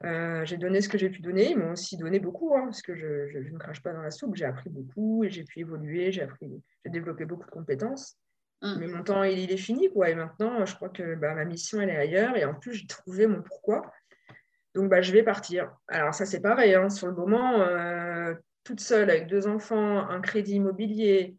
Euh, 0.05 0.45
j'ai 0.45 0.57
donné 0.57 0.79
ce 0.81 0.87
que 0.87 0.97
j'ai 0.97 1.09
pu 1.09 1.21
donner. 1.21 1.51
Ils 1.51 1.57
m'ont 1.57 1.71
aussi 1.71 1.97
donné 1.97 2.19
beaucoup, 2.19 2.55
hein, 2.55 2.65
parce 2.65 2.81
que 2.81 2.95
je, 2.95 3.37
ne 3.37 3.57
crache 3.57 3.81
pas 3.83 3.93
dans 3.93 4.01
la 4.01 4.11
soupe. 4.11 4.35
J'ai 4.35 4.45
appris 4.45 4.69
beaucoup 4.69 5.23
et 5.23 5.29
j'ai 5.29 5.43
pu 5.43 5.59
évoluer. 5.59 6.11
J'ai 6.11 6.21
appris, 6.21 6.49
j'ai 6.85 6.91
développé 6.91 7.25
beaucoup 7.25 7.45
de 7.45 7.51
compétences. 7.51 8.17
Hum. 8.61 8.77
Mais 8.79 8.87
mon 8.87 9.03
temps, 9.03 9.23
il, 9.23 9.51
est 9.51 9.57
fini. 9.57 9.89
Quoi. 9.91 10.09
Et 10.09 10.15
maintenant, 10.15 10.65
je 10.65 10.75
crois 10.75 10.89
que 10.89 11.15
bah, 11.15 11.33
ma 11.33 11.45
mission, 11.45 11.81
elle 11.81 11.89
est 11.89 11.97
ailleurs. 11.97 12.37
Et 12.37 12.45
en 12.45 12.53
plus, 12.53 12.73
j'ai 12.73 12.87
trouvé 12.87 13.27
mon 13.27 13.41
pourquoi. 13.41 13.91
Donc, 14.73 14.89
bah, 14.89 15.01
je 15.01 15.11
vais 15.11 15.23
partir. 15.23 15.69
Alors, 15.87 16.13
ça, 16.13 16.25
c'est 16.25 16.41
pareil. 16.41 16.75
Hein. 16.75 16.89
Sur 16.89 17.07
le 17.07 17.13
moment, 17.13 17.59
euh, 17.61 18.33
toute 18.69 18.81
seule, 18.81 19.09
avec 19.09 19.27
deux 19.27 19.47
enfants, 19.47 20.07
un 20.07 20.21
crédit 20.21 20.53
immobilier, 20.55 21.35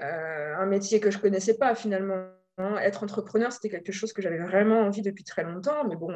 euh, 0.00 0.56
un 0.56 0.66
métier 0.66 0.98
que 0.98 1.10
je 1.10 1.18
ne 1.18 1.22
connaissais 1.22 1.56
pas 1.56 1.76
finalement. 1.76 2.26
Hein. 2.58 2.76
Être 2.78 3.04
entrepreneur, 3.04 3.52
c'était 3.52 3.68
quelque 3.68 3.92
chose 3.92 4.12
que 4.12 4.22
j'avais 4.22 4.40
vraiment 4.40 4.80
envie 4.80 5.02
depuis 5.02 5.24
très 5.24 5.44
longtemps. 5.44 5.86
Mais 5.86 5.94
bon 5.96 6.12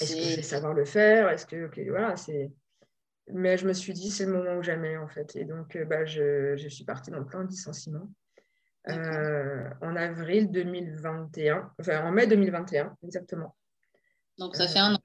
est-ce 0.00 0.14
que 0.14 0.22
je 0.22 0.36
vais 0.36 0.42
savoir 0.42 0.74
le 0.74 0.84
faire 0.84 1.28
Est-ce 1.28 1.46
que 1.46 1.90
voilà, 1.90 2.16
c'est. 2.16 2.50
Mais 3.28 3.56
je 3.56 3.66
me 3.66 3.72
suis 3.72 3.92
dit, 3.92 4.10
c'est 4.10 4.26
le 4.26 4.32
moment 4.32 4.56
ou 4.56 4.62
jamais, 4.62 4.96
en 4.96 5.08
fait. 5.08 5.36
Et 5.36 5.44
donc, 5.44 5.76
euh, 5.76 5.84
bah, 5.84 6.04
je, 6.04 6.56
je 6.56 6.68
suis 6.68 6.84
partie 6.84 7.10
dans 7.10 7.18
le 7.18 7.26
plan 7.26 7.44
de 7.44 7.48
licenciement 7.48 8.08
euh, 8.88 9.70
en 9.80 9.94
avril 9.94 10.50
2021, 10.50 11.72
enfin 11.78 12.04
en 12.04 12.10
mai 12.10 12.26
2021, 12.26 12.96
exactement. 13.04 13.54
Donc, 14.38 14.56
ça 14.56 14.66
fait 14.66 14.80
un 14.80 14.94
an. 14.94 14.98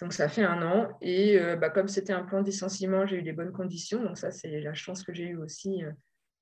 Euh, 0.00 0.04
donc, 0.04 0.12
ça 0.12 0.28
fait 0.28 0.44
un 0.44 0.62
an. 0.62 0.96
Et 1.00 1.38
bah, 1.60 1.70
comme 1.70 1.88
c'était 1.88 2.12
un 2.12 2.24
plan 2.24 2.40
de 2.40 2.46
licenciement, 2.46 3.06
j'ai 3.06 3.16
eu 3.16 3.22
des 3.22 3.32
bonnes 3.32 3.52
conditions. 3.52 4.02
Donc, 4.02 4.18
ça, 4.18 4.30
c'est 4.30 4.60
la 4.60 4.74
chance 4.74 5.02
que 5.02 5.12
j'ai 5.12 5.28
eue 5.28 5.38
aussi 5.38 5.82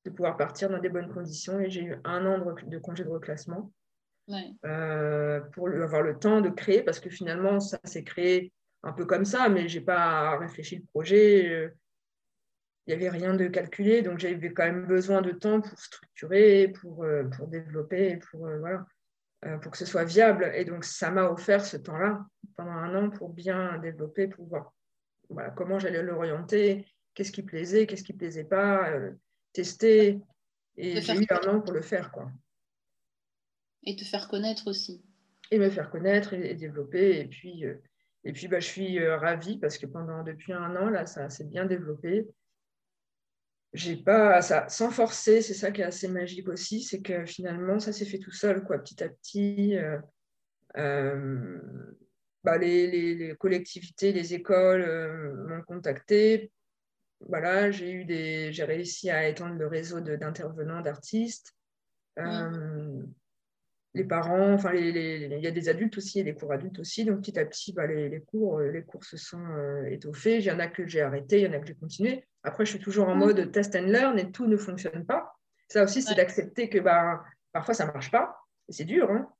de 0.05 0.11
pouvoir 0.11 0.37
partir 0.37 0.71
dans 0.71 0.79
des 0.79 0.89
bonnes 0.89 1.13
conditions. 1.13 1.59
Et 1.61 1.71
j'ai 1.71 1.85
eu 1.85 1.97
un 2.05 2.27
an 2.27 2.39
de, 2.39 2.71
de 2.71 2.79
congé 2.79 3.05
de 3.05 3.11
reclassement. 3.11 3.73
Euh, 4.65 5.41
pour 5.53 5.69
avoir 5.69 6.03
le 6.03 6.19
temps 6.19 6.41
de 6.41 6.49
créer, 6.49 6.83
parce 6.83 6.99
que 6.99 7.11
finalement, 7.11 7.61
ça 7.61 7.79
s'est 7.85 8.03
créé 8.03 8.53
un 8.83 8.93
peu 8.93 9.07
comme 9.07 9.25
ça, 9.25 9.49
mais 9.49 9.69
je 9.69 9.79
n'ai 9.79 9.85
pas 9.85 10.37
réfléchi 10.39 10.77
le 10.77 10.85
projet. 10.85 11.49
Euh, 11.49 11.69
il 12.87 12.97
n'y 12.97 13.07
avait 13.07 13.17
rien 13.17 13.35
de 13.35 13.47
calculé, 13.49 14.03
donc 14.03 14.19
j'avais 14.19 14.53
quand 14.53 14.65
même 14.65 14.87
besoin 14.87 15.21
de 15.21 15.33
temps 15.33 15.61
pour 15.61 15.79
structurer, 15.79 16.69
pour, 16.69 17.05
euh, 17.05 17.25
pour 17.25 17.49
développer, 17.49 18.19
pour, 18.31 18.41
voilà, 18.41 18.85
pour 19.63 19.73
que 19.73 19.79
ce 19.79 19.87
soit 19.87 20.05
viable. 20.05 20.51
Et 20.55 20.65
donc, 20.65 20.85
ça 20.85 21.11
m'a 21.11 21.25
offert 21.25 21.65
ce 21.65 21.77
temps-là 21.77 22.27
pendant 22.57 22.73
un 22.73 23.05
an 23.05 23.11
pour 23.11 23.31
bien 23.31 23.79
développer, 23.79 24.29
pour 24.29 24.47
voir 24.47 24.73
voilà, 25.29 25.51
comment 25.51 25.79
j'allais 25.79 26.03
l'orienter, 26.03 26.87
qu'est-ce 27.15 27.33
qui 27.33 27.43
plaisait, 27.43 27.87
qu'est-ce 27.87 28.05
qui 28.05 28.13
ne 28.13 28.19
plaisait 28.19 28.45
pas, 28.45 28.91
tester. 29.53 30.21
Et 30.77 31.01
j'ai 31.01 31.15
eu 31.15 31.27
un 31.31 31.49
an 31.49 31.61
pour 31.61 31.73
le 31.73 31.81
faire. 31.81 32.13
Quoi. 32.13 32.31
Et 33.85 33.97
te 33.97 34.05
faire 34.05 34.29
connaître 34.29 34.69
aussi. 34.69 35.03
Et 35.51 35.59
me 35.59 35.71
faire 35.71 35.91
connaître 35.91 36.35
et, 36.35 36.55
développer. 36.55 37.21
Et 37.21 37.27
puis, 37.27 37.65
euh, 37.65 37.75
et 38.25 38.33
puis 38.33 38.49
bah, 38.49 38.61
je 38.61 38.67
suis 38.67 38.99
euh, 38.99 39.17
ravie 39.17 39.59
parce 39.59 39.79
que 39.79 39.87
pendant 39.87 40.23
depuis 40.23 40.53
un 40.53 40.77
an, 40.77 40.91
là, 40.91 41.07
ça 41.07 41.31
s'est 41.31 41.45
bien 41.45 41.65
développé. 41.65 42.27
J'ai 43.73 43.97
pas 43.97 44.41
ça 44.43 44.69
sans 44.69 44.91
forcer, 44.91 45.43
c'est 45.43 45.55
ça 45.55 45.71
qui 45.71 45.83
est 45.83 45.85
assez 45.85 46.09
magique 46.09 46.49
aussi, 46.49 46.83
c'est 46.83 47.03
que 47.03 47.27
finalement 47.27 47.79
ça 47.79 47.93
s'est 47.93 48.07
fait 48.07 48.19
tout 48.19 48.31
seul, 48.31 48.65
quoi, 48.65 48.79
petit 48.79 49.03
à 49.03 49.09
petit. 49.09 49.77
Euh, 50.77 51.59
bah, 52.45 52.59
les, 52.59 53.15
les, 53.15 53.35
collectivités, 53.37 54.13
les 54.13 54.35
écoles 54.35 54.87
m'ont 55.49 55.63
contacté. 55.63 56.53
Voilà, 57.21 57.71
j'ai 57.71 57.91
eu 57.91 58.05
des, 58.05 58.53
j'ai 58.53 58.65
réussi 58.65 59.11
à 59.11 59.29
étendre 59.29 59.55
le 59.55 59.67
réseau 59.67 60.01
d'intervenants, 60.01 60.81
d'artistes 60.81 61.57
les 63.97 64.05
parents, 64.05 64.53
enfin, 64.53 64.75
il 64.75 65.39
y 65.41 65.47
a 65.47 65.51
des 65.51 65.69
adultes 65.71 65.97
aussi 65.97 66.21
et 66.21 66.23
des 66.23 66.35
cours 66.35 66.53
adultes 66.53 66.79
aussi. 66.79 67.07
Donc, 67.07 67.21
petit 67.21 67.39
à 67.39 67.47
petit, 67.47 67.73
bah, 67.73 67.87
les, 67.87 68.21
cours, 68.21 68.59
euh, 68.59 68.71
les 68.71 68.83
cours 68.83 69.03
se 69.05 69.17
sont 69.17 69.43
euh, 69.43 69.85
étoffés. 69.87 70.37
Il 70.37 70.45
y 70.45 70.51
en 70.51 70.59
a 70.59 70.67
que 70.67 70.87
j'ai 70.87 71.01
arrêté, 71.01 71.41
il 71.41 71.47
y 71.47 71.49
en 71.49 71.53
a 71.55 71.59
que 71.59 71.67
j'ai 71.67 71.75
continué. 71.75 72.25
Après, 72.43 72.67
je 72.67 72.71
suis 72.73 72.79
toujours 72.79 73.09
en 73.09 73.15
mmh. 73.15 73.19
mode 73.19 73.53
test 73.53 73.75
and 73.75 73.87
learn 73.87 74.19
et 74.19 74.31
tout 74.31 74.47
ne 74.47 74.59
fonctionne 74.59 75.07
pas. 75.07 75.35
Ça 75.69 75.83
aussi, 75.83 76.03
c'est 76.03 76.15
d'accepter 76.15 76.69
que 76.69 76.79
bah, 76.79 77.25
parfois, 77.53 77.73
ça 77.73 77.87
ne 77.87 77.93
marche 77.93 78.11
pas. 78.11 78.37
Et 78.69 78.73
c'est 78.73 78.85
dur. 78.85 79.11
Hein. 79.11 79.33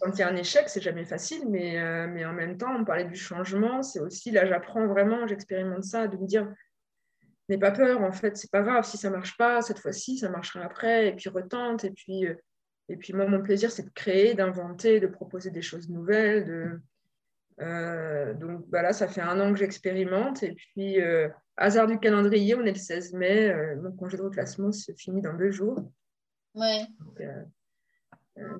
Quand 0.00 0.12
il 0.12 0.20
y 0.20 0.22
a 0.22 0.28
un 0.28 0.36
échec, 0.36 0.68
c'est 0.68 0.80
jamais 0.80 1.04
facile, 1.04 1.42
mais, 1.48 1.80
euh, 1.80 2.06
mais 2.06 2.24
en 2.24 2.32
même 2.32 2.56
temps, 2.58 2.72
on 2.74 2.84
parlait 2.84 3.06
du 3.06 3.16
changement. 3.16 3.82
C'est 3.82 3.98
aussi, 3.98 4.30
là, 4.30 4.46
j'apprends 4.46 4.86
vraiment, 4.86 5.26
j'expérimente 5.26 5.82
ça, 5.82 6.06
de 6.06 6.16
me 6.16 6.26
dire, 6.26 6.48
n'aie 7.48 7.58
pas 7.58 7.72
peur, 7.72 8.02
en 8.02 8.12
fait, 8.12 8.36
c'est 8.36 8.52
pas 8.52 8.62
grave. 8.62 8.84
Si 8.84 8.98
ça 8.98 9.10
ne 9.10 9.16
marche 9.16 9.36
pas, 9.36 9.62
cette 9.62 9.80
fois-ci, 9.80 10.16
ça 10.16 10.28
marchera 10.28 10.64
après. 10.64 11.08
Et 11.08 11.12
puis, 11.12 11.28
retente. 11.28 11.82
Et 11.82 11.90
puis, 11.90 12.28
et 12.88 12.96
puis 12.96 13.12
moi, 13.12 13.26
mon 13.26 13.42
plaisir, 13.42 13.70
c'est 13.70 13.84
de 13.84 13.90
créer, 13.90 14.34
d'inventer, 14.34 14.98
de 15.00 15.06
proposer 15.06 15.50
des 15.50 15.62
choses 15.62 15.90
nouvelles. 15.90 16.44
De... 16.46 16.80
Euh, 17.60 18.34
donc 18.34 18.68
bah 18.68 18.82
là, 18.82 18.92
ça 18.92 19.08
fait 19.08 19.20
un 19.20 19.38
an 19.40 19.52
que 19.52 19.58
j'expérimente. 19.58 20.42
Et 20.42 20.52
puis, 20.52 21.00
euh, 21.00 21.28
hasard 21.56 21.86
du 21.86 21.98
calendrier, 21.98 22.54
on 22.54 22.64
est 22.64 22.72
le 22.72 22.78
16 22.78 23.12
mai. 23.12 23.50
Euh, 23.50 23.80
mon 23.82 23.92
congé 23.92 24.16
de 24.16 24.22
reclassement 24.22 24.72
se 24.72 24.92
finit 24.92 25.20
dans 25.20 25.34
deux 25.34 25.50
jours. 25.50 25.92
Ouais. 26.54 26.86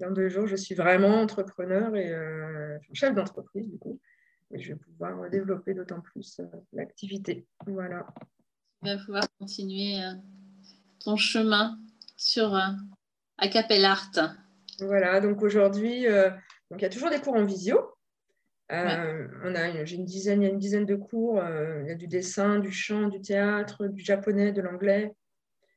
dans 0.00 0.10
deux 0.10 0.28
jours, 0.28 0.46
je 0.46 0.56
suis 0.56 0.74
vraiment 0.74 1.20
entrepreneur 1.20 1.96
et 1.96 2.14
chef 2.92 3.14
d'entreprise, 3.14 3.68
du 3.68 3.78
coup. 3.78 3.98
Et 4.50 4.60
je 4.60 4.72
vais 4.72 4.78
pouvoir 4.78 5.28
développer 5.30 5.74
d'autant 5.74 6.00
plus 6.00 6.40
l'activité. 6.72 7.46
Voilà. 7.66 8.06
Tu 8.82 8.90
vas 8.90 8.98
pouvoir 8.98 9.24
continuer 9.38 9.96
ton 11.00 11.16
chemin 11.16 11.78
sur 12.16 12.56
à 13.38 13.48
Capel 13.48 13.84
Art. 13.84 14.10
Voilà, 14.80 15.20
donc 15.20 15.42
aujourd'hui, 15.42 16.06
euh, 16.06 16.30
il 16.72 16.82
y 16.82 16.84
a 16.84 16.88
toujours 16.88 17.10
des 17.10 17.20
cours 17.20 17.34
en 17.34 17.44
visio. 17.44 17.80
Euh, 18.70 19.26
on 19.44 19.54
a 19.54 19.84
j'ai 19.84 19.96
une 19.96 20.04
dizaine, 20.04 20.42
il 20.42 20.44
y 20.44 20.48
a 20.48 20.52
une 20.52 20.58
dizaine 20.58 20.84
de 20.84 20.96
cours. 20.96 21.38
Euh, 21.38 21.80
il 21.82 21.88
y 21.88 21.92
a 21.92 21.94
du 21.94 22.06
dessin, 22.06 22.58
du 22.58 22.70
chant, 22.70 23.08
du 23.08 23.20
théâtre, 23.20 23.86
du 23.86 24.04
japonais, 24.04 24.52
de 24.52 24.60
l'anglais. 24.60 25.12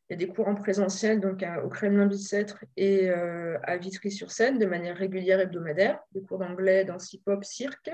Il 0.10 0.14
y 0.14 0.16
a 0.16 0.18
des 0.18 0.28
cours 0.28 0.50
en 0.50 0.56
présentiel, 0.56 1.22
donc 1.22 1.46
au 1.64 1.70
Kremlin 1.70 2.06
Bicêtre 2.06 2.66
et 2.76 3.10
à 3.10 3.78
Vitry-sur-Seine, 3.78 4.60
de 4.60 4.66
manière 4.66 4.98
régulière 4.98 5.40
hebdomadaire. 5.40 6.02
Des 6.12 6.22
cours 6.22 6.40
d'anglais, 6.40 6.84
danse 6.84 7.14
hip-hop, 7.14 7.46
cirque 7.46 7.90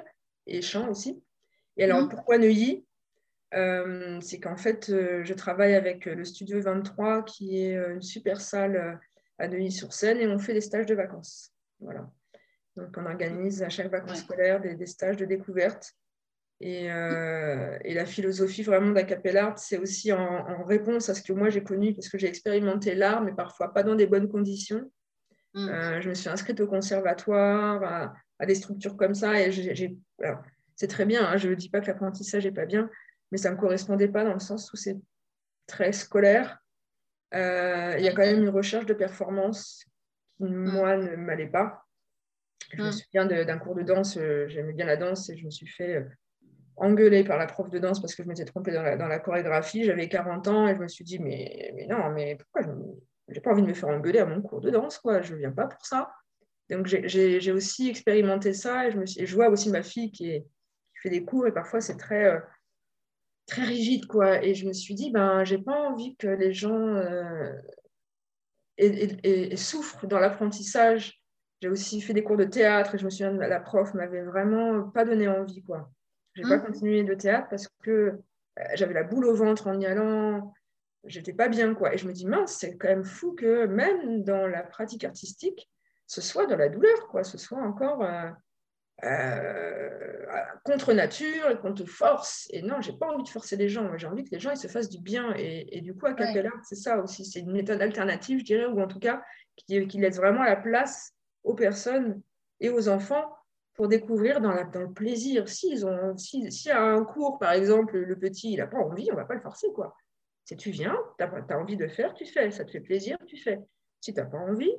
et 0.47 0.63
chant 0.63 0.89
aussi. 0.89 1.21
Et 1.77 1.83
alors, 1.83 2.01
mmh. 2.01 2.09
pourquoi 2.09 2.39
Neuilly? 2.39 2.83
C'est 3.51 4.39
qu'en 4.39 4.57
fait, 4.57 4.87
je 4.87 5.33
travaille 5.35 5.75
avec 5.75 6.05
le 6.05 6.25
Studio 6.25 6.59
23, 6.59 7.21
qui 7.23 7.61
est 7.61 7.75
une 7.75 8.01
super 8.01 8.41
salle 8.41 8.99
à 9.39 9.47
Neuilly-sur-Seine 9.47 10.19
et 10.19 10.27
on 10.27 10.39
fait 10.39 10.53
des 10.53 10.61
stages 10.61 10.85
de 10.85 10.95
vacances. 10.95 11.53
Voilà. 11.79 12.09
Donc, 12.75 12.95
on 12.97 13.05
organise 13.05 13.63
à 13.63 13.69
chaque 13.69 13.89
vacances 13.89 14.19
scolaires 14.19 14.61
des, 14.61 14.85
stages 14.85 15.17
de 15.17 15.25
découverte. 15.25 15.93
Et, 16.59 16.91
euh, 16.91 17.77
et 17.83 17.93
la 17.93 18.05
philosophie 18.05 18.63
vraiment 18.63 18.91
d'Acapella 18.91 19.53
c'est 19.57 19.77
aussi 19.77 20.11
en, 20.11 20.63
réponse 20.63 21.07
à 21.07 21.13
ce 21.13 21.21
que 21.21 21.31
moi 21.31 21.49
j'ai 21.49 21.61
connu, 21.61 21.93
parce 21.93 22.09
que 22.09 22.17
j'ai 22.17 22.27
expérimenté 22.27 22.95
l'art, 22.95 23.21
mais 23.21 23.33
parfois 23.33 23.73
pas 23.73 23.83
dans 23.83 23.93
des 23.93 24.07
bonnes 24.07 24.27
conditions. 24.27 24.91
Mm. 25.53 25.69
Euh, 25.69 26.01
je 26.01 26.09
me 26.09 26.13
suis 26.15 26.29
inscrite 26.29 26.59
au 26.59 26.67
conservatoire, 26.67 28.13
à, 28.39 28.45
des 28.45 28.55
structures 28.55 28.97
comme 28.97 29.13
ça, 29.13 29.39
et 29.39 29.51
c'est 30.75 30.87
très 30.87 31.05
bien, 31.05 31.27
hein, 31.27 31.37
je 31.37 31.49
ne 31.49 31.55
dis 31.55 31.69
pas 31.69 31.79
que 31.79 31.87
l'apprentissage 31.87 32.45
n'est 32.45 32.51
pas 32.51 32.65
bien, 32.65 32.89
mais 33.31 33.37
ça 33.37 33.49
ne 33.49 33.55
me 33.55 33.59
correspondait 33.59 34.07
pas 34.07 34.23
dans 34.23 34.33
le 34.33 34.39
sens 34.39 34.71
où 34.73 34.77
c'est 34.77 34.97
très 35.65 35.91
scolaire, 35.91 36.59
il 37.33 38.03
y 38.03 38.07
a 38.07 38.11
quand 38.13 38.23
même 38.23 38.43
une 38.43 38.49
recherche 38.49 38.85
de 38.85 38.93
performance 38.93 39.85
qui, 40.37 40.43
mm. 40.45 40.71
moi, 40.71 40.97
ne 40.97 41.15
m'allait 41.15 41.47
pas. 41.47 41.85
Je 42.73 42.81
me 42.81 42.89
mm. 42.89 42.91
souviens 42.91 43.25
d'un 43.25 43.57
cours 43.57 43.75
de 43.75 43.83
danse, 43.83 44.17
euh, 44.17 44.47
j'aimais 44.47 44.73
bien 44.73 44.85
la 44.85 44.97
danse 44.97 45.29
et 45.29 45.37
je 45.37 45.45
me 45.45 45.51
suis 45.51 45.67
fait 45.67 45.97
euh, 45.97 46.03
engueuler 46.75 47.23
par 47.23 47.37
la 47.37 47.45
prof 47.45 47.69
de 47.69 47.79
danse 47.79 48.01
parce 48.01 48.15
que 48.15 48.23
je 48.23 48.27
m'étais 48.27 48.45
trompée 48.45 48.71
dans 48.71 48.83
la, 48.83 49.19
chorégraphie. 49.19 49.83
J'avais 49.83 50.09
40 50.09 50.47
ans 50.47 50.67
et 50.67 50.75
je 50.75 50.79
me 50.79 50.87
suis 50.87 51.03
dit, 51.03 51.19
mais, 51.19 51.71
mais 51.75 51.87
non, 51.87 52.09
mais 52.11 52.35
pourquoi 52.35 52.61
je 53.29 53.33
n'ai 53.33 53.41
pas 53.41 53.51
envie 53.51 53.61
de 53.61 53.67
me 53.67 53.73
faire 53.73 53.89
engueuler 53.89 54.19
à 54.19 54.25
mon 54.25 54.41
cours 54.41 54.61
de 54.61 54.69
danse, 54.69 54.99
quoi. 54.99 55.21
je 55.21 55.33
ne 55.33 55.39
viens 55.39 55.51
pas 55.51 55.67
pour 55.67 55.85
ça. 55.85 56.11
Donc 56.69 56.85
j'ai 56.85 57.51
aussi 57.53 57.89
expérimenté 57.89 58.53
ça 58.53 58.87
et 58.87 58.91
je, 58.91 58.97
me 58.97 59.05
suis, 59.05 59.25
je 59.25 59.35
vois 59.35 59.47
aussi 59.47 59.69
ma 59.69 59.83
fille 59.83 60.11
qui, 60.11 60.31
est, 60.31 60.41
qui, 60.41 61.01
fait 61.01 61.09
des 61.09 61.23
cours 61.23 61.47
et 61.47 61.53
parfois 61.53 61.79
c'est 61.79 61.95
très 61.95 62.41
très 63.47 63.63
rigide, 63.63 64.05
quoi. 64.05 64.43
Et 64.43 64.53
je 64.53 64.67
me 64.67 64.73
suis 64.73 64.93
dit, 64.93 65.09
ben, 65.11 65.43
j'ai 65.43 65.57
pas 65.57 65.89
envie 65.89 66.15
que 66.17 66.27
les 66.27 66.53
gens 66.53 66.77
euh, 66.77 67.53
souffrent 69.55 70.05
dans 70.05 70.19
l'apprentissage 70.19 71.21
J'ai 71.61 71.69
aussi 71.69 72.01
fait 72.01 72.13
des 72.13 72.23
cours 72.23 72.37
de 72.37 72.43
théâtre 72.43 72.95
et 72.95 72.97
je 72.97 73.05
me 73.05 73.09
souviens, 73.09 73.31
la 73.31 73.59
prof 73.59 73.93
m'avait 73.93 74.23
vraiment 74.23 74.89
pas 74.89 75.05
donné 75.05 75.27
envie. 75.27 75.63
quoi. 75.63 75.89
Je 76.33 76.43
n'ai 76.43 76.49
pas 76.49 76.57
mmh. 76.57 76.65
continué 76.65 77.03
de 77.03 77.13
théâtre 77.15 77.47
parce 77.49 77.67
que 77.81 77.91
euh, 77.91 78.63
j'avais 78.75 78.93
la 78.93 79.03
boule 79.03 79.25
au 79.25 79.33
ventre 79.33 79.67
en 79.67 79.79
y 79.79 79.85
allant. 79.85 80.53
J'étais 81.05 81.33
pas 81.33 81.47
bien. 81.47 81.73
quoi. 81.73 81.93
Et 81.93 81.97
je 81.97 82.07
me 82.07 82.13
dis, 82.13 82.27
mince, 82.27 82.57
c'est 82.59 82.77
quand 82.77 82.89
même 82.89 83.05
fou 83.05 83.33
que 83.33 83.65
même 83.65 84.23
dans 84.23 84.45
la 84.45 84.61
pratique 84.63 85.05
artistique, 85.05 85.69
ce 86.05 86.21
soit 86.21 86.45
dans 86.45 86.57
la 86.57 86.69
douleur, 86.69 87.07
quoi. 87.07 87.23
ce 87.23 87.37
soit 87.37 87.61
encore 87.61 88.03
euh, 88.03 88.29
euh, 89.03 90.25
contre 90.63 90.93
nature 90.93 91.49
et 91.49 91.57
qu'on 91.57 91.73
te 91.73 91.85
force. 91.85 92.47
Et 92.51 92.61
non, 92.61 92.81
j'ai 92.81 92.93
pas 92.93 93.07
envie 93.07 93.23
de 93.23 93.29
forcer 93.29 93.55
les 93.55 93.69
gens. 93.69 93.95
J'ai 93.97 94.07
envie 94.07 94.23
que 94.23 94.31
les 94.31 94.39
gens 94.39 94.51
ils 94.51 94.57
se 94.57 94.67
fassent 94.67 94.89
du 94.89 94.99
bien. 94.99 95.33
Et, 95.37 95.81
du 95.81 95.95
coup, 95.95 96.05
à 96.07 96.13
Capella, 96.13 96.51
c'est 96.63 96.75
ça 96.75 97.01
aussi. 97.01 97.25
C'est 97.25 97.41
une 97.41 97.51
méthode 97.51 97.81
alternative, 97.81 98.39
je 98.39 98.45
dirais, 98.45 98.65
ou 98.65 98.81
en 98.81 98.87
tout 98.87 98.99
cas 98.99 99.23
qui, 99.55 99.87
qui 99.87 99.97
laisse 99.99 100.17
vraiment 100.17 100.43
la 100.43 100.55
place 100.55 101.13
aux 101.43 101.53
personnes 101.53 102.21
et 102.59 102.69
aux 102.69 102.89
enfants 102.89 103.33
pour 103.75 103.87
découvrir 103.87 104.41
dans, 104.41 104.51
la, 104.51 104.63
dans 104.63 104.81
le 104.81 104.91
plaisir. 104.91 105.47
S'ils 105.47 105.85
ont, 105.85 106.17
si, 106.17 106.51
si 106.51 106.71
à 106.71 106.81
un 106.81 107.03
cours, 107.03 107.37
par 107.37 107.51
exemple, 107.51 107.97
le 107.97 108.17
petit, 108.17 108.53
il 108.53 108.57
n'a 108.57 108.67
pas 108.67 108.79
envie, 108.79 109.07
on 109.11 109.15
ne 109.15 109.19
va 109.19 109.25
pas 109.25 109.35
le 109.35 109.41
forcer. 109.41 109.67
quoi. 109.73 109.95
Si 110.43 110.57
tu 110.57 110.71
viens, 110.71 110.97
tu 111.19 111.23
as, 111.23 111.59
envie 111.59 111.77
de 111.77 111.87
faire, 111.87 112.13
tu 112.13 112.25
fais. 112.25 112.49
Ça 112.51 112.65
te 112.65 112.71
fait 112.71 112.79
plaisir, 112.79 113.17
tu 113.27 113.37
fais. 113.37 113.59
Si 114.01 114.13
tu 114.13 114.19
n'as 114.19 114.25
pas 114.25 114.37
envie, 114.37 114.73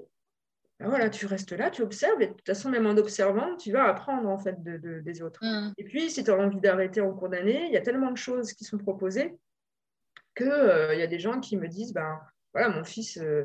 ben 0.79 0.89
voilà, 0.89 1.11
tu 1.11 1.27
restes 1.27 1.53
là, 1.53 1.71
tu 1.71 1.83
observes, 1.83 2.23
et 2.23 2.29
de 2.29 2.33
toute 2.33 2.47
façon, 2.47 2.71
même 2.71 2.87
en 2.87 2.97
observant, 2.97 3.57
tu 3.57 3.73
vas 3.73 3.89
apprendre 3.89 4.29
en 4.29 4.39
fait 4.39 4.63
de, 4.63 5.01
des 5.01 5.23
autres. 5.23 5.41
Mmh. 5.43 5.73
Et 5.77 5.85
puis, 5.85 6.09
si 6.11 6.23
tu 6.23 6.31
as 6.31 6.37
envie 6.37 6.61
d'arrêter 6.61 7.01
en 7.01 7.13
cours 7.13 7.29
d'année, 7.29 7.67
il 7.67 7.73
y 7.73 7.77
a 7.77 7.81
tellement 7.81 8.13
de 8.13 8.17
choses 8.17 8.53
qui 8.53 8.65
sont 8.65 8.79
proposées 8.79 9.37
qu'il 10.39 10.47
euh, 10.47 10.95
il 10.95 11.01
y 11.01 11.03
a 11.03 11.07
des 11.07 11.19
gens 11.19 11.41
qui 11.41 11.57
me 11.57 11.69
disent, 11.69 11.93
ben 11.93 12.21
voilà, 12.55 12.69
mon 12.71 12.85
fils, 12.85 13.19
euh, 13.19 13.45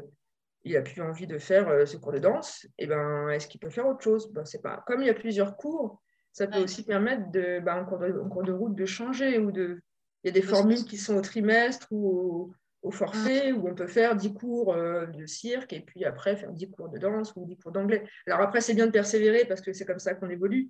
il 0.64 0.78
a 0.78 0.82
plus 0.82 1.02
envie 1.02 1.28
de 1.28 1.38
faire 1.38 1.68
euh, 1.68 1.86
ce 1.86 1.98
cours 1.98 2.14
de 2.14 2.20
danse, 2.20 2.68
et 2.78 2.88
ben, 2.88 3.30
est-ce 3.30 3.48
qu'il 3.48 3.60
peut 3.60 3.70
faire 3.70 3.88
autre 3.88 4.02
chose? 4.02 4.32
Ben, 4.32 4.46
c'est 4.46 4.62
pas. 4.62 4.84
Comme 4.88 5.02
il 5.02 5.08
y 5.08 5.10
a 5.10 5.16
plusieurs 5.16 5.58
cours, 5.58 6.02
ça 6.32 6.48
peut 6.48 6.60
aussi 6.60 6.84
permettre, 6.84 7.32
de, 7.32 7.60
ben, 7.60 7.82
en, 7.82 7.86
cours 7.86 8.44
de, 8.44 8.52
route, 8.52 8.76
de 8.76 8.86
changer. 8.86 9.38
ou 9.38 9.52
de... 9.52 9.82
Il 10.24 10.28
y 10.28 10.30
a 10.30 10.34
des 10.34 10.42
formules 10.42 10.86
qui 10.86 10.98
sont 10.98 11.16
au 11.16 11.22
trimestre 11.22 11.88
ou 11.92 12.08
au, 12.08 12.54
forfait, 12.92 13.52
où 13.52 13.68
on 13.68 13.76
peut 13.76 13.88
faire 13.88 14.16
10 14.16 14.34
cours 14.34 14.74
euh, 14.74 15.06
de 15.06 15.26
cirque, 15.26 15.74
et 15.74 15.82
puis 15.82 16.06
après 16.06 16.36
faire 16.36 16.52
10 16.52 16.72
cours 16.72 16.90
de 16.90 16.98
danse 16.98 17.34
ou 17.36 17.46
10 17.46 17.58
cours 17.58 17.72
d'anglais. 17.72 18.04
Alors 18.28 18.42
après, 18.42 18.62
c'est 18.62 18.74
bien 18.74 18.88
de 18.88 18.92
persévérer, 18.92 19.46
parce 19.46 19.62
que 19.62 19.74
c'est 19.74 19.86
comme 19.86 20.00
ça 20.00 20.14
qu'on 20.16 20.30
évolue. 20.30 20.70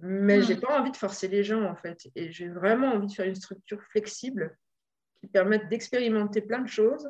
Mais 0.00 0.42
je 0.42 0.52
n'ai 0.52 0.60
pas 0.60 0.80
envie 0.80 0.92
de 0.92 0.96
forcer 0.96 1.28
les 1.28 1.42
gens, 1.42 1.64
en 1.64 1.74
fait. 1.74 2.08
Et 2.14 2.30
j'ai 2.30 2.48
vraiment 2.48 2.88
envie 2.88 3.06
de 3.06 3.12
faire 3.12 3.26
une 3.26 3.34
structure 3.34 3.82
flexible 3.90 4.56
qui 5.20 5.26
permette 5.26 5.68
d'expérimenter 5.68 6.40
plein 6.40 6.60
de 6.60 6.68
choses 6.68 7.08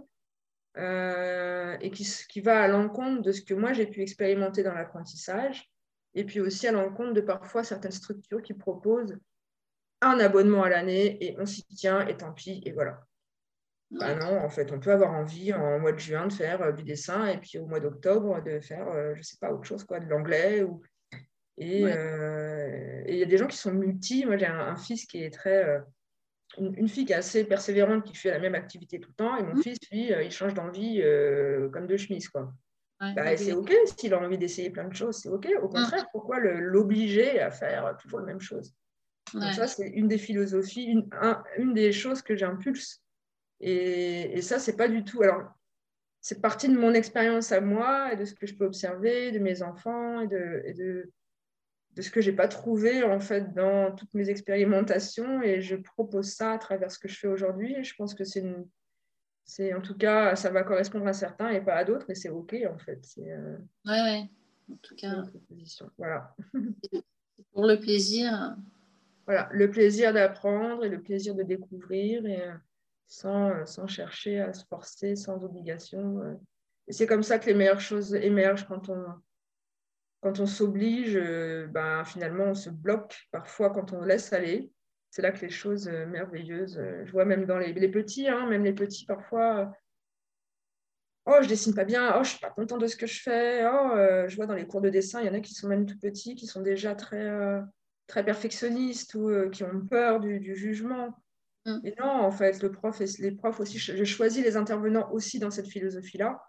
euh, 0.78 1.76
et 1.80 1.90
qui, 1.90 2.06
qui, 2.28 2.40
va 2.40 2.62
à 2.62 2.68
l'encontre 2.68 3.22
de 3.22 3.32
ce 3.32 3.42
que 3.42 3.54
moi 3.54 3.72
j'ai 3.72 3.86
pu 3.86 4.00
expérimenter 4.00 4.62
dans 4.62 4.74
l'apprentissage, 4.74 5.70
et 6.14 6.24
puis 6.24 6.40
aussi 6.40 6.66
à 6.66 6.72
l'encontre 6.72 7.12
de 7.12 7.20
parfois 7.20 7.64
certaines 7.64 7.92
structures 7.92 8.42
qui 8.42 8.54
proposent 8.54 9.18
un 10.00 10.20
abonnement 10.20 10.62
à 10.62 10.68
l'année 10.68 11.22
et 11.24 11.36
on 11.38 11.46
s'y 11.46 11.64
tient 11.64 12.06
et 12.06 12.16
tant 12.16 12.32
pis, 12.32 12.62
et 12.64 12.72
voilà. 12.72 13.07
Bah 13.90 14.14
non, 14.14 14.38
en 14.38 14.50
fait, 14.50 14.70
on 14.72 14.80
peut 14.80 14.92
avoir 14.92 15.12
envie 15.12 15.52
en 15.54 15.78
mois 15.78 15.92
de 15.92 15.98
juin 15.98 16.26
de 16.26 16.32
faire 16.32 16.60
euh, 16.60 16.72
du 16.72 16.82
dessin 16.82 17.26
et 17.26 17.38
puis 17.38 17.58
au 17.58 17.66
mois 17.66 17.80
d'octobre 17.80 18.42
de 18.44 18.60
faire, 18.60 18.86
euh, 18.88 19.14
je 19.14 19.20
ne 19.20 19.24
sais 19.24 19.38
pas, 19.40 19.50
autre 19.50 19.64
chose, 19.64 19.84
quoi, 19.84 19.98
de 19.98 20.06
l'anglais. 20.06 20.62
Ou... 20.62 20.82
Et 21.56 21.80
il 21.80 23.16
y 23.16 23.22
a 23.22 23.26
des 23.26 23.38
gens 23.38 23.46
qui 23.46 23.56
sont 23.56 23.72
multi. 23.72 24.26
Moi, 24.26 24.36
j'ai 24.36 24.46
un, 24.46 24.76
fils 24.76 25.06
qui 25.06 25.24
est 25.24 25.30
très 25.30 25.82
une, 26.56 26.88
fille 26.88 27.04
qui 27.04 27.12
est 27.12 27.16
assez 27.16 27.44
persévérante, 27.44 28.04
qui 28.04 28.16
fait 28.16 28.30
la 28.30 28.38
même 28.38 28.54
activité 28.54 28.98
tout 29.00 29.10
le 29.10 29.14
temps, 29.14 29.36
et 29.36 29.42
mon 29.42 29.54
mmh. 29.54 29.62
fils, 29.62 29.78
lui, 29.92 30.12
euh, 30.12 30.22
il 30.22 30.30
change 30.30 30.54
d'envie 30.54 31.00
euh, 31.02 31.68
comme 31.70 31.86
de 31.86 31.96
chemise. 31.96 32.28
Quoi. 32.28 32.52
Bah, 33.00 33.36
c'est 33.36 33.52
OK 33.52 33.72
s'il 33.96 34.12
a 34.14 34.20
envie 34.20 34.38
d'essayer 34.38 34.70
plein 34.70 34.88
de 34.88 34.94
choses, 34.94 35.20
c'est 35.22 35.28
OK. 35.28 35.46
Au 35.62 35.66
mmh. 35.66 35.70
contraire, 35.70 36.06
pourquoi 36.10 36.40
l'obliger 36.40 37.40
à 37.40 37.50
faire 37.50 37.96
toujours 38.00 38.20
la 38.20 38.26
même 38.26 38.40
chose? 38.40 38.74
Donc 39.34 39.52
ça, 39.52 39.66
c'est 39.66 39.88
une 39.88 40.08
des 40.08 40.18
philosophies, 40.18 40.84
une, 40.84 41.08
une 41.58 41.74
des 41.74 41.92
choses 41.92 42.22
que 42.22 42.34
j'impulse. 42.34 43.02
Et, 43.60 44.38
et 44.38 44.42
ça, 44.42 44.58
c'est 44.58 44.76
pas 44.76 44.88
du 44.88 45.04
tout... 45.04 45.22
Alors, 45.22 45.42
c'est 46.20 46.40
partie 46.40 46.68
de 46.68 46.76
mon 46.76 46.94
expérience 46.94 47.52
à 47.52 47.60
moi 47.60 48.12
et 48.12 48.16
de 48.16 48.24
ce 48.24 48.34
que 48.34 48.46
je 48.46 48.54
peux 48.54 48.66
observer, 48.66 49.30
de 49.32 49.38
mes 49.38 49.62
enfants 49.62 50.20
et 50.20 50.26
de, 50.26 50.62
et 50.64 50.74
de 50.74 51.12
de 51.98 52.02
ce 52.02 52.12
que 52.12 52.20
j'ai 52.20 52.32
pas 52.32 52.46
trouvé 52.46 53.02
en 53.02 53.18
fait 53.18 53.52
dans 53.54 53.92
toutes 53.92 54.14
mes 54.14 54.30
expérimentations. 54.30 55.42
Et 55.42 55.60
je 55.60 55.74
propose 55.74 56.30
ça 56.30 56.52
à 56.52 56.58
travers 56.58 56.92
ce 56.92 56.98
que 56.98 57.08
je 57.08 57.18
fais 57.18 57.26
aujourd'hui. 57.26 57.74
Et 57.74 57.82
je 57.82 57.94
pense 57.96 58.14
que 58.14 58.22
c'est 58.22 58.40
une 58.40 58.68
c'est 59.44 59.74
en 59.74 59.80
tout 59.80 59.96
cas 59.96 60.36
ça 60.36 60.50
va 60.50 60.62
correspondre 60.62 61.08
à 61.08 61.12
certains 61.12 61.50
et 61.50 61.60
pas 61.60 61.74
à 61.74 61.84
d'autres. 61.84 62.08
Et 62.10 62.14
c'est 62.14 62.28
ok 62.28 62.54
en 62.72 62.78
fait. 62.78 63.00
C'est 63.02 63.32
euh, 63.32 63.56
ouais, 63.86 64.00
ouais. 64.02 64.30
En 64.72 64.76
tout 64.76 64.94
cas. 64.94 65.24
voilà. 65.96 66.36
Pour 67.52 67.66
le 67.66 67.80
plaisir. 67.80 68.56
Voilà. 69.26 69.48
Le 69.50 69.68
plaisir 69.68 70.12
d'apprendre 70.12 70.84
et 70.84 70.88
le 70.88 71.02
plaisir 71.02 71.34
de 71.34 71.42
découvrir. 71.42 72.24
Et 72.26 72.42
euh, 72.42 72.54
sans, 73.08 73.50
euh, 73.50 73.64
sans 73.66 73.88
chercher 73.88 74.40
à 74.40 74.52
se 74.52 74.64
forcer 74.66 75.16
sans 75.16 75.42
obligation 75.44 76.38
et 76.86 76.92
c'est 76.92 77.06
comme 77.06 77.22
ça 77.22 77.38
que 77.38 77.46
les 77.46 77.54
meilleures 77.54 77.80
choses 77.80 78.14
émergent 78.14 78.66
quand 78.66 78.88
on 78.88 79.04
quand 80.20 80.40
on 80.40 80.46
s'oblige, 80.46 81.16
euh, 81.16 81.66
ben, 81.68 82.04
finalement, 82.04 82.44
on 82.46 82.54
se 82.54 82.70
bloque 82.70 83.28
parfois 83.30 83.70
quand 83.70 83.92
on 83.92 84.02
laisse 84.02 84.32
aller. 84.32 84.70
C'est 85.10 85.22
là 85.22 85.32
que 85.32 85.40
les 85.40 85.50
choses 85.50 85.88
euh, 85.88 86.06
merveilleuses, 86.06 86.78
euh, 86.78 87.04
je 87.04 87.12
vois 87.12 87.24
même 87.24 87.46
dans 87.46 87.58
les, 87.58 87.72
petits, 87.88 88.28
hein, 88.28 88.46
même 88.46 88.64
les 88.64 88.72
petits 88.72 89.06
parfois, 89.06 89.72
oh, 91.26 91.36
je 91.40 91.48
dessine 91.48 91.74
pas 91.74 91.84
bien, 91.84 92.14
oh, 92.18 92.24
je 92.24 92.30
suis 92.30 92.40
pas 92.40 92.50
content 92.50 92.78
de 92.78 92.86
ce 92.86 92.96
que 92.96 93.06
je 93.06 93.22
fais, 93.22 93.64
oh, 93.66 93.92
je 94.26 94.36
vois 94.36 94.46
dans 94.46 94.54
les 94.54 94.66
cours 94.66 94.80
de 94.80 94.90
dessin, 94.90 95.20
il 95.20 95.26
y 95.26 95.30
en 95.30 95.34
a 95.34 95.40
qui 95.40 95.54
sont 95.54 95.68
même 95.68 95.86
tout 95.86 95.98
petits, 95.98 96.34
qui 96.34 96.46
sont 96.46 96.62
déjà 96.62 96.94
très, 96.94 97.30
très 98.06 98.24
perfectionnistes 98.24 99.14
ou 99.14 99.48
qui 99.50 99.64
ont 99.64 99.86
peur 99.86 100.20
du, 100.20 100.54
jugement. 100.56 101.16
Mm. 101.68 101.86
Et 101.86 101.94
non, 102.00 102.10
en 102.10 102.30
fait, 102.30 102.62
le 102.62 102.72
prof 102.72 103.00
et 103.00 103.06
les 103.20 103.32
profs 103.32 103.60
aussi, 103.60 103.78
je 103.78 104.04
choisis 104.04 104.44
les 104.44 104.56
intervenants 104.56 105.10
aussi 105.12 105.38
dans 105.38 105.50
cette 105.50 105.68
philosophie-là 105.68 106.40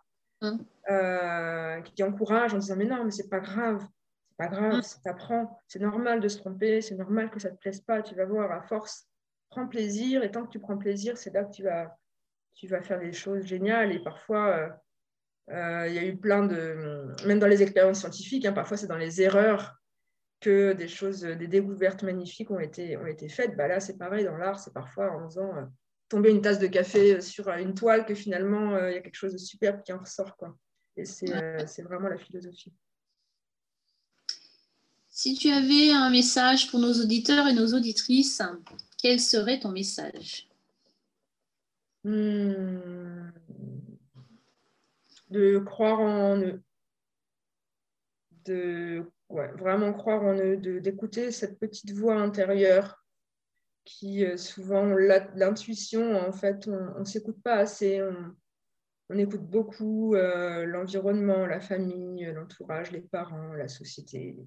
Mmh. 0.42 0.58
Euh, 0.90 1.82
qui 1.82 2.02
encourage 2.02 2.54
en 2.54 2.60
disant 2.60 2.78
mais 2.78 2.86
non 2.86 3.04
mais 3.04 3.12
c'est 3.12 3.28
pas 3.28 3.42
grave 3.42 3.86
c'est 4.30 4.38
pas 4.38 4.48
grave 4.48 4.78
mmh. 4.78 4.82
ça 4.84 4.98
t'apprend 5.04 5.60
c'est 5.68 5.80
normal 5.82 6.22
de 6.22 6.30
se 6.30 6.38
tromper 6.38 6.80
c'est 6.80 6.96
normal 6.96 7.30
que 7.30 7.42
ça 7.42 7.50
te 7.50 7.58
plaise 7.58 7.82
pas 7.82 8.02
tu 8.02 8.16
vas 8.16 8.24
voir 8.24 8.50
à 8.54 8.62
force 8.62 9.10
prends 9.50 9.68
plaisir 9.68 10.24
et 10.24 10.32
tant 10.32 10.46
que 10.46 10.50
tu 10.50 10.60
prends 10.60 10.78
plaisir 10.78 11.18
c'est 11.18 11.34
là 11.34 11.44
que 11.44 11.52
tu 11.52 11.64
vas 11.64 11.94
tu 12.54 12.68
vas 12.68 12.82
faire 12.82 13.02
des 13.02 13.12
choses 13.12 13.44
géniales 13.46 13.92
et 13.92 14.00
parfois 14.00 14.48
euh, 14.48 14.70
euh, 15.50 15.88
il 15.90 15.94
y 15.94 16.00
a 16.00 16.06
eu 16.06 16.16
plein 16.16 16.46
de 16.46 17.14
même 17.28 17.40
dans 17.40 17.48
les 17.48 17.62
expériences 17.62 18.00
scientifiques 18.00 18.46
hein, 18.46 18.54
parfois 18.54 18.78
c'est 18.78 18.88
dans 18.88 18.96
les 18.96 19.22
erreurs 19.22 19.79
que 20.40 20.74
des 20.74 20.88
choses 20.88 21.22
des 21.22 21.48
découvertes 21.48 22.04
magnifiques 22.04 22.52
ont 22.52 22.60
été 22.60 22.96
ont 22.98 23.08
été 23.08 23.28
faites 23.28 23.58
bah 23.58 23.68
là 23.68 23.80
c'est 23.80 23.98
pareil 23.98 24.24
dans 24.24 24.38
l'art 24.38 24.60
c'est 24.60 24.74
parfois 24.74 25.12
en 25.12 25.28
faisant 25.28 25.70
tomber 26.10 26.32
une 26.32 26.42
tasse 26.42 26.60
de 26.60 26.68
café 26.68 27.22
sur 27.22 27.48
une 27.50 27.76
toile 27.76 28.06
que 28.06 28.16
finalement 28.16 28.74
euh, 28.74 28.90
il 28.90 28.96
y 28.96 28.98
a 28.98 29.02
quelque 29.02 29.16
chose 29.16 29.34
de 29.34 29.38
superbe 29.38 29.82
qui 29.84 29.94
en 29.94 30.00
ressort. 30.00 30.36
Quoi. 30.36 30.58
Et 30.98 31.04
euh, 31.30 31.66
c'est 31.68 31.84
vraiment 31.84 32.10
la 32.10 32.18
philosophie. 32.18 32.74
Si 35.10 35.36
tu 35.36 35.50
avais 35.50 35.92
un 35.92 36.10
message 36.10 36.70
pour 36.70 36.80
nos 36.80 36.94
auditeurs 36.94 37.48
et 37.48 37.54
nos 37.54 37.74
auditrices, 37.74 38.42
quel 38.98 39.20
serait 39.20 39.60
ton 39.60 39.70
message? 39.70 40.50
Hmm. 42.04 43.30
De 45.30 45.60
croire 45.60 46.00
en 46.00 46.38
eux. 46.38 46.62
De 48.46 49.04
vraiment 49.30 49.94
croire 49.94 50.24
en 50.24 50.36
eux, 50.36 50.58
d'écouter 50.58 51.32
cette 51.32 51.60
petite 51.60 51.92
voix 51.92 52.16
intérieure 52.16 53.04
qui 53.90 54.24
euh, 54.24 54.38
souvent 54.38 54.86
l'intuition, 54.86 56.16
en 56.16 56.32
fait, 56.32 56.68
on 56.68 57.00
ne 57.00 57.06
s'écoute 57.06 57.42
pas 57.42 57.56
assez. 57.56 58.02
On, 59.10 59.18
écoute 59.18 59.42
beaucoup 59.42 60.14
euh, 60.14 60.66
l'environnement, 60.66 61.48
la 61.48 61.60
famille, 61.60 62.32
l'entourage, 62.32 62.92
les 62.92 63.02
parents, 63.02 63.54
la 63.54 63.68
société, 63.68 64.38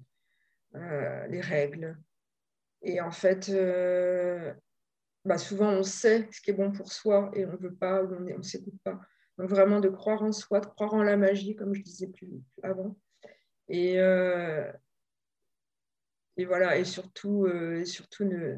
euh, 0.75 1.27
les 1.27 1.41
règles. 1.41 1.97
Et 2.81 3.01
en 3.01 3.11
fait, 3.11 3.51
bah 5.25 5.37
souvent 5.37 5.69
on 5.69 5.83
sait 5.83 6.27
ce 6.31 6.41
qui 6.41 6.51
est 6.51 6.53
bon 6.53 6.71
pour 6.71 6.91
soi 6.91 7.31
et 7.33 7.45
on 7.45 7.51
ne 7.53 7.57
veut 7.57 7.73
pas, 7.73 8.03
on 8.03 8.19
ne 8.19 8.41
s'écoute 8.41 8.77
pas. 8.83 8.99
Donc 9.37 9.49
vraiment 9.49 9.79
de 9.79 9.89
croire 9.89 10.21
en 10.21 10.31
soi, 10.31 10.59
de 10.61 10.65
croire 10.65 10.93
en 10.93 11.03
la 11.03 11.17
magie, 11.17 11.55
comme 11.55 11.73
je 11.73 11.81
disais 11.81 12.07
plus, 12.07 12.29
avant. 12.61 12.97
Et, 13.69 13.95
et 16.37 16.45
voilà, 16.45 16.77
et 16.77 16.83
surtout, 16.83 17.47
et 17.47 17.85
surtout 17.85 18.25
ne, 18.25 18.55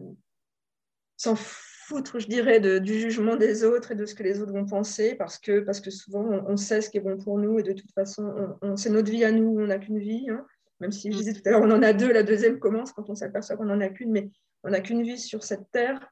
s'en 1.18 1.36
foutre, 1.36 2.20
je 2.20 2.28
dirais, 2.28 2.60
du 2.80 3.00
jugement 3.00 3.36
des 3.36 3.64
autres 3.64 3.92
et 3.92 3.96
de 3.96 4.06
ce 4.06 4.16
que 4.16 4.24
les 4.24 4.42
autres 4.42 4.54
vont 4.54 4.66
penser, 4.66 5.16
parce 5.16 5.38
que, 5.38 5.60
parce 5.60 5.80
que 5.80 5.92
souvent, 5.92 6.24
on, 6.48 6.58
sait 6.58 6.82
ce 6.82 6.90
qui 6.90 6.98
est 6.98 7.02
bon 7.02 7.18
pour 7.18 7.38
nous, 7.38 7.60
et 7.60 7.64
de 7.64 7.74
toute 7.74 7.92
façon, 7.92 8.58
on, 8.62 8.76
c'est 8.76 8.90
notre 8.90 9.12
vie 9.12 9.24
à 9.24 9.32
nous, 9.32 9.60
on 9.60 9.68
n'a 9.68 9.78
qu'une 9.78 10.00
vie. 10.00 10.28
Hein. 10.30 10.46
Même 10.80 10.92
si 10.92 11.12
je 11.12 11.18
disais 11.18 11.34
tout 11.34 11.42
à 11.46 11.52
l'heure, 11.52 11.62
on 11.62 11.72
en 11.72 11.84
a 11.84 11.94
deux, 11.94 12.12
la 12.12 12.24
deuxième 12.24 12.60
commence 12.60 12.92
quand 12.92 13.10
on 13.10 13.16
s'aperçoit 13.16 13.56
qu'on 13.56 13.66
n'en 13.66 13.80
a 13.80 13.90
qu'une, 13.90 14.12
mais 14.12 14.30
on 14.64 14.72
n'a 14.72 14.82
qu'une 14.82 15.04
vie 15.04 15.20
sur 15.20 15.44
cette 15.44 15.72
terre. 15.72 16.12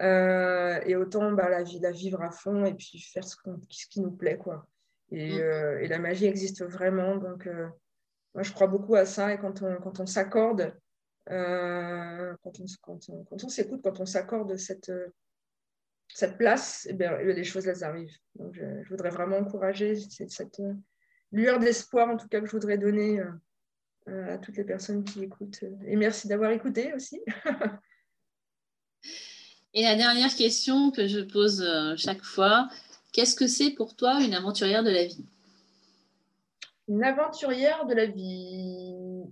Euh, 0.00 0.78
et 0.86 0.94
autant 0.94 1.32
bah, 1.32 1.48
la, 1.48 1.64
vie, 1.64 1.80
la 1.80 1.90
vivre 1.90 2.22
à 2.22 2.30
fond 2.30 2.64
et 2.64 2.72
puis 2.72 3.00
faire 3.00 3.24
ce, 3.24 3.34
ce 3.68 3.86
qui 3.88 4.00
nous 4.00 4.12
plaît. 4.12 4.38
Quoi. 4.38 4.66
Et, 5.10 5.32
mm. 5.32 5.40
euh, 5.40 5.78
et, 5.80 5.88
la 5.88 5.98
magie 5.98 6.26
existe 6.26 6.64
vraiment. 6.64 7.16
Donc, 7.16 7.46
euh, 7.46 7.66
moi, 8.38 8.44
je 8.44 8.52
crois 8.52 8.68
beaucoup 8.68 8.94
à 8.94 9.04
ça 9.04 9.34
et 9.34 9.38
quand 9.38 9.62
on, 9.62 9.80
quand 9.80 9.98
on 9.98 10.06
s'accorde, 10.06 10.72
euh, 11.28 12.36
quand 12.40 12.52
on, 12.60 12.66
on, 12.86 13.24
quand 13.24 13.42
on 13.42 13.48
s'écoute, 13.48 13.80
quand 13.82 13.98
on 13.98 14.06
s'accorde 14.06 14.56
cette, 14.56 14.92
cette 16.06 16.38
place, 16.38 16.86
eh 16.88 16.92
bien, 16.92 17.18
les 17.18 17.42
choses, 17.42 17.66
elles 17.66 17.82
arrivent. 17.82 18.16
Donc, 18.36 18.54
je, 18.54 18.88
voudrais 18.90 19.10
vraiment 19.10 19.38
encourager 19.38 19.96
cette 19.96 20.62
lueur 21.32 21.58
d'espoir, 21.58 22.08
en 22.08 22.16
tout 22.16 22.28
cas, 22.28 22.38
que 22.38 22.46
je 22.46 22.52
voudrais 22.52 22.78
donner 22.78 23.20
euh, 24.06 24.34
à 24.34 24.38
toutes 24.38 24.56
les 24.56 24.62
personnes 24.62 25.02
qui 25.02 25.24
écoutent. 25.24 25.64
Et 25.84 25.96
merci 25.96 26.28
d'avoir 26.28 26.52
écouté 26.52 26.94
aussi. 26.94 27.20
Et 29.74 29.82
la 29.82 29.96
dernière 29.96 30.32
question 30.36 30.92
que 30.92 31.08
je 31.08 31.18
pose 31.18 31.60
euh, 31.60 31.96
chaque 31.96 32.22
fois, 32.22 32.68
qu'est-ce 33.10 33.34
que 33.34 33.48
c'est 33.48 33.72
pour 33.72 33.96
toi 33.96 34.22
une 34.22 34.34
aventurière 34.34 34.84
de 34.84 34.90
la 34.90 35.06
vie? 35.06 35.26
Une 36.88 37.04
aventurière 37.04 37.84
de 37.84 37.94
la 37.94 38.06
vie. 38.06 39.24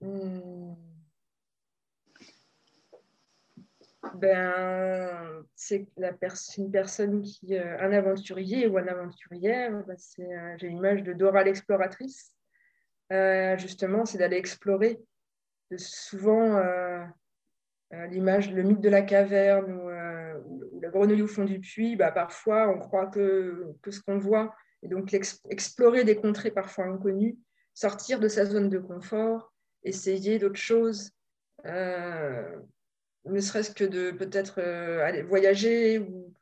Hmm. 0.00 0.74
Ben, 4.14 5.44
c'est 5.54 5.86
une 6.56 6.70
personne 6.70 7.22
qui, 7.22 7.54
euh, 7.54 7.78
un 7.80 7.92
aventurier 7.92 8.66
ou 8.66 8.78
un 8.78 8.86
aventurière, 8.86 9.84
ben, 9.86 9.96
j'ai 10.58 10.68
l'image 10.68 11.02
de 11.02 11.12
Dora 11.12 11.44
l'exploratrice. 11.44 12.32
Euh, 13.12 13.58
justement, 13.58 14.06
c'est 14.06 14.18
d'aller 14.18 14.38
explorer. 14.38 14.98
Souvent, 15.76 16.62
l'image, 17.90 18.52
le 18.52 18.62
mythe 18.62 18.80
de 18.80 18.88
la 18.88 19.02
caverne 19.02 19.72
ou, 19.72 19.88
la 20.80 20.88
grenouille 20.90 21.22
au 21.22 21.26
fond 21.26 21.44
du 21.44 21.60
puits, 21.60 21.96
bah, 21.96 22.12
parfois, 22.12 22.68
on 22.68 22.78
croit 22.78 23.06
que, 23.06 23.74
que 23.82 23.90
ce 23.90 24.00
qu'on 24.00 24.18
voit. 24.18 24.54
Et 24.82 24.88
donc, 24.88 25.14
explorer 25.14 26.04
des 26.04 26.16
contrées 26.16 26.50
parfois 26.50 26.86
inconnues, 26.86 27.38
sortir 27.74 28.20
de 28.20 28.28
sa 28.28 28.44
zone 28.44 28.68
de 28.68 28.78
confort, 28.78 29.52
essayer 29.82 30.38
d'autres 30.38 30.60
choses, 30.60 31.10
ne 31.64 33.40
serait-ce 33.40 33.72
que 33.72 33.84
de 33.84 34.10
peut-être 34.10 34.60
aller 34.60 35.22
voyager 35.22 35.98
ou 35.98 36.32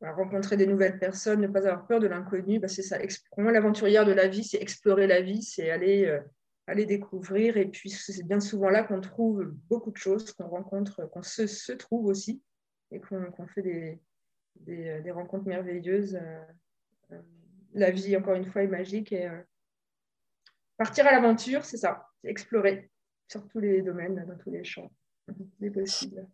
rencontrer 0.00 0.56
des 0.56 0.66
nouvelles 0.66 0.98
personnes, 0.98 1.40
ne 1.40 1.46
pas 1.46 1.66
avoir 1.66 1.86
peur 1.86 2.00
de 2.00 2.06
l'inconnu, 2.06 2.58
bah, 2.58 2.68
c'est 2.68 2.82
ça. 2.82 2.98
Pour 3.30 3.42
moi, 3.42 3.52
l'aventurière 3.52 4.04
de 4.04 4.12
la 4.12 4.28
vie, 4.28 4.44
c'est 4.44 4.60
explorer 4.60 5.06
la 5.06 5.20
vie, 5.20 5.42
c'est 5.42 5.70
aller, 5.70 6.06
euh, 6.06 6.20
aller 6.66 6.86
découvrir. 6.86 7.56
Et 7.56 7.66
puis, 7.66 7.90
c'est 7.90 8.26
bien 8.26 8.40
souvent 8.40 8.68
là 8.68 8.82
qu'on 8.82 9.00
trouve 9.00 9.44
beaucoup 9.68 9.90
de 9.90 9.96
choses, 9.96 10.32
qu'on 10.32 10.48
rencontre, 10.48 11.06
qu'on 11.10 11.22
se, 11.22 11.72
trouve 11.72 12.06
aussi, 12.06 12.42
et 12.90 13.00
qu'on 13.00 13.46
fait 13.46 13.98
euh, 14.68 15.00
des, 15.00 15.10
rencontres 15.10 15.46
merveilleuses. 15.46 16.18
Euh, 17.76 17.80
la 17.80 17.90
vie, 17.90 18.16
encore 18.16 18.34
une 18.34 18.46
fois, 18.46 18.62
est 18.62 18.68
magique. 18.68 19.12
Et 19.12 19.28
partir 20.76 21.06
à 21.06 21.12
l'aventure, 21.12 21.64
c'est 21.64 21.76
ça, 21.76 22.08
explorer 22.24 22.90
sur 23.28 23.46
tous 23.48 23.60
les 23.60 23.82
domaines, 23.82 24.24
dans 24.26 24.38
tous 24.38 24.50
les 24.50 24.64
champs. 24.64 24.90
C'est 25.60 25.70
possible. 25.70 26.26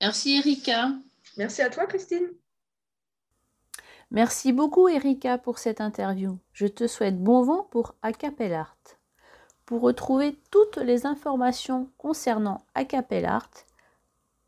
Merci 0.00 0.38
Erika. 0.38 0.92
Merci 1.36 1.62
à 1.62 1.70
toi 1.70 1.86
Christine. 1.86 2.28
Merci 4.10 4.52
beaucoup 4.52 4.88
Erika 4.88 5.38
pour 5.38 5.58
cette 5.58 5.80
interview. 5.80 6.38
Je 6.52 6.66
te 6.66 6.86
souhaite 6.86 7.22
bon 7.22 7.42
vent 7.42 7.64
pour 7.64 7.94
Acapellart. 8.02 8.78
Pour 9.66 9.82
retrouver 9.82 10.36
toutes 10.50 10.78
les 10.78 11.06
informations 11.06 11.92
concernant 11.96 12.64
Acapellart, 12.74 13.50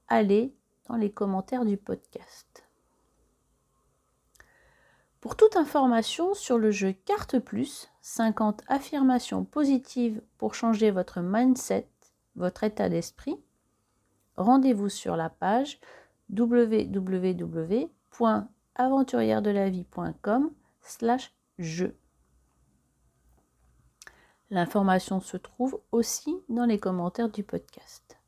allez 0.08 0.52
dans 0.88 0.96
les 0.96 1.12
commentaires 1.12 1.64
du 1.64 1.76
podcast. 1.76 2.61
Pour 5.22 5.36
toute 5.36 5.56
information 5.56 6.34
sur 6.34 6.58
le 6.58 6.72
jeu 6.72 6.92
Carte 7.04 7.38
Plus, 7.38 7.88
50 8.00 8.64
affirmations 8.66 9.44
positives 9.44 10.20
pour 10.36 10.56
changer 10.56 10.90
votre 10.90 11.20
mindset, 11.20 11.88
votre 12.34 12.64
état 12.64 12.88
d'esprit, 12.88 13.36
rendez-vous 14.36 14.88
sur 14.88 15.14
la 15.14 15.30
page 15.30 15.78
www 16.28 17.88
aventurière-de-la-vie.com 18.74 20.50
slash 20.80 21.32
jeu. 21.60 21.96
L'information 24.50 25.20
se 25.20 25.36
trouve 25.36 25.80
aussi 25.92 26.34
dans 26.48 26.64
les 26.64 26.80
commentaires 26.80 27.28
du 27.28 27.44
podcast. 27.44 28.18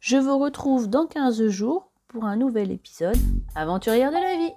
Je 0.00 0.18
vous 0.18 0.38
retrouve 0.38 0.90
dans 0.90 1.06
15 1.06 1.48
jours 1.48 1.90
pour 2.06 2.26
un 2.26 2.36
nouvel 2.36 2.70
épisode 2.70 3.16
Aventurière 3.54 4.10
de 4.10 4.16
la 4.16 4.36
vie. 4.36 4.52